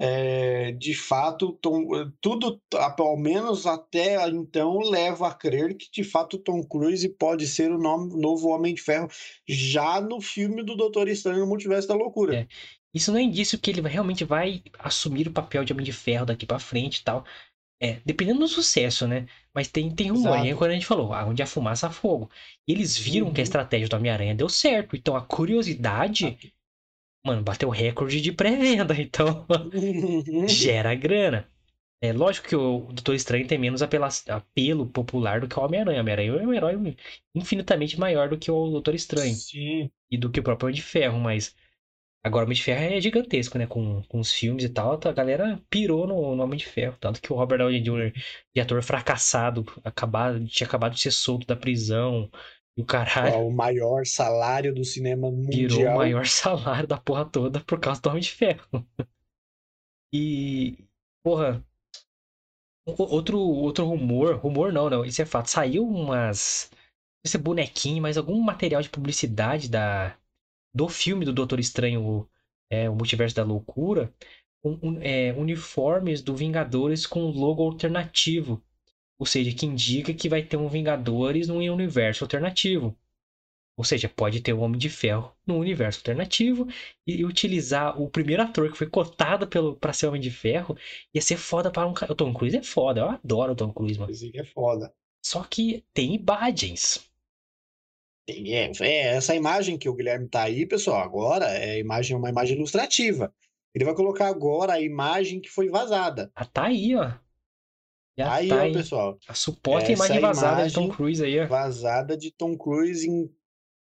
é, 0.00 0.72
de 0.72 0.94
fato 0.94 1.52
Tom, 1.60 1.86
tudo, 2.20 2.60
ao 2.72 3.16
menos 3.16 3.66
até 3.66 4.26
então, 4.28 4.78
leva 4.80 5.28
a 5.28 5.34
crer 5.34 5.76
que 5.76 5.90
de 5.90 6.02
fato 6.02 6.38
Tom 6.38 6.64
Cruise 6.64 7.08
pode 7.10 7.46
ser 7.46 7.70
o 7.70 7.78
nome, 7.78 8.18
novo 8.20 8.48
Homem 8.48 8.74
de 8.74 8.82
Ferro 8.82 9.08
já 9.46 10.00
no 10.00 10.20
filme 10.20 10.62
do 10.64 10.74
Doutor 10.74 11.08
Estranho 11.08 11.40
no 11.40 11.46
Multiverso 11.46 11.86
da 11.86 11.94
Loucura. 11.94 12.36
É. 12.36 12.48
Isso 12.94 13.10
não 13.10 13.18
é 13.18 13.22
indício 13.22 13.58
que 13.58 13.70
ele 13.70 13.80
realmente 13.80 14.24
vai 14.24 14.62
assumir 14.78 15.26
o 15.26 15.32
papel 15.32 15.64
de 15.64 15.72
Homem 15.72 15.84
de 15.84 15.92
Ferro 15.92 16.26
daqui 16.26 16.46
para 16.46 16.60
frente 16.60 16.98
e 16.98 17.02
tal. 17.02 17.24
É, 17.82 18.00
dependendo 18.04 18.38
do 18.38 18.48
sucesso, 18.48 19.06
né? 19.06 19.26
Mas 19.52 19.68
tem, 19.68 19.90
tem 19.90 20.10
rumor, 20.10 20.38
aí 20.38 20.54
quando 20.54 20.70
a 20.70 20.74
gente 20.74 20.86
falou, 20.86 21.12
ah, 21.12 21.26
onde 21.26 21.42
a 21.42 21.46
fumaça, 21.46 21.90
fogo. 21.90 22.30
E 22.66 22.72
eles 22.72 22.96
viram 22.96 23.26
uhum. 23.26 23.32
que 23.32 23.40
a 23.40 23.42
uhum. 23.42 23.44
estratégia 23.44 23.88
do 23.88 23.96
Homem-Aranha 23.96 24.34
deu 24.34 24.48
certo. 24.48 24.96
Então 24.96 25.16
a 25.16 25.20
curiosidade, 25.20 26.54
mano, 27.26 27.42
bateu 27.42 27.68
recorde 27.68 28.20
de 28.20 28.32
pré-venda. 28.32 28.94
Então 28.98 29.44
gera 30.48 30.94
grana. 30.94 31.48
É 32.00 32.12
lógico 32.12 32.48
que 32.48 32.56
o 32.56 32.80
Doutor 32.92 33.14
Estranho 33.14 33.46
tem 33.46 33.58
menos 33.58 33.82
apela, 33.82 34.08
apelo 34.28 34.86
popular 34.86 35.40
do 35.40 35.48
que 35.48 35.58
o 35.58 35.62
Homem-Aranha. 35.62 35.98
O 35.98 36.00
Homem-Aranha 36.00 36.30
é 36.30 36.46
um 36.46 36.54
herói 36.54 36.96
infinitamente 37.34 37.98
maior 37.98 38.28
do 38.28 38.38
que 38.38 38.50
o 38.50 38.70
Doutor 38.70 38.94
Estranho. 38.94 39.34
Sim. 39.34 39.90
E 40.10 40.16
do 40.16 40.30
que 40.30 40.38
o 40.38 40.42
próprio 40.42 40.66
Homem 40.66 40.76
de 40.76 40.82
Ferro, 40.82 41.18
mas 41.18 41.56
Agora, 42.24 42.44
o 42.44 42.46
Homem 42.46 42.56
de 42.56 42.62
Ferro 42.62 42.82
é 42.82 43.00
gigantesco, 43.02 43.58
né? 43.58 43.66
Com, 43.66 44.02
com 44.04 44.18
os 44.18 44.32
filmes 44.32 44.64
e 44.64 44.70
tal, 44.70 44.98
a 45.04 45.12
galera 45.12 45.60
pirou 45.68 46.06
no, 46.06 46.34
no 46.34 46.42
Homem 46.42 46.56
de 46.56 46.64
Ferro. 46.64 46.96
Tanto 46.98 47.20
que 47.20 47.30
o 47.30 47.36
Robert 47.36 47.58
Downey 47.58 47.82
Jr., 47.82 48.12
de 48.54 48.62
ator 48.62 48.82
fracassado, 48.82 49.62
acabado, 49.84 50.42
tinha 50.46 50.66
acabado 50.66 50.94
de 50.94 51.00
ser 51.00 51.10
solto 51.10 51.46
da 51.46 51.54
prisão. 51.54 52.30
E 52.78 52.80
o 52.80 52.86
caralho. 52.86 53.46
o 53.46 53.52
maior 53.52 54.06
salário 54.06 54.74
do 54.74 54.82
cinema 54.84 55.30
mundial. 55.30 55.68
Virou 55.68 55.92
o 55.92 55.96
maior 55.96 56.24
salário 56.26 56.88
da 56.88 56.96
porra 56.96 57.26
toda 57.26 57.60
por 57.60 57.78
causa 57.78 58.00
do 58.00 58.08
Homem 58.08 58.22
de 58.22 58.30
Ferro. 58.30 58.88
e. 60.10 60.78
Porra. 61.22 61.62
Outro, 62.86 63.38
outro 63.38 63.84
rumor. 63.84 64.36
Rumor 64.36 64.72
não, 64.72 64.88
não. 64.88 65.04
Isso 65.04 65.20
é 65.20 65.26
fato. 65.26 65.50
Saiu 65.50 65.86
umas. 65.86 66.70
Não 66.72 67.26
sei 67.26 67.32
se 67.32 67.36
é 67.36 67.40
bonequinho, 67.40 68.00
mas 68.00 68.16
algum 68.16 68.40
material 68.40 68.80
de 68.80 68.88
publicidade 68.88 69.68
da 69.68 70.16
do 70.74 70.88
filme 70.88 71.24
do 71.24 71.32
Doutor 71.32 71.60
Estranho, 71.60 72.28
é, 72.68 72.90
o 72.90 72.94
Multiverso 72.94 73.36
da 73.36 73.44
Loucura, 73.44 74.12
um, 74.64 74.78
um, 74.82 74.98
é, 75.00 75.32
uniformes 75.34 76.22
do 76.22 76.34
Vingadores 76.34 77.06
com 77.06 77.30
logo 77.30 77.62
alternativo. 77.62 78.62
Ou 79.18 79.26
seja, 79.26 79.54
que 79.54 79.66
indica 79.66 80.12
que 80.12 80.28
vai 80.28 80.42
ter 80.42 80.56
um 80.56 80.68
Vingadores 80.68 81.46
num 81.46 81.58
universo 81.72 82.24
alternativo. 82.24 82.96
Ou 83.76 83.84
seja, 83.84 84.08
pode 84.08 84.40
ter 84.40 84.52
um 84.52 84.60
Homem 84.60 84.78
de 84.78 84.88
Ferro 84.88 85.32
no 85.46 85.58
universo 85.58 85.98
alternativo 85.98 86.66
e 87.06 87.24
utilizar 87.24 88.00
o 88.00 88.08
primeiro 88.08 88.42
ator 88.42 88.70
que 88.70 88.78
foi 88.78 88.88
cotado 88.88 89.48
pelo 89.48 89.76
para 89.76 89.92
ser 89.92 90.06
Homem 90.06 90.20
de 90.20 90.30
Ferro 90.30 90.76
ia 91.12 91.20
ser 91.20 91.36
foda 91.36 91.70
para 91.70 91.86
um 91.86 91.92
cara. 91.92 92.12
O 92.12 92.14
Tom 92.14 92.32
Cruise 92.32 92.56
é 92.56 92.62
foda, 92.62 93.00
eu 93.00 93.10
adoro 93.10 93.52
o 93.52 93.56
Tom 93.56 93.72
Cruise, 93.72 93.98
mano. 93.98 94.12
Esse 94.12 94.30
é 94.36 94.44
foda. 94.44 94.92
Só 95.24 95.42
que 95.42 95.84
tem 95.92 96.14
imagens. 96.14 97.04
É, 98.26 98.70
é, 98.80 98.98
essa 99.16 99.34
imagem 99.34 99.78
que 99.78 99.88
o 99.88 99.94
Guilherme 99.94 100.28
tá 100.28 100.42
aí, 100.42 100.66
pessoal, 100.66 101.02
agora 101.02 101.46
é 101.46 101.78
imagem, 101.78 102.16
uma 102.16 102.30
imagem 102.30 102.56
ilustrativa. 102.56 103.32
Ele 103.74 103.84
vai 103.84 103.94
colocar 103.94 104.28
agora 104.28 104.74
a 104.74 104.80
imagem 104.80 105.40
que 105.40 105.50
foi 105.50 105.68
vazada. 105.68 106.30
Ah, 106.34 106.44
tá 106.44 106.66
aí, 106.66 106.94
ó. 106.94 107.12
Já 108.16 108.32
aí, 108.32 108.48
tá 108.48 108.56
ó, 108.56 108.60
aí. 108.60 108.72
pessoal. 108.72 109.18
A 109.26 109.34
suposta 109.34 109.90
imagem 109.90 110.20
vazada 110.20 110.52
imagem 110.52 110.68
de 110.68 110.74
Tom 110.74 110.88
Cruise 110.88 111.24
aí, 111.24 111.40
ó. 111.40 111.46
Vazada 111.46 112.16
de 112.16 112.30
Tom 112.30 112.56
Cruise 112.56 113.08
em, 113.08 113.30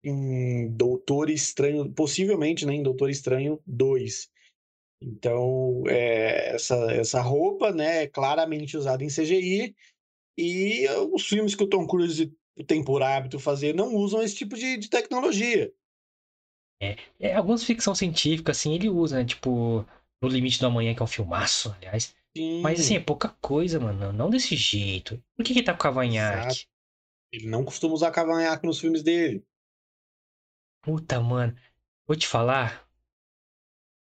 em 0.04 0.70
Doutor 0.72 1.30
Estranho, 1.30 1.92
possivelmente, 1.94 2.66
né, 2.66 2.74
em 2.74 2.84
Doutor 2.84 3.10
Estranho 3.10 3.62
2. 3.68 4.30
Então, 5.02 5.84
é, 5.88 6.56
essa, 6.56 6.76
essa 6.92 7.22
roupa, 7.22 7.72
né, 7.72 8.04
é 8.04 8.08
claramente 8.08 8.76
usada 8.76 9.04
em 9.04 9.10
CGI. 9.10 9.76
E 10.36 10.88
os 11.12 11.28
filmes 11.28 11.54
que 11.54 11.64
o 11.64 11.70
Tom 11.70 11.86
Cruise 11.86 12.34
tem 12.68 12.84
por 12.84 13.02
hábito 13.02 13.40
fazer 13.40 13.74
não 13.74 13.96
usam 13.96 14.22
esse 14.22 14.36
tipo 14.36 14.56
de, 14.56 14.78
de 14.78 14.90
tecnologia. 14.90 15.74
É, 16.82 16.98
é, 17.20 17.36
algumas 17.36 17.64
ficção 17.64 17.96
científica, 17.96 18.52
assim, 18.52 18.74
ele 18.74 18.90
usa, 18.90 19.18
né? 19.18 19.26
Tipo, 19.26 19.86
No 20.22 20.28
Limite 20.28 20.60
do 20.60 20.68
Amanhã, 20.68 20.94
que 20.94 21.02
é 21.02 21.04
um 21.04 21.08
filmaço, 21.08 21.74
aliás. 21.78 22.14
Sim, 22.36 22.62
Mas 22.62 22.80
assim, 22.80 22.96
é 22.96 23.00
pouca 23.00 23.30
coisa, 23.42 23.80
mano. 23.80 24.12
Não 24.12 24.30
desse 24.30 24.56
jeito. 24.56 25.24
Por 25.36 25.46
que 25.46 25.54
que 25.54 25.64
tá 25.64 25.74
com 25.74 25.80
cavanhaque? 25.80 26.48
Exato. 26.48 26.68
ele 27.32 27.48
não 27.48 27.64
costuma 27.64 27.94
usar 27.94 28.12
cavanhaque 28.12 28.66
nos 28.66 28.80
filmes 28.80 29.04
dele. 29.04 29.46
Puta, 30.82 31.20
mano. 31.20 31.56
Vou 32.08 32.16
te 32.18 32.28
falar. 32.28 32.88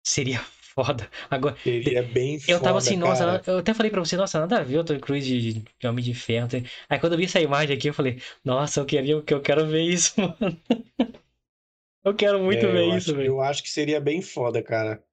Seria 0.06 0.40
foda. 0.76 1.10
Agora, 1.30 1.56
Ele 1.66 1.96
é 1.98 2.02
bem 2.02 2.40
eu 2.48 2.62
tava 2.62 2.78
foda, 2.78 2.80
assim, 2.80 2.98
nossa, 2.98 3.26
cara. 3.26 3.46
eu 3.48 3.60
até 3.60 3.74
falei 3.74 3.92
pra 3.92 4.00
você, 4.02 4.18
nossa, 4.18 4.40
nada 4.40 4.60
a 4.60 4.64
ver 4.64 4.80
o 4.80 4.84
Tom 4.84 5.00
Cruise 5.00 5.28
de, 5.28 5.54
de 5.80 5.88
Homem 5.88 6.04
de 6.04 6.14
Ferro. 6.14 6.48
Aí 6.90 7.00
quando 7.00 7.14
eu 7.14 7.18
vi 7.20 7.26
essa 7.26 7.40
imagem 7.42 7.76
aqui, 7.78 7.90
eu 7.90 7.94
falei, 7.94 8.22
nossa, 8.44 8.80
eu 8.82 8.86
queria, 8.86 9.14
eu 9.14 9.42
quero 9.42 9.66
ver 9.68 9.82
isso, 9.84 10.14
mano. 10.22 10.60
Eu 12.02 12.16
quero 12.16 12.40
muito 12.42 12.66
É, 12.66 12.72
ver 12.72 12.86
eu 12.86 12.92
isso, 12.96 13.14
acho, 13.14 13.16
velho. 13.16 13.36
eu 13.36 13.42
acho 13.42 13.62
que 13.62 13.70
seria 13.70 14.00
bem 14.00 14.22
foda, 14.22 14.64
cara. 14.64 15.04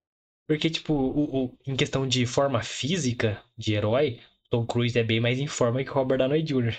Porque, 0.46 0.68
tipo, 0.68 0.92
o, 0.92 1.46
o- 1.46 1.58
em 1.66 1.74
questão 1.74 2.06
de 2.06 2.26
forma 2.26 2.62
física 2.62 3.42
de 3.56 3.72
herói, 3.72 4.20
Tom 4.50 4.66
Cruise 4.66 4.98
é 4.98 5.02
bem 5.02 5.18
mais 5.18 5.38
em 5.38 5.46
forma 5.46 5.82
que 5.82 5.88
Robert 5.90 6.18
Downey 6.18 6.42
Jr. 6.42 6.76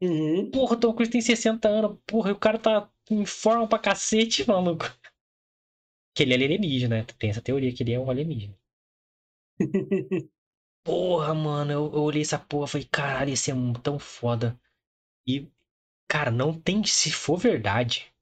Uhum. 0.00 0.50
Porra, 0.52 0.74
o 0.76 0.80
Tom 0.80 0.92
Cruise 0.94 1.10
tem 1.10 1.20
60 1.20 1.68
anos. 1.68 1.98
Porra, 2.06 2.30
e 2.30 2.32
o 2.32 2.38
cara 2.38 2.58
tá 2.58 2.88
em 3.10 3.24
forma 3.26 3.66
pra 3.68 3.78
cacete, 3.78 4.46
maluco. 4.46 4.84
Que 6.14 6.22
ele 6.22 6.34
é 6.34 6.36
alienígena, 6.36 6.98
né? 6.98 7.04
Tem 7.18 7.30
essa 7.30 7.42
teoria 7.42 7.74
que 7.74 7.82
ele 7.82 7.92
é 7.92 7.98
um 8.00 8.10
alienígena. 8.10 8.56
Porra, 10.84 11.34
mano, 11.34 11.72
eu, 11.72 11.92
eu 11.92 12.02
olhei 12.02 12.22
essa 12.22 12.38
porra 12.38 12.66
e 12.66 12.68
falei, 12.70 12.88
caralho, 12.90 13.32
esse 13.32 13.50
é 13.50 13.54
tão 13.82 13.98
foda. 13.98 14.58
E, 15.26 15.48
cara, 16.08 16.30
não 16.30 16.58
tem, 16.60 16.84
se 16.84 17.12
for 17.12 17.38
verdade, 17.38 18.12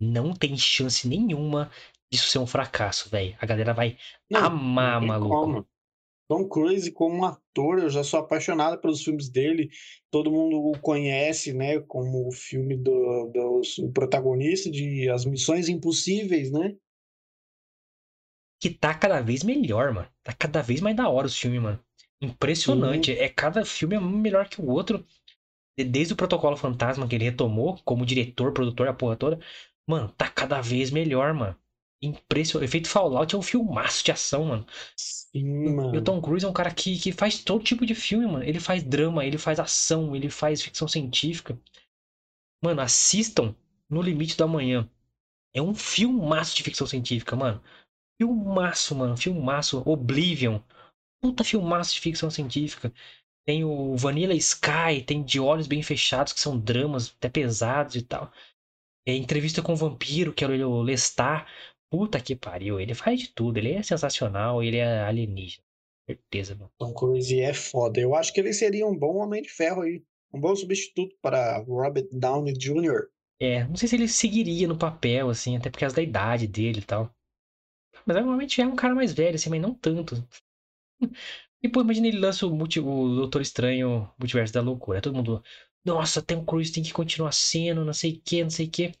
não 0.00 0.34
tem 0.34 0.56
chance 0.58 1.08
nenhuma 1.08 1.70
disso 2.10 2.28
ser 2.30 2.38
um 2.38 2.46
fracasso, 2.46 3.10
velho. 3.10 3.36
A 3.40 3.46
galera 3.46 3.74
vai 3.74 3.98
Não, 4.30 4.40
amar, 4.46 5.00
não 5.00 5.08
maluco. 5.08 5.28
como. 5.28 5.66
Tom 6.28 6.48
Cruise, 6.48 6.90
como 6.92 7.24
ator, 7.24 7.78
eu 7.80 7.90
já 7.90 8.04
sou 8.04 8.20
apaixonado 8.20 8.80
pelos 8.80 9.02
filmes 9.04 9.28
dele. 9.30 9.70
Todo 10.10 10.32
mundo 10.32 10.58
o 10.58 10.80
conhece, 10.80 11.52
né? 11.52 11.80
Como 11.80 12.28
o 12.28 12.32
filme 12.32 12.76
do, 12.76 13.28
do 13.28 13.60
o 13.84 13.92
protagonista 13.92 14.70
de 14.70 15.08
As 15.10 15.24
Missões 15.24 15.68
Impossíveis, 15.68 16.50
né? 16.52 16.76
Que 18.70 18.78
tá 18.78 18.94
cada 18.94 19.20
vez 19.20 19.42
melhor, 19.44 19.92
mano. 19.92 20.08
Tá 20.22 20.32
cada 20.32 20.62
vez 20.62 20.80
mais 20.80 20.96
da 20.96 21.08
hora 21.08 21.26
os 21.26 21.38
filmes, 21.38 21.60
mano. 21.62 21.80
Impressionante. 22.20 23.12
É 23.12 23.28
cada 23.28 23.64
filme 23.64 23.96
é 23.96 24.00
melhor 24.00 24.48
que 24.48 24.60
o 24.60 24.66
outro. 24.70 25.06
De- 25.78 25.84
Desde 25.84 26.14
o 26.14 26.16
Protocolo 26.16 26.56
Fantasma 26.56 27.08
que 27.08 27.14
ele 27.16 27.24
retomou, 27.24 27.78
como 27.84 28.06
diretor, 28.06 28.52
produtor, 28.52 28.88
a 28.88 28.94
porra 28.94 29.16
toda. 29.16 29.40
Mano, 29.88 30.10
tá 30.16 30.28
cada 30.30 30.60
vez 30.60 30.90
melhor, 30.90 31.34
mano. 31.34 31.56
Impressionante. 32.02 32.64
O 32.66 32.70
efeito 32.70 32.88
Fallout 32.88 33.34
é 33.34 33.38
um 33.38 33.42
filmaço 33.42 34.04
de 34.04 34.12
ação, 34.12 34.46
mano. 34.46 34.66
Sim, 34.96 35.74
E 35.92 35.98
o 35.98 36.00
mano. 36.00 36.02
Tom 36.02 36.20
Cruise 36.22 36.44
é 36.44 36.48
um 36.48 36.52
cara 36.52 36.72
que, 36.72 36.96
que 36.98 37.10
faz 37.12 37.42
todo 37.42 37.64
tipo 37.64 37.84
de 37.84 37.94
filme, 37.94 38.24
mano. 38.26 38.44
Ele 38.44 38.60
faz 38.60 38.82
drama, 38.84 39.24
ele 39.24 39.36
faz 39.38 39.58
ação, 39.58 40.14
ele 40.14 40.30
faz 40.30 40.62
ficção 40.62 40.86
científica. 40.86 41.58
Mano, 42.62 42.80
assistam 42.82 43.54
No 43.88 44.02
Limite 44.02 44.36
do 44.36 44.44
Amanhã. 44.44 44.88
É 45.54 45.62
um 45.62 45.74
filmaço 45.74 46.56
de 46.56 46.62
ficção 46.64 46.86
científica, 46.86 47.36
mano. 47.36 47.62
Filmaço, 48.20 48.94
mano. 48.94 49.16
Filmaço. 49.16 49.82
Oblivion. 49.86 50.60
Puta 51.20 51.44
filmaço 51.44 51.94
de 51.94 52.00
ficção 52.00 52.30
científica. 52.30 52.92
Tem 53.46 53.64
o 53.64 53.96
Vanilla 53.96 54.34
Sky, 54.34 55.02
tem 55.06 55.22
De 55.22 55.38
Olhos 55.38 55.66
Bem 55.66 55.82
Fechados, 55.82 56.32
que 56.32 56.40
são 56.40 56.58
dramas 56.58 57.14
até 57.16 57.28
pesados 57.28 57.94
e 57.94 58.02
tal. 58.02 58.32
É 59.06 59.14
Entrevista 59.14 59.62
com 59.62 59.72
o 59.72 59.76
Vampiro, 59.76 60.32
que 60.32 60.44
era 60.44 60.68
o 60.68 60.82
Lestat. 60.82 61.46
Puta 61.90 62.20
que 62.20 62.34
pariu. 62.34 62.80
Ele 62.80 62.94
faz 62.94 63.20
de 63.20 63.28
tudo. 63.28 63.58
Ele 63.58 63.72
é 63.72 63.82
sensacional. 63.82 64.62
Ele 64.62 64.78
é 64.78 65.00
alienígena. 65.02 65.62
Certeza, 66.08 66.54
mano. 66.54 66.70
Tom 66.78 66.92
Cruise 66.92 67.40
é 67.40 67.52
foda. 67.52 68.00
Eu 68.00 68.14
acho 68.14 68.32
que 68.32 68.40
ele 68.40 68.52
seria 68.52 68.86
um 68.86 68.96
bom 68.96 69.16
Homem 69.16 69.42
de 69.42 69.48
Ferro 69.48 69.82
aí. 69.82 70.02
Um 70.32 70.40
bom 70.40 70.54
substituto 70.54 71.16
para 71.22 71.58
Robert 71.58 72.08
Downey 72.12 72.52
Jr. 72.52 73.08
É, 73.40 73.64
não 73.64 73.76
sei 73.76 73.88
se 73.88 73.96
ele 73.96 74.08
seguiria 74.08 74.66
no 74.66 74.78
papel, 74.78 75.28
assim, 75.28 75.56
até 75.56 75.70
por 75.70 75.78
causa 75.78 75.96
da 75.96 76.02
idade 76.02 76.46
dele 76.46 76.80
e 76.80 76.84
tal. 76.84 77.14
Mas 78.06 78.16
normalmente 78.16 78.60
é 78.60 78.66
um 78.66 78.76
cara 78.76 78.94
mais 78.94 79.12
velho, 79.12 79.34
assim, 79.36 79.50
mas 79.50 79.60
não 79.60 79.74
tanto. 79.74 80.26
E, 81.62 81.68
pô, 81.68 81.80
imagina 81.80 82.06
ele 82.08 82.18
lança 82.18 82.46
o, 82.46 82.50
multi, 82.54 82.78
o 82.80 83.16
Doutor 83.16 83.40
Estranho 83.42 84.10
Multiverso 84.18 84.52
da 84.54 84.60
Loucura. 84.60 85.00
Todo 85.00 85.16
mundo, 85.16 85.42
nossa, 85.84 86.22
Tom 86.22 86.44
Cruise 86.44 86.72
tem 86.72 86.82
que 86.82 86.92
continuar 86.92 87.32
sendo, 87.32 87.84
não 87.84 87.92
sei 87.92 88.12
o 88.14 88.20
que, 88.20 88.42
não 88.42 88.50
sei 88.50 88.66
o 88.66 88.70
que. 88.70 88.92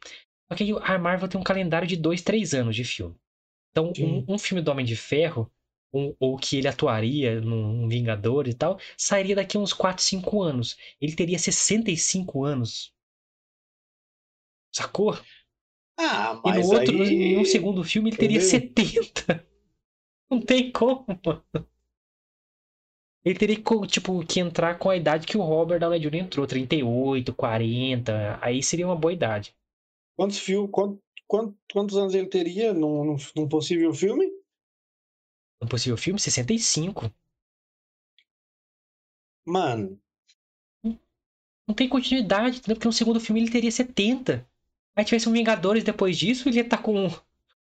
Só 0.50 0.56
que 0.56 0.72
a 0.82 0.98
Marvel 0.98 1.28
tem 1.28 1.40
um 1.40 1.44
calendário 1.44 1.88
de 1.88 1.96
dois, 1.96 2.22
três 2.22 2.54
anos 2.54 2.76
de 2.76 2.84
filme. 2.84 3.16
Então, 3.72 3.94
um, 3.98 4.24
um 4.28 4.38
filme 4.38 4.62
do 4.62 4.70
Homem 4.70 4.86
de 4.86 4.96
Ferro, 4.96 5.50
um- 5.92 6.14
ou 6.20 6.36
que 6.38 6.58
ele 6.58 6.68
atuaria 6.68 7.40
num 7.40 7.88
Vingador 7.88 8.48
e 8.48 8.54
tal, 8.54 8.78
sairia 8.98 9.36
daqui 9.36 9.56
a 9.56 9.60
uns 9.60 9.72
4, 9.72 10.02
5 10.04 10.42
anos. 10.42 10.76
Ele 11.00 11.14
teria 11.14 11.38
65 11.38 12.44
anos. 12.44 12.92
Sacou? 14.72 15.16
Ah, 15.98 16.40
E 16.44 16.52
no 16.52 16.62
mas 16.62 16.66
outro, 16.66 16.96
aí... 17.02 17.34
no 17.36 17.44
segundo 17.44 17.82
filme, 17.84 18.10
ele 18.10 18.16
teria 18.16 18.38
Entendeu? 18.38 18.40
70. 18.40 19.44
Não 20.30 20.40
tem 20.40 20.72
como, 20.72 21.06
mano. 21.24 21.44
Ele 23.22 23.38
teria 23.38 23.56
que, 23.62 23.86
tipo, 23.88 24.24
que 24.24 24.40
entrar 24.40 24.78
com 24.78 24.88
a 24.88 24.96
idade 24.96 25.26
que 25.26 25.36
o 25.36 25.42
Robert 25.42 25.78
Downey 25.80 26.00
Jr. 26.00 26.20
entrou, 26.24 26.46
38, 26.46 27.34
40. 27.34 28.38
Aí 28.40 28.62
seria 28.62 28.86
uma 28.86 28.96
boa 28.96 29.12
idade. 29.12 29.54
Quantos, 30.16 30.38
fil... 30.38 30.68
Quant... 30.68 30.98
Quant... 31.26 31.54
Quantos 31.72 31.96
anos 31.96 32.14
ele 32.14 32.28
teria 32.28 32.72
num, 32.74 33.04
num- 33.04 33.16
num 33.36 33.48
possível 33.48 33.92
filme? 33.94 34.26
No 35.60 35.68
possível 35.68 35.98
filme, 35.98 36.18
65. 36.18 37.12
Mano, 39.54 39.98
Não 41.66 41.74
tem 41.76 41.88
continuidade, 41.88 42.58
entendeu? 42.58 42.74
Porque 42.74 42.88
no 42.88 42.92
segundo 42.92 43.20
filme 43.20 43.40
ele 43.40 43.50
teria 43.52 43.70
70. 43.70 44.44
Aí 44.96 45.04
tivesse 45.04 45.28
um 45.28 45.32
Vingadores 45.32 45.84
depois 45.84 46.16
disso, 46.18 46.48
ele 46.48 46.56
ia 46.58 46.62
estar 46.64 46.78
com 46.78 47.06
um 47.06 47.10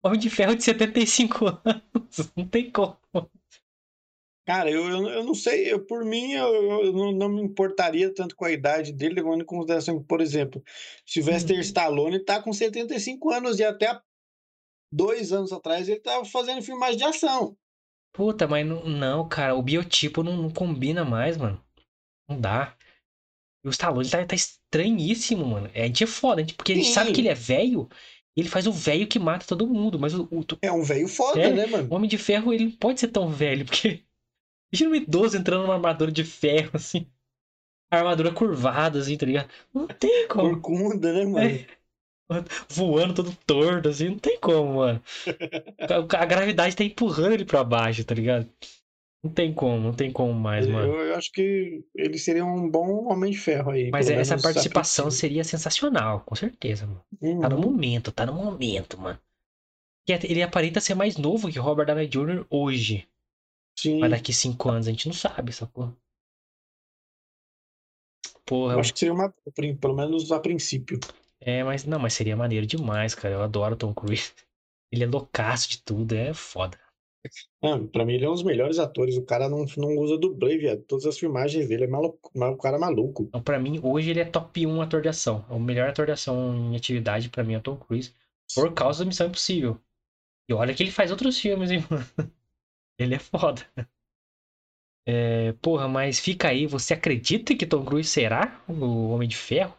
Homem 0.03 0.19
de 0.19 0.29
Ferro 0.29 0.55
de 0.55 0.63
75 0.63 1.45
anos. 1.47 1.83
Não 2.37 2.47
tem 2.47 2.69
como. 2.71 2.97
cara, 4.45 4.69
eu, 4.69 4.85
eu, 4.89 5.09
eu 5.09 5.23
não 5.23 5.33
sei. 5.33 5.71
Eu, 5.71 5.85
por 5.85 6.03
mim, 6.05 6.31
eu, 6.33 6.53
eu- 6.83 6.93
não, 6.93 7.11
não 7.11 7.29
me 7.29 7.41
importaria 7.41 8.13
tanto 8.13 8.35
com 8.35 8.45
a 8.45 8.51
idade 8.51 8.91
dele, 8.93 9.15
levando 9.15 9.41
em 9.41 9.45
consideração 9.45 9.99
que, 9.99 10.05
por 10.07 10.21
exemplo, 10.21 10.61
Sylvester 11.05 11.55
Uhum. 11.55 11.61
Stallone 11.61 12.19
tá 12.23 12.41
com 12.41 12.51
75 12.53 13.31
anos 13.31 13.59
e 13.59 13.63
até 13.63 13.99
dois 14.91 15.31
anos 15.33 15.51
atrás 15.51 15.89
ele 15.89 15.99
tava 15.99 16.25
fazendo 16.25 16.61
filmagem 16.61 16.97
de 16.97 17.03
ação. 17.03 17.57
Puta, 18.11 18.47
mas 18.47 18.65
não, 18.65 18.83
não, 18.85 19.27
cara, 19.27 19.55
o 19.55 19.61
biotipo 19.61 20.23
não, 20.23 20.37
não 20.37 20.49
combina 20.51 21.03
mais, 21.03 21.35
mano. 21.37 21.63
Não 22.29 22.39
dá. 22.39 22.75
E 23.63 23.67
o 23.67 23.71
Stallone 23.71 24.09
tá, 24.09 24.25
tá 24.25 24.35
estranhíssimo, 24.35 25.45
mano. 25.45 25.69
É, 25.73 25.83
a 25.83 25.87
gente 25.87 26.03
é 26.03 26.07
foda, 26.07 26.41
a 26.41 26.43
gente- 26.43 26.55
porque 26.55 26.73
a 26.73 26.75
gente 26.75 26.89
sabe 26.89 27.07
Sim. 27.07 27.13
que 27.13 27.21
ele 27.21 27.29
é 27.29 27.33
velho, 27.33 27.89
e 28.35 28.41
ele 28.41 28.49
faz 28.49 28.67
o 28.67 28.71
velho 28.71 29.07
que 29.07 29.19
mata 29.19 29.45
todo 29.45 29.67
mundo. 29.67 29.97
Mas 29.99 30.13
o, 30.13 30.23
o- 30.31 30.45
É 30.61 30.71
um 30.71 30.83
velho 30.83 31.07
foda, 31.07 31.41
É. 31.41 31.51
né, 31.53 31.65
mano? 31.65 31.87
o 31.91 31.95
Homem 31.95 32.09
de 32.09 32.17
Ferro, 32.17 32.53
ele 32.53 32.65
não 32.65 32.71
pode 32.71 32.99
ser 32.99 33.07
tão 33.09 33.29
velho, 33.29 33.65
porque. 33.65 34.03
Imagina 34.73 34.89
um 34.91 34.95
idoso 34.95 35.37
entrando 35.37 35.61
numa 35.63 35.75
armadura 35.75 36.11
de 36.11 36.23
ferro, 36.23 36.71
assim. 36.73 37.07
A 37.91 37.97
armadura 37.99 38.33
curvada, 38.33 38.99
assim, 38.99 39.17
tá 39.17 39.25
ligado? 39.25 39.49
Não 39.73 39.87
tem 39.87 40.27
como. 40.27 40.59
Corcunda, 40.61 41.13
né, 41.13 41.25
mano? 41.25 41.65
Voando 42.69 43.13
todo 43.13 43.35
torto, 43.45 43.89
assim, 43.89 44.09
não 44.09 44.19
tem 44.19 44.39
como, 44.39 44.75
mano. 44.75 45.03
A, 46.13 46.23
a 46.23 46.25
gravidade 46.25 46.75
tá 46.75 46.83
empurrando 46.83 47.33
ele 47.33 47.45
pra 47.45 47.63
baixo, 47.63 48.03
tá 48.03 48.15
ligado? 48.15 48.49
Não 49.23 49.31
tem 49.31 49.53
como, 49.53 49.79
não 49.79 49.93
tem 49.93 50.11
como 50.11 50.33
mais, 50.33 50.67
mano. 50.67 50.93
Eu, 50.93 51.07
eu 51.07 51.15
acho 51.15 51.31
que 51.31 51.85
ele 51.95 52.17
seria 52.17 52.43
um 52.43 52.69
bom 52.69 53.05
Homem 53.09 53.31
de 53.31 53.37
Ferro 53.37 53.71
aí. 53.71 53.89
Mas 53.89 54.09
essa 54.09 54.37
participação 54.37 55.09
seria 55.09 55.45
sensacional, 55.45 56.21
com 56.21 56.35
certeza, 56.35 56.85
mano. 56.85 57.05
Tá 57.41 57.47
no 57.49 57.55
Uhum. 57.55 57.61
momento, 57.61 58.11
tá 58.11 58.25
no 58.25 58.33
momento, 58.33 58.99
mano. 58.99 59.17
Que 60.05 60.11
Ele 60.11 60.43
aparenta 60.43 60.81
ser 60.81 60.93
mais 60.95 61.15
novo 61.15 61.49
que 61.49 61.57
Robert 61.57 61.85
Downey 61.85 62.07
Jr. 62.07 62.45
hoje. 62.49 63.07
Sim. 63.79 63.99
Mas 63.99 64.11
daqui 64.11 64.33
cinco 64.33 64.69
anos 64.69 64.87
a 64.87 64.91
gente 64.91 65.07
não 65.07 65.13
sabe, 65.13 65.53
sacou? 65.53 65.95
Porra, 68.45 68.73
Eu 68.73 68.79
acho 68.81 68.93
que 68.93 68.99
seria 68.99 69.13
uma. 69.13 69.33
Pelo 69.79 69.95
menos 69.95 70.31
a 70.31 70.39
princípio. 70.39 70.99
é, 71.39 71.63
mas 71.63 71.85
não, 71.85 71.97
mas 71.99 72.13
seria 72.13 72.35
maneiro 72.35 72.65
demais, 72.65 73.15
cara. 73.15 73.35
Eu 73.35 73.41
adoro 73.41 73.75
Tom 73.77 73.93
Cruise. 73.93 74.33
Ele 74.91 75.05
é 75.05 75.07
loucaço 75.07 75.69
de 75.69 75.81
tudo, 75.81 76.13
é 76.13 76.33
foda. 76.33 76.77
Pra 77.91 78.05
mim 78.05 78.13
ele 78.13 78.25
é 78.25 78.29
um 78.29 78.33
dos 78.33 78.43
melhores 78.43 78.79
atores. 78.79 79.15
O 79.15 79.23
cara 79.23 79.47
não, 79.47 79.65
não 79.77 79.97
usa 79.97 80.17
dublê, 80.17 80.57
viado. 80.57 80.81
Todas 80.83 81.05
as 81.05 81.17
filmagens 81.17 81.67
dele 81.67 81.85
é 81.85 81.87
maluco. 81.87 82.31
O 82.33 82.57
cara 82.57 82.77
é 82.77 82.79
maluco. 82.79 83.23
Então, 83.23 83.41
pra 83.41 83.57
mim, 83.57 83.79
hoje 83.81 84.09
ele 84.09 84.19
é 84.19 84.25
top 84.25 84.65
1 84.67 84.81
ator 84.81 85.01
de 85.01 85.09
ação. 85.09 85.45
O 85.49 85.59
melhor 85.59 85.89
ator 85.89 86.05
de 86.05 86.11
ação 86.11 86.53
em 86.55 86.75
atividade, 86.75 87.29
pra 87.29 87.43
mim, 87.43 87.53
é 87.53 87.57
o 87.57 87.61
Tom 87.61 87.77
Cruise. 87.77 88.13
Por 88.53 88.73
causa 88.73 88.99
da 88.99 89.07
Missão 89.07 89.27
Impossível. 89.27 89.79
E 90.49 90.53
olha 90.53 90.73
que 90.73 90.83
ele 90.83 90.91
faz 90.91 91.11
outros 91.11 91.39
filmes, 91.39 91.71
hein, 91.71 91.83
mano. 91.89 92.05
Ele 92.99 93.15
é 93.15 93.19
foda. 93.19 93.65
É, 95.05 95.53
porra, 95.53 95.87
mas 95.87 96.19
fica 96.19 96.49
aí. 96.49 96.67
Você 96.67 96.93
acredita 96.93 97.55
que 97.55 97.65
Tom 97.65 97.83
Cruise 97.85 98.09
será 98.09 98.61
o 98.67 99.09
Homem 99.09 99.27
de 99.27 99.37
Ferro? 99.37 99.75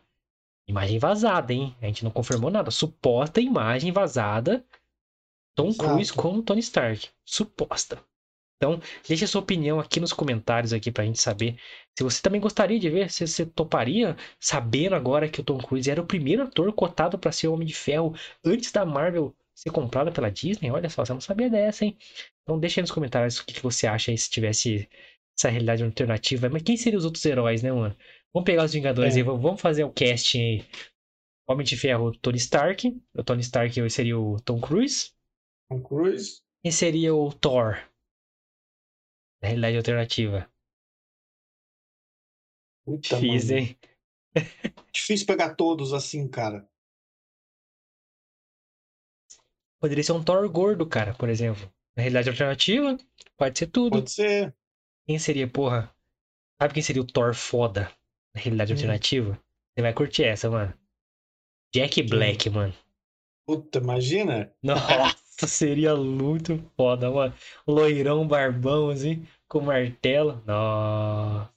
Imagem 0.67 0.99
vazada, 0.99 1.53
hein? 1.53 1.77
A 1.83 1.87
gente 1.87 2.05
não 2.05 2.11
confirmou 2.11 2.51
nada. 2.51 2.71
Suposta 2.71 3.41
imagem 3.41 3.93
vazada. 3.93 4.65
Tom 5.55 5.69
Exato. 5.69 5.89
Cruise 5.91 6.13
como 6.13 6.43
Tony 6.43 6.61
Stark. 6.61 7.09
Suposta. 7.25 8.03
Então, 8.57 8.81
deixe 9.07 9.25
a 9.25 9.29
sua 9.29 9.43
opinião 9.43 9.79
aqui 9.79 10.01
nos 10.01 10.13
comentários 10.13 10.73
aqui 10.73 10.91
pra 10.91 11.05
gente 11.05 11.21
saber 11.21 11.57
se 11.97 12.03
você 12.03 12.23
também 12.23 12.41
gostaria 12.41 12.79
de 12.79 12.89
ver, 12.89 13.11
se 13.11 13.27
você 13.27 13.45
toparia, 13.45 14.17
sabendo 14.41 14.95
agora 14.95 15.29
que 15.29 15.41
o 15.41 15.45
Tom 15.45 15.59
Cruise 15.59 15.91
era 15.91 16.01
o 16.01 16.07
primeiro 16.07 16.43
ator 16.43 16.73
cotado 16.73 17.19
para 17.19 17.31
ser 17.33 17.49
o 17.49 17.53
Homem 17.53 17.67
de 17.67 17.75
Ferro 17.75 18.15
antes 18.45 18.73
da 18.73 18.85
Marvel 18.85 19.35
ser 19.55 19.71
comprada 19.71 20.11
pela 20.11 20.31
Disney. 20.31 20.71
Olha 20.71 20.89
só, 20.89 21.05
você 21.05 21.13
não 21.13 21.21
sabia 21.21 21.51
dessa, 21.51 21.85
hein? 21.85 21.97
Então 22.43 22.59
deixa 22.59 22.81
aí 22.81 22.83
nos 22.83 22.91
comentários 22.91 23.39
o 23.39 23.47
que, 23.47 23.55
que 23.55 23.63
você 23.63 23.87
acha 23.87 24.11
aí 24.11 24.19
se 24.19 24.31
tivesse 24.31 24.89
essa 25.37 25.49
realidade 25.49 25.85
alternativa. 25.85 26.49
Mas 26.49 26.63
quem 26.63 26.77
seriam 26.77 26.99
os 26.99 27.05
outros 27.05 27.25
heróis, 27.25 27.63
né, 27.63 27.71
mano? 27.71 27.95
Vamos 28.33 28.47
pegar 28.47 28.65
os 28.65 28.73
Vingadores 28.73 29.15
É. 29.15 29.19
aí, 29.19 29.23
vamos 29.23 29.61
fazer 29.61 29.85
o 29.85 29.93
casting 29.93 30.41
aí. 30.41 30.65
Homem 31.47 31.65
de 31.65 31.77
Ferro, 31.77 32.13
Tony 32.19 32.39
Stark. 32.39 32.97
O 33.17 33.23
Tony 33.23 33.43
Stark 33.43 33.91
seria 33.91 34.19
o 34.19 34.41
Tom 34.41 34.61
Cruise. 34.61 35.14
Tom 35.69 35.83
Cruise. 35.83 36.43
Quem 36.63 36.73
seria 36.73 37.15
o 37.15 37.33
Thor? 37.33 37.77
Na 39.43 39.49
realidade 39.49 39.77
alternativa. 39.77 40.51
Puta, 42.85 43.17
Difícil, 43.17 43.57
mano. 43.57 43.69
hein? 43.69 43.79
Difícil 44.93 45.27
pegar 45.27 45.55
todos 45.55 45.93
assim, 45.93 46.29
cara. 46.29 46.69
Poderia 49.81 50.03
ser 50.03 50.13
um 50.13 50.23
Thor 50.23 50.49
gordo, 50.49 50.87
cara, 50.87 51.15
por 51.15 51.29
exemplo. 51.29 51.71
Na 51.97 52.03
realidade 52.03 52.31
alternativa, 52.31 52.97
pode 53.37 53.59
ser 53.59 53.67
tudo. 53.67 53.99
Pode 53.99 54.11
ser. 54.11 54.55
Quem 55.07 55.19
seria, 55.19 55.47
porra? 55.49 55.95
Sabe 56.61 56.75
quem 56.75 56.83
seria 56.83 57.03
o 57.03 57.07
Thor 57.07 57.35
foda? 57.35 57.91
Na 58.35 58.41
realidade 58.41 58.73
Hum. 58.73 58.77
alternativa? 58.77 59.35
Você 59.75 59.83
vai 59.83 59.93
curtir 59.93 60.25
essa, 60.25 60.49
mano. 60.51 60.73
Jack 61.75 62.03
Black, 62.03 62.49
mano. 62.49 62.73
Puta, 63.47 63.79
imagina. 63.79 64.55
Nossa, 64.63 65.15
seria 65.49 65.95
muito 65.97 66.59
foda, 66.77 67.11
mano. 67.11 67.35
Loirão, 67.67 68.27
barbão, 68.27 68.91
assim, 68.91 69.27
com 69.49 69.61
martelo. 69.61 70.43
Nossa. 70.47 71.53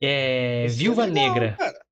É. 0.00 0.66
Isso 0.66 0.76
é 0.76 0.78
Viúva 0.78 1.04
legal, 1.06 1.12
Negra. 1.14 1.56
cara. 1.56 1.86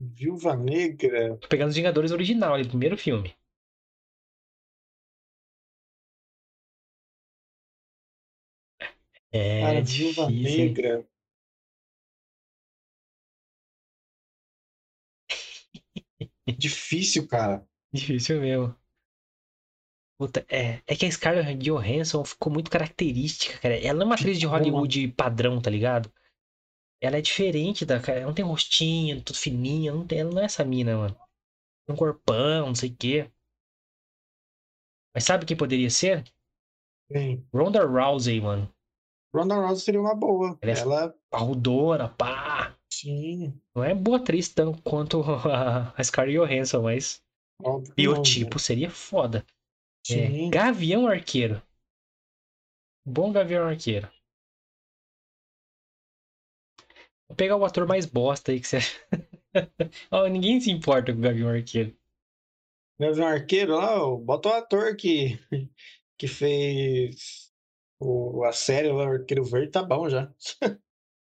Viúva 0.00 0.54
Negra. 0.54 1.38
Tô 1.38 1.48
pegando 1.48 1.70
os 1.70 1.76
Vingadores 1.76 2.10
original 2.12 2.52
ali, 2.54 2.68
primeiro 2.68 2.96
filme. 2.98 3.34
É 9.30 9.60
Cara, 9.60 9.80
Viúva 9.82 10.26
difícil, 10.26 10.48
hein? 10.50 10.68
Negra. 10.68 11.06
Difícil, 16.58 17.26
cara. 17.28 17.66
Difícil 17.92 18.40
mesmo. 18.40 18.81
Puta, 20.22 20.46
é, 20.48 20.80
é 20.86 20.94
que 20.94 21.04
a 21.04 21.10
Scarlett 21.10 21.56
Johansson 21.56 22.24
ficou 22.24 22.52
muito 22.52 22.70
característica, 22.70 23.58
cara. 23.58 23.76
Ela 23.76 23.94
não 23.98 24.02
é 24.02 24.06
uma 24.10 24.14
atriz 24.14 24.38
de 24.38 24.46
Hollywood 24.46 25.08
padrão, 25.16 25.60
tá 25.60 25.68
ligado? 25.68 26.08
Ela 27.02 27.16
é 27.16 27.20
diferente 27.20 27.84
da 27.84 27.98
cara. 27.98 28.18
Ela 28.18 28.26
não 28.28 28.34
tem 28.34 28.44
rostinho, 28.44 29.20
tudo 29.20 29.36
fininha. 29.36 29.92
Não 29.92 30.06
tem, 30.06 30.20
ela 30.20 30.30
não 30.30 30.40
é 30.40 30.44
essa 30.44 30.64
mina, 30.64 30.96
mano. 30.96 31.16
Tem 31.84 31.92
um 31.92 31.98
corpão, 31.98 32.68
não 32.68 32.74
sei 32.76 32.90
o 32.90 32.96
quê. 32.96 33.28
Mas 35.12 35.24
sabe 35.24 35.44
quem 35.44 35.56
poderia 35.56 35.90
ser? 35.90 36.22
Bem, 37.10 37.44
Ronda 37.52 37.84
Rousey, 37.84 38.40
mano. 38.40 38.72
Ronda 39.34 39.56
Rousey 39.56 39.84
seria 39.86 40.00
uma 40.00 40.14
boa. 40.14 40.56
Ela 40.62 40.72
é- 40.72 40.80
Ela, 40.82 41.14
Parrudona, 41.30 42.10
pá. 42.10 42.78
sim, 42.88 43.60
Não 43.74 43.82
é 43.82 43.92
boa 43.92 44.18
atriz 44.18 44.48
tanto 44.50 44.80
quanto 44.82 45.20
a 45.20 45.92
a 45.98 46.04
Scarlett 46.04 46.38
Johansson, 46.38 46.82
mas 46.82 47.20
óbvio 47.60 47.92
que 47.92 48.04
não, 48.06 48.12
biotipo 48.14 48.60
seria 48.60 48.88
foda. 48.88 49.44
É. 50.10 50.50
Gavião 50.50 51.06
Arqueiro. 51.06 51.62
Bom 53.04 53.32
Gavião 53.32 53.66
Arqueiro. 53.66 54.10
Vou 57.28 57.36
pegar 57.36 57.56
o 57.56 57.64
ator 57.64 57.86
mais 57.86 58.04
bosta 58.04 58.52
aí 58.52 58.60
que 58.60 58.66
você. 58.66 58.78
Ó, 60.10 60.26
ninguém 60.28 60.60
se 60.60 60.70
importa 60.70 61.12
com 61.12 61.18
o 61.18 61.22
Gavião 61.22 61.48
Arqueiro. 61.48 61.96
Gavião 63.00 63.26
Arqueiro 63.26 63.76
lá, 63.76 63.98
bota 64.16 64.48
o 64.48 64.52
ator 64.52 64.96
que, 64.96 65.38
que 66.18 66.28
fez 66.28 67.52
o, 68.00 68.44
a 68.44 68.52
série 68.52 68.88
lá, 68.88 69.04
o 69.06 69.12
Arqueiro 69.12 69.44
Verde, 69.44 69.70
tá 69.70 69.82
bom 69.82 70.08
já. 70.08 70.32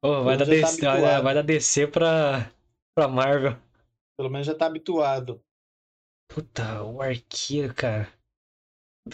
Ó, 0.02 0.22
vai, 0.22 0.36
dar 0.36 0.44
já 0.44 0.52
tá 0.52 0.68
DC, 0.68 0.80
vai, 0.80 0.94
habituado. 0.94 1.24
vai 1.24 1.34
dar 1.34 1.42
DC 1.42 1.86
pra, 1.88 2.52
pra 2.94 3.08
Marvel. 3.08 3.56
Pelo 4.16 4.30
menos 4.30 4.46
já 4.46 4.54
tá 4.54 4.66
habituado. 4.66 5.42
Puta, 6.28 6.84
o 6.84 7.00
arqueiro, 7.00 7.74
cara. 7.74 8.17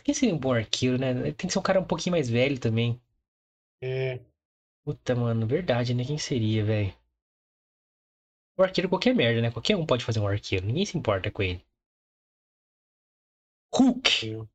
Quem 0.02 0.14
seria 0.14 0.34
um 0.34 0.38
bom 0.38 0.52
arqueiro, 0.52 0.98
né? 0.98 1.32
Tem 1.32 1.46
que 1.48 1.50
ser 1.52 1.58
um 1.58 1.62
cara 1.62 1.80
um 1.80 1.84
pouquinho 1.84 2.12
mais 2.12 2.28
velho 2.28 2.58
também. 2.58 3.00
É, 3.82 4.20
Puta, 4.84 5.14
mano, 5.14 5.46
verdade, 5.46 5.92
né? 5.94 6.04
Quem 6.04 6.16
seria, 6.16 6.64
velho? 6.64 6.94
O 8.56 8.62
arqueiro 8.62 8.88
qualquer 8.88 9.14
merda, 9.14 9.40
né? 9.40 9.50
Qualquer 9.50 9.76
um 9.76 9.86
pode 9.86 10.04
fazer 10.04 10.20
um 10.20 10.26
arqueiro. 10.26 10.66
Ninguém 10.66 10.86
se 10.86 10.96
importa 10.96 11.30
com 11.30 11.42
ele. 11.42 11.64
Hulk! 13.72 14.46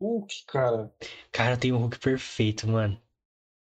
Hulk, 0.00 0.44
cara. 0.46 0.92
Cara, 1.32 1.56
tem 1.56 1.72
um 1.72 1.78
Hulk 1.78 1.98
perfeito, 1.98 2.68
mano. 2.68 3.00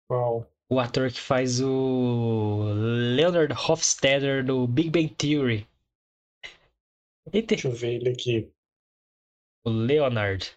Qual? 0.07 0.47
O 0.71 0.79
ator 0.79 1.11
que 1.11 1.21
faz 1.21 1.61
o 1.61 2.73
Leonard 3.17 3.55
Hofstadter 3.55 4.45
do 4.45 4.67
Big 4.67 4.91
Bang 4.91 5.09
Theory. 5.15 5.67
Ele 7.33 7.43
tem 7.43 7.57
Deixa 7.57 7.69
eu 7.69 7.73
ver 7.73 7.95
ele 7.95 8.11
aqui. 8.11 8.53
O 9.65 9.71
Leonard, 9.71 10.57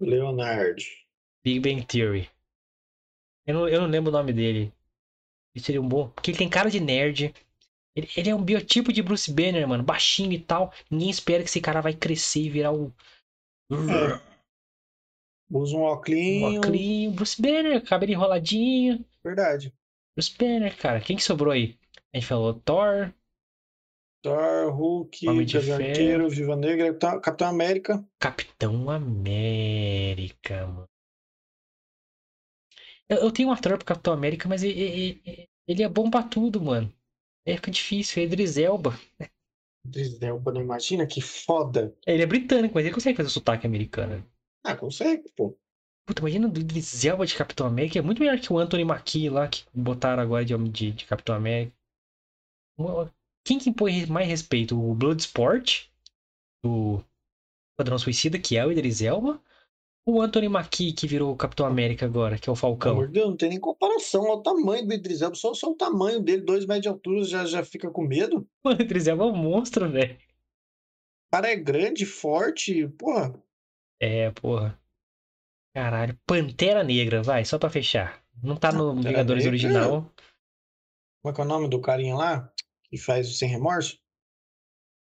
Leonard. 0.00 0.82
Big 1.44 1.60
Bang 1.60 1.84
Theory. 1.86 2.28
Eu 3.46 3.54
não, 3.54 3.68
eu 3.68 3.80
não 3.80 3.88
lembro 3.88 4.10
o 4.10 4.12
nome 4.12 4.32
dele. 4.32 4.72
Ele 5.54 5.64
seria 5.64 5.80
um 5.80 5.88
bom. 5.88 6.08
Porque 6.10 6.30
ele 6.30 6.38
tem 6.38 6.48
cara 6.48 6.70
de 6.70 6.80
nerd. 6.80 7.34
Ele, 7.96 8.08
ele 8.16 8.30
é 8.30 8.34
um 8.34 8.42
biotipo 8.44 8.92
de 8.92 9.02
Bruce 9.02 9.32
Banner, 9.32 9.66
mano. 9.66 9.82
Baixinho 9.82 10.32
e 10.32 10.38
tal. 10.38 10.72
Ninguém 10.90 11.10
espera 11.10 11.42
que 11.42 11.48
esse 11.48 11.60
cara 11.60 11.80
vai 11.80 11.94
crescer 11.94 12.42
e 12.42 12.50
virar 12.50 12.72
um. 12.72 12.92
Usa 15.50 15.76
um 15.76 15.80
Um 15.80 15.82
óculos. 15.82 16.18
óculos. 16.56 17.14
Bruce 17.14 17.40
Banner, 17.40 17.82
cabelo 17.84 18.12
enroladinho. 18.12 19.04
Verdade. 19.24 19.72
Bruce 20.14 20.36
Banner, 20.36 20.76
cara. 20.76 21.00
Quem 21.00 21.16
que 21.16 21.22
sobrou 21.22 21.52
aí? 21.52 21.78
A 22.12 22.18
gente 22.18 22.26
falou 22.26 22.54
Thor. 22.54 23.12
Thor, 24.22 24.70
Hulk, 24.72 25.28
Homem 25.28 25.46
de. 25.46 25.72
Arqueiro, 25.72 26.28
Viva 26.28 26.56
Negra, 26.56 26.94
Capitão, 27.20 27.48
América. 27.48 28.04
Capitão 28.18 28.90
América, 28.90 30.66
mano. 30.66 30.88
Eu, 33.08 33.18
eu 33.18 33.32
tenho 33.32 33.48
um 33.48 33.52
ator 33.52 33.76
pro 33.78 33.86
Capitão 33.86 34.12
América, 34.12 34.48
mas 34.48 34.62
ele, 34.62 34.80
ele, 34.80 35.48
ele 35.66 35.82
é 35.82 35.88
bom 35.88 36.10
pra 36.10 36.22
tudo, 36.22 36.60
mano. 36.60 36.92
Aí 37.46 37.56
fica 37.56 37.70
difícil. 37.70 38.22
É 38.22 38.26
Idris 38.26 38.58
Elba. 38.58 38.98
Idris 39.86 40.20
Elba, 40.20 40.52
não 40.52 40.60
imagina 40.60 41.06
que 41.06 41.20
foda. 41.20 41.96
Ele 42.06 42.22
é 42.22 42.26
britânico, 42.26 42.74
mas 42.74 42.84
ele 42.84 42.94
consegue 42.94 43.16
fazer 43.16 43.28
o 43.28 43.32
sotaque 43.32 43.66
americano. 43.66 44.24
Ah, 44.64 44.76
consegue, 44.76 45.24
pô. 45.34 45.56
Puta, 46.06 46.20
imagina 46.20 46.48
o 46.48 46.50
Idris 46.50 47.04
Elba 47.04 47.24
de 47.26 47.36
Capitão 47.36 47.66
América. 47.66 47.98
É 47.98 48.02
muito 48.02 48.20
melhor 48.20 48.38
que 48.38 48.52
o 48.52 48.58
Anthony 48.58 48.84
Mackie 48.84 49.30
lá, 49.30 49.48
que 49.48 49.64
botaram 49.72 50.22
agora 50.22 50.44
de, 50.44 50.56
de, 50.70 50.92
de 50.92 51.04
Capitão 51.06 51.34
América. 51.34 51.72
Uma- 52.76 53.12
Quem 53.48 53.58
que 53.58 53.70
impõe 53.70 54.04
mais 54.04 54.28
respeito? 54.28 54.78
O 54.78 54.94
Bloodsport? 54.94 55.86
O 56.62 57.02
Padrão 57.78 57.98
Suicida, 57.98 58.38
que 58.38 58.58
é 58.58 58.66
o 58.66 58.70
Idris 58.70 59.00
Elba? 59.00 59.42
Ou 60.06 60.16
o 60.16 60.20
Anthony 60.20 60.50
Mackie, 60.50 60.92
que 60.92 61.06
virou 61.06 61.32
o 61.32 61.36
Capitão 61.36 61.64
América 61.64 62.04
agora, 62.04 62.38
que 62.38 62.46
é 62.46 62.52
o 62.52 62.54
Falcão? 62.54 63.10
Deus, 63.10 63.26
não 63.30 63.36
tem 63.38 63.48
nem 63.48 63.58
comparação 63.58 64.26
ao 64.26 64.42
tamanho 64.42 64.86
do 64.86 64.92
Idris 64.92 65.22
Elba. 65.22 65.34
Só, 65.34 65.54
só 65.54 65.70
o 65.70 65.74
tamanho 65.74 66.20
dele, 66.20 66.42
dois 66.42 66.66
metros 66.66 66.82
de 66.82 66.88
altura, 66.88 67.24
já, 67.24 67.46
já 67.46 67.64
fica 67.64 67.90
com 67.90 68.02
medo. 68.02 68.46
O 68.62 68.70
Idris 68.70 69.06
Elba 69.06 69.24
é 69.24 69.28
um 69.28 69.36
monstro, 69.36 69.90
velho. 69.90 70.14
O 70.14 71.30
cara 71.32 71.50
é 71.50 71.56
grande, 71.56 72.04
forte, 72.04 72.86
porra. 72.98 73.32
É, 73.98 74.30
porra. 74.30 74.78
Caralho. 75.74 76.18
Pantera 76.26 76.84
Negra, 76.84 77.22
vai, 77.22 77.46
só 77.46 77.58
pra 77.58 77.70
fechar. 77.70 78.22
Não 78.42 78.56
tá 78.56 78.70
no 78.72 78.94
Pantera 78.94 79.08
Vingadores 79.08 79.44
Negra? 79.44 79.56
original. 79.56 80.12
Como 81.22 81.32
é 81.32 81.34
que 81.34 81.40
é 81.40 81.44
o 81.44 81.48
nome 81.48 81.66
do 81.66 81.80
carinha 81.80 82.14
lá? 82.14 82.52
Que 82.90 82.98
faz 82.98 83.28
o 83.28 83.34
Sem 83.34 83.48
Remorso? 83.48 83.98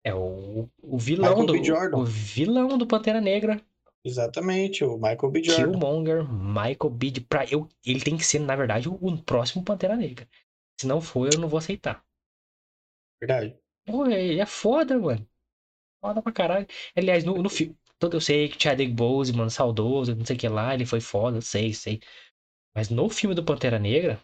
É 0.04 0.14
o, 0.14 0.68
o 0.82 0.98
vilão 0.98 1.40
Michael 1.40 1.90
do. 1.90 1.98
O 1.98 2.04
vilão 2.04 2.78
do 2.78 2.86
Pantera 2.86 3.20
Negra. 3.20 3.60
Exatamente, 4.04 4.84
o 4.84 4.96
Michael 4.96 5.30
B. 5.32 5.42
Jordan. 5.42 5.72
Killmonger, 5.72 6.32
Michael 6.32 6.90
B. 6.90 7.12
Pra 7.28 7.44
eu, 7.50 7.68
ele 7.84 8.00
tem 8.00 8.16
que 8.16 8.24
ser, 8.24 8.38
na 8.38 8.54
verdade, 8.54 8.88
o, 8.88 8.94
o 8.94 9.20
próximo 9.20 9.64
Pantera 9.64 9.96
Negra. 9.96 10.28
Se 10.80 10.86
não 10.86 11.00
for, 11.00 11.32
eu 11.32 11.40
não 11.40 11.48
vou 11.48 11.58
aceitar. 11.58 12.04
Verdade. 13.20 13.58
Pô, 13.84 14.06
ele 14.06 14.40
é 14.40 14.46
foda, 14.46 14.96
mano. 14.98 15.26
Foda 16.00 16.22
pra 16.22 16.32
caralho. 16.32 16.66
Aliás, 16.94 17.24
no, 17.24 17.42
no 17.42 17.50
filme. 17.50 17.76
Todo 17.98 18.16
eu 18.16 18.20
sei 18.20 18.48
que 18.48 18.62
Chadwick 18.62 18.92
Boseman, 18.92 19.48
saudoso, 19.48 20.14
não 20.14 20.24
sei 20.24 20.36
o 20.36 20.38
que 20.38 20.48
lá, 20.48 20.74
ele 20.74 20.84
foi 20.84 21.00
foda, 21.00 21.40
sei, 21.40 21.72
sei. 21.72 22.00
Mas 22.74 22.90
no 22.90 23.08
filme 23.08 23.34
do 23.34 23.42
Pantera 23.42 23.78
Negra, 23.78 24.22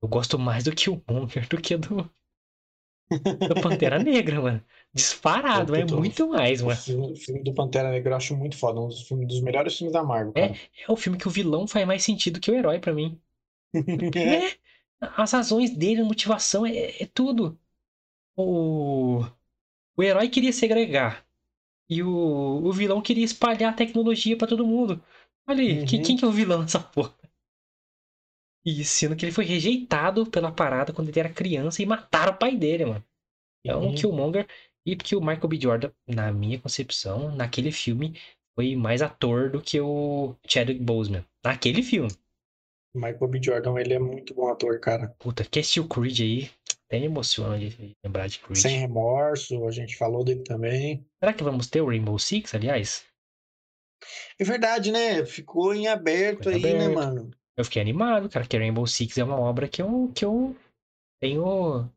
eu 0.00 0.08
gosto 0.08 0.38
mais 0.38 0.64
do 0.64 0.74
Killmonger 0.74 1.48
do 1.50 1.60
que 1.60 1.76
do, 1.76 2.08
do 3.46 3.56
Pantera 3.58 3.98
Negra, 3.98 4.40
mano. 4.40 4.64
Disparado, 4.94 5.74
é 5.74 5.84
Puta, 5.84 5.94
muito 5.94 6.28
mais, 6.28 6.62
O 6.62 6.68
mano. 6.68 6.82
filme, 6.82 7.12
o 7.12 7.16
filme 7.16 7.42
do 7.44 7.54
Pantera 7.54 7.90
Negra 7.90 8.12
eu 8.12 8.16
acho 8.16 8.36
muito 8.36 8.56
foda. 8.56 8.80
Um 8.80 8.88
dos, 8.88 9.02
filmes, 9.08 9.28
dos 9.28 9.40
melhores 9.42 9.76
filmes 9.76 9.92
da 9.92 10.02
Marvel, 10.04 10.34
É, 10.34 10.40
cara. 10.40 10.60
é 10.86 10.90
o 10.92 10.96
filme 10.96 11.18
que 11.18 11.26
o 11.28 11.30
vilão 11.30 11.66
faz 11.66 11.86
mais 11.86 12.02
sentido 12.02 12.40
que 12.40 12.50
o 12.50 12.54
herói 12.54 12.78
pra 12.80 12.92
mim. 12.94 13.20
É. 14.14 14.48
É, 14.50 14.58
as 15.00 15.32
razões 15.32 15.70
dele, 15.76 16.02
a 16.02 16.04
motivação, 16.04 16.66
é, 16.66 17.02
é 17.02 17.06
tudo. 17.06 17.60
O, 18.36 19.20
o 19.96 20.02
herói 20.04 20.28
queria 20.30 20.52
segregar. 20.52 21.26
E 21.90 22.02
o, 22.02 22.08
o 22.10 22.72
vilão 22.72 23.02
queria 23.02 23.24
espalhar 23.24 23.72
a 23.72 23.76
tecnologia 23.76 24.36
pra 24.38 24.48
todo 24.48 24.66
mundo. 24.66 25.02
Olha 25.48 25.62
aí, 25.62 25.82
Uhum. 25.82 25.86
quem 26.02 26.16
que 26.16 26.24
é 26.24 26.28
o 26.28 26.32
vilão 26.32 26.62
nessa 26.62 26.80
porra? 26.80 27.16
E 28.64 28.84
sendo 28.84 29.16
que 29.16 29.24
ele 29.24 29.32
foi 29.32 29.44
rejeitado 29.44 30.26
pela 30.30 30.52
parada 30.52 30.92
quando 30.92 31.08
ele 31.08 31.20
era 31.20 31.32
criança 31.32 31.82
e 31.82 31.86
mataram 31.86 32.32
o 32.32 32.38
pai 32.38 32.56
dele, 32.56 32.84
mano. 32.84 33.04
É 33.64 33.74
um 33.76 33.86
Uhum. 33.86 33.94
Killmonger. 33.94 34.46
E 34.86 34.96
porque 34.96 35.16
o 35.16 35.20
Michael 35.20 35.48
B. 35.48 35.60
Jordan, 35.60 35.90
na 36.06 36.32
minha 36.32 36.58
concepção, 36.60 37.34
naquele 37.34 37.70
filme, 37.72 38.18
foi 38.54 38.74
mais 38.76 39.02
ator 39.02 39.50
do 39.50 39.60
que 39.60 39.80
o 39.80 40.34
Chadwick 40.46 40.80
Boseman. 40.82 41.24
Naquele 41.44 41.82
filme. 41.82 42.08
Michael 42.94 43.28
B. 43.28 43.40
Jordan, 43.42 43.78
ele 43.78 43.94
é 43.94 43.98
muito 43.98 44.34
bom 44.34 44.48
ator, 44.48 44.80
cara. 44.80 45.14
Puta, 45.18 45.44
que 45.44 45.58
assistiu 45.60 45.86
Creed 45.86 46.20
aí, 46.20 46.50
até 46.86 46.98
emociona 46.98 47.58
de 47.58 47.94
lembrar 48.02 48.28
de 48.28 48.38
Creed. 48.38 48.58
Sem 48.58 48.78
remorso, 48.78 49.66
a 49.66 49.70
gente 49.70 49.96
falou 49.96 50.24
dele 50.24 50.42
também. 50.42 51.06
Será 51.20 51.32
que 51.32 51.44
vamos 51.44 51.68
ter 51.68 51.80
o 51.80 51.86
Rainbow 51.88 52.18
Six, 52.18 52.54
aliás? 52.54 53.04
É 54.38 54.44
verdade, 54.44 54.90
né? 54.90 55.24
Ficou 55.24 55.74
em 55.74 55.86
aberto 55.86 56.48
Ficou 56.48 56.54
aí, 56.54 56.74
né, 56.74 56.84
aberto. 56.84 56.94
mano? 56.94 57.30
Eu 57.58 57.64
fiquei 57.64 57.82
animado, 57.82 58.28
cara, 58.28 58.46
que 58.46 58.56
Rainbow 58.56 58.86
Six 58.86 59.18
é 59.18 59.24
uma 59.24 59.38
obra 59.38 59.68
que 59.68 59.82
eu, 59.82 60.12
que 60.14 60.24
eu 60.24 60.56
tenho, 61.20 61.90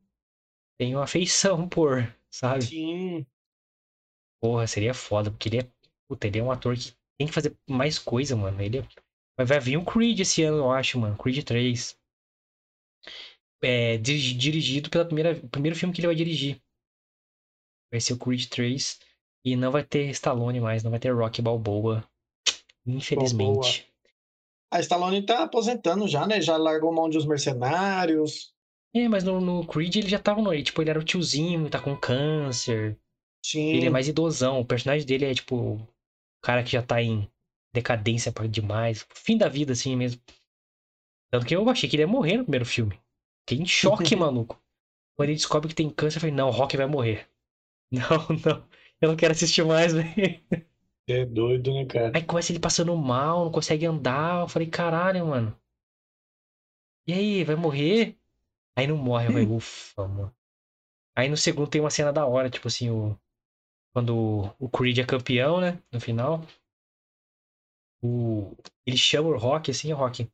tenho 0.79 1.01
afeição 1.01 1.69
por, 1.69 2.13
sabe? 2.31 2.65
Sim. 2.65 3.25
Porra, 4.41 4.65
seria 4.67 4.93
foda, 4.93 5.29
porque 5.31 5.47
ele 5.49 5.59
é, 5.59 5.71
puta, 6.09 6.27
ele 6.27 6.39
é 6.39 6.43
um 6.43 6.51
ator 6.51 6.75
que 6.75 6.93
tem 7.17 7.27
que 7.27 7.33
fazer 7.33 7.55
mais 7.69 7.99
coisa, 7.99 8.35
mano. 8.35 8.59
Ele 8.61 8.79
é- 8.79 9.45
vai 9.45 9.59
vir 9.59 9.77
o 9.77 9.85
Creed 9.85 10.19
esse 10.19 10.43
ano, 10.43 10.57
eu 10.57 10.71
acho, 10.71 10.99
mano. 10.99 11.17
Creed 11.17 11.43
3. 11.45 11.95
É, 13.63 13.97
dirigi- 13.97 14.35
dirigido 14.35 14.89
pela 14.89 15.05
primeira, 15.05 15.35
primeiro 15.49 15.77
filme 15.77 15.93
que 15.93 16.01
ele 16.01 16.07
vai 16.07 16.15
dirigir. 16.15 16.59
Vai 17.91 18.01
ser 18.01 18.13
o 18.13 18.17
Creed 18.17 18.47
3. 18.47 18.99
E 19.45 19.55
não 19.55 19.71
vai 19.71 19.83
ter 19.83 20.09
Stallone 20.09 20.59
mais, 20.59 20.83
não 20.83 20.91
vai 20.91 20.99
ter 20.99 21.11
Rock 21.11 21.41
Balboa. 21.41 22.03
Infelizmente. 22.85 23.90
A 24.71 24.79
Stallone 24.79 25.25
tá 25.25 25.43
aposentando 25.43 26.07
já, 26.07 26.25
né? 26.25 26.39
Já 26.39 26.55
largou 26.55 26.93
mão 26.93 27.09
de 27.09 27.17
os 27.17 27.25
mercenários. 27.25 28.53
É, 28.93 29.07
mas 29.07 29.23
no, 29.23 29.41
no 29.41 29.67
Creed 29.67 29.97
ele 29.97 30.09
já 30.09 30.17
tava 30.17 30.41
no. 30.41 30.63
Tipo, 30.63 30.81
ele 30.81 30.89
era 30.89 30.99
o 30.99 31.03
tiozinho, 31.03 31.69
tá 31.69 31.79
com 31.79 31.95
câncer. 31.95 32.97
Sim. 33.45 33.73
Ele 33.73 33.87
é 33.87 33.89
mais 33.89 34.07
idosão. 34.07 34.61
O 34.61 34.65
personagem 34.65 35.05
dele 35.05 35.25
é, 35.25 35.33
tipo, 35.33 35.55
o 35.55 35.87
cara 36.41 36.63
que 36.63 36.71
já 36.71 36.81
tá 36.81 37.01
em 37.01 37.29
decadência 37.73 38.31
demais. 38.49 39.05
Fim 39.13 39.37
da 39.37 39.49
vida, 39.49 39.73
assim 39.73 39.95
mesmo. 39.95 40.21
Tanto 41.31 41.45
que 41.45 41.55
eu 41.55 41.69
achei 41.69 41.89
que 41.89 41.95
ele 41.95 42.03
ia 42.03 42.07
morrer 42.07 42.37
no 42.37 42.43
primeiro 42.43 42.65
filme. 42.65 42.99
Fiquei 43.41 43.63
em 43.63 43.67
choque, 43.67 44.15
maluco. 44.15 44.61
Quando 45.17 45.29
ele 45.29 45.37
descobre 45.37 45.69
que 45.69 45.75
tem 45.75 45.89
câncer, 45.89 46.17
eu 46.17 46.21
falei, 46.21 46.35
não, 46.35 46.47
o 46.47 46.51
Rock 46.51 46.77
vai 46.77 46.87
morrer. 46.87 47.27
Não, 47.91 48.25
não. 48.45 48.69
Eu 49.01 49.09
não 49.09 49.17
quero 49.17 49.33
assistir 49.33 49.65
mais, 49.65 49.91
velho. 49.91 50.41
É 51.11 51.25
doido, 51.25 51.73
né, 51.73 51.85
cara? 51.85 52.11
Aí 52.15 52.23
começa 52.23 52.51
ele 52.51 52.59
passando 52.59 52.95
mal, 52.95 53.45
não 53.45 53.51
consegue 53.51 53.85
andar. 53.85 54.41
Eu 54.41 54.47
falei, 54.47 54.69
caralho, 54.69 55.25
mano. 55.25 55.57
E 57.07 57.13
aí, 57.13 57.43
vai 57.43 57.55
morrer? 57.55 58.17
Aí 58.77 58.87
não 58.87 58.97
morre, 58.97 59.27
eu 59.27 59.31
falei, 59.31 59.47
ufa, 59.51 60.07
mano. 60.07 60.35
Aí 61.15 61.27
no 61.29 61.35
segundo 61.37 61.69
tem 61.69 61.81
uma 61.81 61.89
cena 61.89 62.11
da 62.13 62.25
hora, 62.25 62.49
tipo 62.49 62.67
assim, 62.67 62.89
o. 62.89 63.17
Quando 63.93 64.55
o 64.57 64.69
Creed 64.69 64.99
é 64.99 65.05
campeão, 65.05 65.59
né? 65.59 65.81
No 65.91 65.99
final. 65.99 66.41
O... 68.01 68.55
Ele 68.85 68.97
chama 68.97 69.29
o 69.29 69.37
Rock 69.37 69.69
assim, 69.69 69.91
o 69.91 69.95
Rock. 69.95 70.31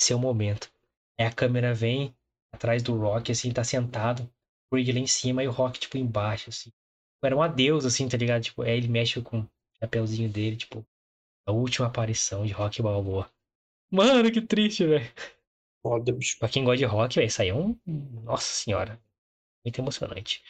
Seu 0.00 0.18
momento. 0.18 0.72
Aí 1.18 1.26
a 1.26 1.32
câmera 1.32 1.74
vem 1.74 2.14
atrás 2.52 2.82
do 2.82 2.96
Rock, 2.96 3.32
assim, 3.32 3.52
tá 3.52 3.64
sentado. 3.64 4.22
O 4.22 4.76
Creed 4.76 4.94
lá 4.94 5.00
em 5.00 5.06
cima 5.06 5.42
e 5.42 5.48
o 5.48 5.50
Rock, 5.50 5.80
tipo, 5.80 5.98
embaixo, 5.98 6.48
assim. 6.50 6.72
Era 7.22 7.36
um 7.36 7.42
adeus, 7.42 7.84
assim, 7.84 8.08
tá 8.08 8.16
ligado? 8.16 8.42
Tipo, 8.42 8.62
aí 8.62 8.76
ele 8.76 8.88
mexe 8.88 9.20
com 9.20 9.40
o 9.40 9.50
chapeuzinho 9.78 10.28
dele, 10.28 10.56
tipo. 10.56 10.84
A 11.46 11.52
última 11.52 11.86
aparição 11.86 12.46
de 12.46 12.52
Rock 12.52 12.80
Balboa. 12.82 13.30
Mano, 13.90 14.30
que 14.30 14.40
triste, 14.40 14.86
velho. 14.86 15.10
Foda, 15.82 16.12
bicho. 16.12 16.38
Pra 16.38 16.48
quem 16.48 16.64
gosta 16.64 16.78
de 16.78 16.84
rock, 16.84 17.16
velho, 17.16 17.26
isso 17.26 17.42
aí 17.42 17.48
é 17.48 17.54
um. 17.54 17.78
Nossa 17.86 18.52
senhora. 18.52 19.00
Muito 19.64 19.80
emocionante. 19.80 20.42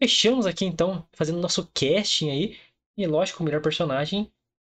Fechamos 0.00 0.44
aqui 0.46 0.64
então, 0.64 1.08
fazendo 1.12 1.40
nosso 1.40 1.66
casting 1.72 2.30
aí. 2.30 2.58
E 2.96 3.06
lógico, 3.06 3.42
o 3.42 3.46
melhor 3.46 3.62
personagem, 3.62 4.30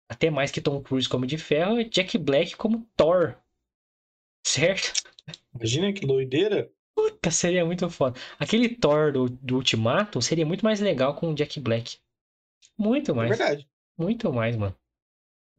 até 0.10 0.30
mais 0.30 0.52
que 0.52 0.62
Tom 0.62 0.82
Cruise 0.82 1.08
como 1.08 1.26
de 1.26 1.38
ferro, 1.38 1.80
é 1.80 1.84
Jack 1.84 2.18
Black 2.18 2.56
como 2.56 2.90
Thor. 2.96 3.36
Certo? 4.46 5.04
Imagina 5.54 5.94
que 5.94 6.06
doideira. 6.06 6.72
Puta, 7.02 7.32
seria 7.32 7.66
muito 7.66 7.90
foda. 7.90 8.20
Aquele 8.38 8.70
Thor 8.76 9.12
do, 9.12 9.30
do 9.30 9.56
Ultimato 9.56 10.22
seria 10.22 10.46
muito 10.46 10.64
mais 10.66 10.80
legal 10.80 11.16
com 11.16 11.30
o 11.32 11.36
Jack 11.36 11.60
Black. 11.60 11.98
Muito 12.78 13.12
É 13.12 13.14
mais. 13.14 13.30
verdade. 13.30 13.68
Muito 13.98 14.32
mais, 14.34 14.56
mano. 14.56 14.76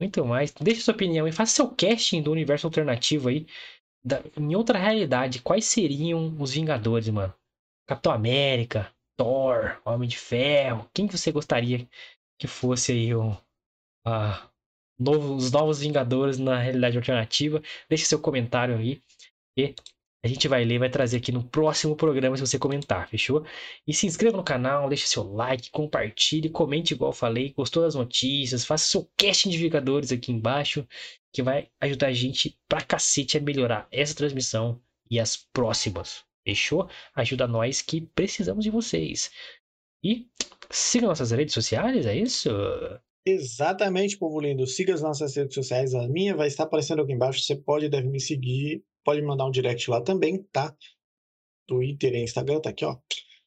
Muito 0.00 0.24
mais. 0.24 0.52
Deixa 0.52 0.82
sua 0.82 0.94
opinião 0.94 1.28
e 1.28 1.32
faça 1.32 1.54
seu 1.56 1.68
casting 1.74 2.22
do 2.22 2.32
universo 2.32 2.66
alternativo 2.66 3.28
aí. 3.28 3.46
Da- 4.04 4.22
em 4.36 4.54
outra 4.56 4.78
realidade, 4.78 5.42
quais 5.42 5.66
seriam 5.66 6.36
os 6.40 6.52
Vingadores, 6.52 7.08
mano? 7.08 7.34
Capitão 7.86 8.12
América, 8.12 8.92
Thor, 9.16 9.80
Homem 9.84 10.08
de 10.08 10.18
Ferro. 10.18 10.88
Quem 10.94 11.06
que 11.06 11.16
você 11.18 11.32
gostaria 11.32 11.88
que 12.38 12.46
fosse 12.46 12.92
aí 12.92 13.14
o, 13.14 13.36
a, 14.06 14.48
novo- 14.98 15.34
os 15.36 15.50
novos 15.52 15.80
Vingadores 15.80 16.38
na 16.38 16.58
realidade 16.58 16.96
alternativa? 16.98 17.62
Deixe 17.88 18.04
seu 18.06 18.20
comentário 18.20 18.76
aí. 18.76 19.02
E 19.56 19.74
a 20.22 20.28
gente 20.28 20.46
vai 20.48 20.64
ler, 20.64 20.78
vai 20.78 20.90
trazer 20.90 21.16
aqui 21.16 21.32
no 21.32 21.42
próximo 21.42 21.96
programa 21.96 22.36
se 22.36 22.46
você 22.46 22.58
comentar, 22.58 23.08
fechou? 23.08 23.44
E 23.86 23.94
se 23.94 24.06
inscreva 24.06 24.36
no 24.36 24.44
canal, 24.44 24.88
deixe 24.88 25.06
seu 25.06 25.22
like, 25.22 25.70
compartilhe, 25.70 26.50
comente 26.50 26.92
igual 26.92 27.10
eu 27.10 27.16
falei, 27.16 27.54
gostou 27.54 27.82
das 27.82 27.94
notícias, 27.94 28.64
faça 28.64 28.86
seu 28.86 29.10
casting 29.16 29.48
de 29.48 29.56
Vingadores 29.58 30.12
aqui 30.12 30.30
embaixo, 30.30 30.86
que 31.32 31.42
vai 31.42 31.68
ajudar 31.80 32.08
a 32.08 32.12
gente 32.12 32.58
pra 32.68 32.82
cacete 32.82 33.38
a 33.38 33.40
melhorar 33.40 33.88
essa 33.90 34.14
transmissão 34.14 34.80
e 35.10 35.18
as 35.18 35.36
próximas, 35.36 36.22
fechou? 36.46 36.88
Ajuda 37.14 37.46
nós 37.46 37.80
que 37.80 38.02
precisamos 38.14 38.64
de 38.64 38.70
vocês. 38.70 39.30
E 40.04 40.26
siga 40.70 41.06
nossas 41.06 41.30
redes 41.30 41.54
sociais, 41.54 42.04
é 42.04 42.14
isso? 42.14 42.50
Exatamente, 43.26 44.18
povo 44.18 44.40
lindo. 44.40 44.66
Siga 44.66 44.94
as 44.94 45.02
nossas 45.02 45.34
redes 45.36 45.54
sociais. 45.54 45.94
A 45.94 46.08
minha 46.08 46.34
vai 46.34 46.48
estar 46.48 46.64
aparecendo 46.64 47.02
aqui 47.02 47.12
embaixo. 47.12 47.40
Você 47.40 47.54
pode 47.54 47.88
deve 47.88 48.08
me 48.08 48.20
seguir. 48.20 48.82
Pode 49.04 49.20
me 49.20 49.26
mandar 49.26 49.46
um 49.46 49.50
direct 49.50 49.90
lá 49.90 50.00
também, 50.00 50.42
tá? 50.52 50.74
Twitter 51.66 52.14
e 52.14 52.22
Instagram, 52.22 52.60
tá 52.60 52.70
aqui, 52.70 52.84
ó. 52.84 52.96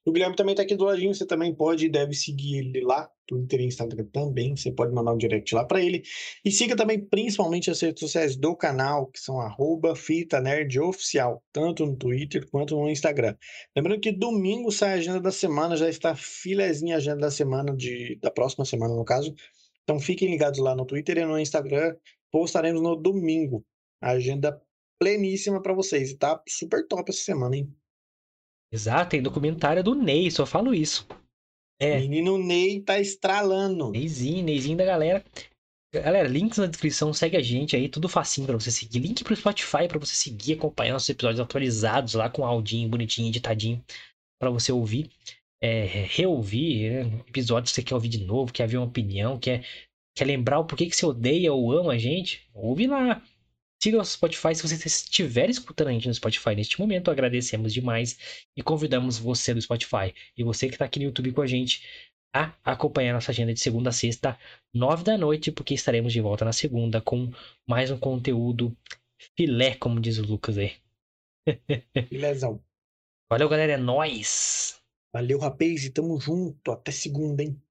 O 0.05 0.11
Guilherme 0.11 0.35
também 0.35 0.53
tá 0.53 0.63
aqui 0.63 0.75
do 0.75 0.83
ladinho. 0.83 1.13
Você 1.13 1.25
também 1.25 1.55
pode 1.55 1.85
e 1.85 1.89
deve 1.89 2.13
seguir 2.13 2.57
ele 2.57 2.81
lá. 2.81 3.09
Twitter 3.25 3.61
e 3.61 3.65
Instagram 3.65 4.05
também. 4.11 4.55
Você 4.55 4.69
pode 4.69 4.93
mandar 4.93 5.13
um 5.13 5.17
direct 5.17 5.55
lá 5.55 5.63
para 5.63 5.81
ele. 5.81 6.03
E 6.43 6.51
siga 6.51 6.75
também 6.75 6.99
principalmente 6.99 7.71
as 7.71 7.79
redes 7.79 8.01
sociais 8.01 8.35
do 8.35 8.53
canal, 8.55 9.07
que 9.07 9.19
são 9.19 9.39
arroba 9.39 9.95
Fita 9.95 10.41
Nerd 10.41 10.77
Oficial, 10.79 11.41
tanto 11.53 11.85
no 11.85 11.95
Twitter 11.95 12.45
quanto 12.49 12.75
no 12.75 12.89
Instagram. 12.89 13.35
Lembrando 13.75 14.01
que 14.01 14.11
domingo 14.11 14.71
sai 14.71 14.91
a 14.91 14.95
agenda 14.95 15.21
da 15.21 15.31
semana, 15.31 15.77
já 15.77 15.87
está 15.87 16.13
filezinha 16.15 16.95
a 16.95 16.97
agenda 16.97 17.21
da 17.21 17.31
semana, 17.31 17.73
de, 17.73 18.19
da 18.21 18.29
próxima 18.29 18.65
semana, 18.65 18.93
no 18.93 19.05
caso. 19.05 19.33
Então 19.83 19.99
fiquem 19.99 20.29
ligados 20.29 20.59
lá 20.59 20.75
no 20.75 20.85
Twitter 20.85 21.17
e 21.17 21.25
no 21.25 21.39
Instagram. 21.39 21.95
Postaremos 22.29 22.81
no 22.81 22.95
domingo. 22.97 23.65
A 24.01 24.11
agenda 24.11 24.61
pleníssima 24.99 25.61
para 25.61 25.73
vocês. 25.73 26.11
E 26.11 26.17
tá 26.17 26.41
super 26.47 26.87
top 26.87 27.09
essa 27.09 27.23
semana, 27.23 27.55
hein? 27.55 27.73
Exato, 28.71 29.11
tem 29.11 29.21
documentário 29.21 29.83
do 29.83 29.93
Ney, 29.93 30.31
só 30.31 30.45
falo 30.45 30.73
isso. 30.73 31.07
É, 31.79 31.99
Menino 31.99 32.37
Ney 32.37 32.81
tá 32.81 32.99
estralando. 32.99 33.91
Neyzinho, 33.91 34.43
Neyzinho 34.43 34.77
da 34.77 34.85
galera. 34.85 35.23
Galera, 35.93 36.27
links 36.27 36.57
na 36.57 36.65
descrição, 36.65 37.13
segue 37.13 37.37
a 37.37 37.41
gente 37.41 37.75
aí, 37.75 37.87
tudo 37.87 38.09
facinho 38.09 38.47
pra 38.47 38.59
você 38.59 38.71
seguir. 38.71 38.97
Link 38.97 39.23
pro 39.23 39.35
Spotify 39.35 39.87
pra 39.87 39.99
você 39.99 40.15
seguir, 40.15 40.53
acompanhar 40.53 40.93
nossos 40.93 41.09
episódios 41.09 41.39
atualizados 41.39 42.15
lá 42.15 42.31
com 42.31 42.43
áudinho 42.43 42.89
bonitinho, 42.89 43.27
editadinho, 43.27 43.83
pra 44.39 44.49
você 44.49 44.71
ouvir, 44.71 45.11
é, 45.61 45.85
reouvir, 46.09 47.05
né? 47.05 47.23
episódios 47.27 47.71
que 47.71 47.75
você 47.75 47.83
quer 47.83 47.93
ouvir 47.93 48.09
de 48.09 48.25
novo, 48.25 48.51
quer 48.51 48.67
ver 48.67 48.77
uma 48.77 48.87
opinião, 48.87 49.37
quer, 49.37 49.63
quer 50.17 50.25
lembrar 50.25 50.59
o 50.59 50.65
porquê 50.65 50.87
que 50.87 50.95
você 50.95 51.05
odeia 51.05 51.53
ou 51.53 51.71
ama 51.71 51.93
a 51.93 51.97
gente, 51.99 52.49
ouve 52.55 52.87
lá. 52.87 53.21
Siga 53.83 53.99
o 53.99 54.05
Spotify 54.05 54.55
se 54.55 54.65
você 54.65 54.75
estiver 54.87 55.49
escutando 55.49 55.89
a 55.89 55.91
gente 55.91 56.07
no 56.07 56.13
Spotify 56.13 56.55
neste 56.55 56.79
momento, 56.79 57.11
agradecemos 57.11 57.73
demais 57.73 58.47
e 58.55 58.63
convidamos 58.63 59.17
você 59.17 59.53
do 59.53 59.61
Spotify 59.61 60.15
e 60.37 60.41
você 60.41 60.67
que 60.67 60.75
está 60.75 60.85
aqui 60.85 60.99
no 60.99 61.05
YouTube 61.07 61.33
com 61.33 61.41
a 61.41 61.45
gente 61.45 61.83
a 62.33 62.53
acompanhar 62.63 63.11
nossa 63.11 63.31
agenda 63.31 63.53
de 63.53 63.59
segunda 63.59 63.89
a 63.89 63.91
sexta, 63.91 64.39
nove 64.73 65.03
da 65.03 65.17
noite, 65.17 65.51
porque 65.51 65.73
estaremos 65.73 66.13
de 66.13 66.21
volta 66.21 66.45
na 66.45 66.53
segunda 66.53 67.01
com 67.01 67.29
mais 67.67 67.91
um 67.91 67.97
conteúdo 67.97 68.73
filé, 69.35 69.75
como 69.75 69.99
diz 69.99 70.17
o 70.17 70.25
Lucas 70.25 70.57
aí. 70.57 70.77
Belezão. 72.09 72.63
Valeu, 73.29 73.49
galera, 73.49 73.73
é 73.73 73.77
nóis! 73.77 74.81
Valeu, 75.13 75.39
rapaz, 75.39 75.83
e 75.83 75.89
tamo 75.89 76.17
junto. 76.21 76.71
Até 76.71 76.89
segunda, 76.93 77.43
hein? 77.43 77.61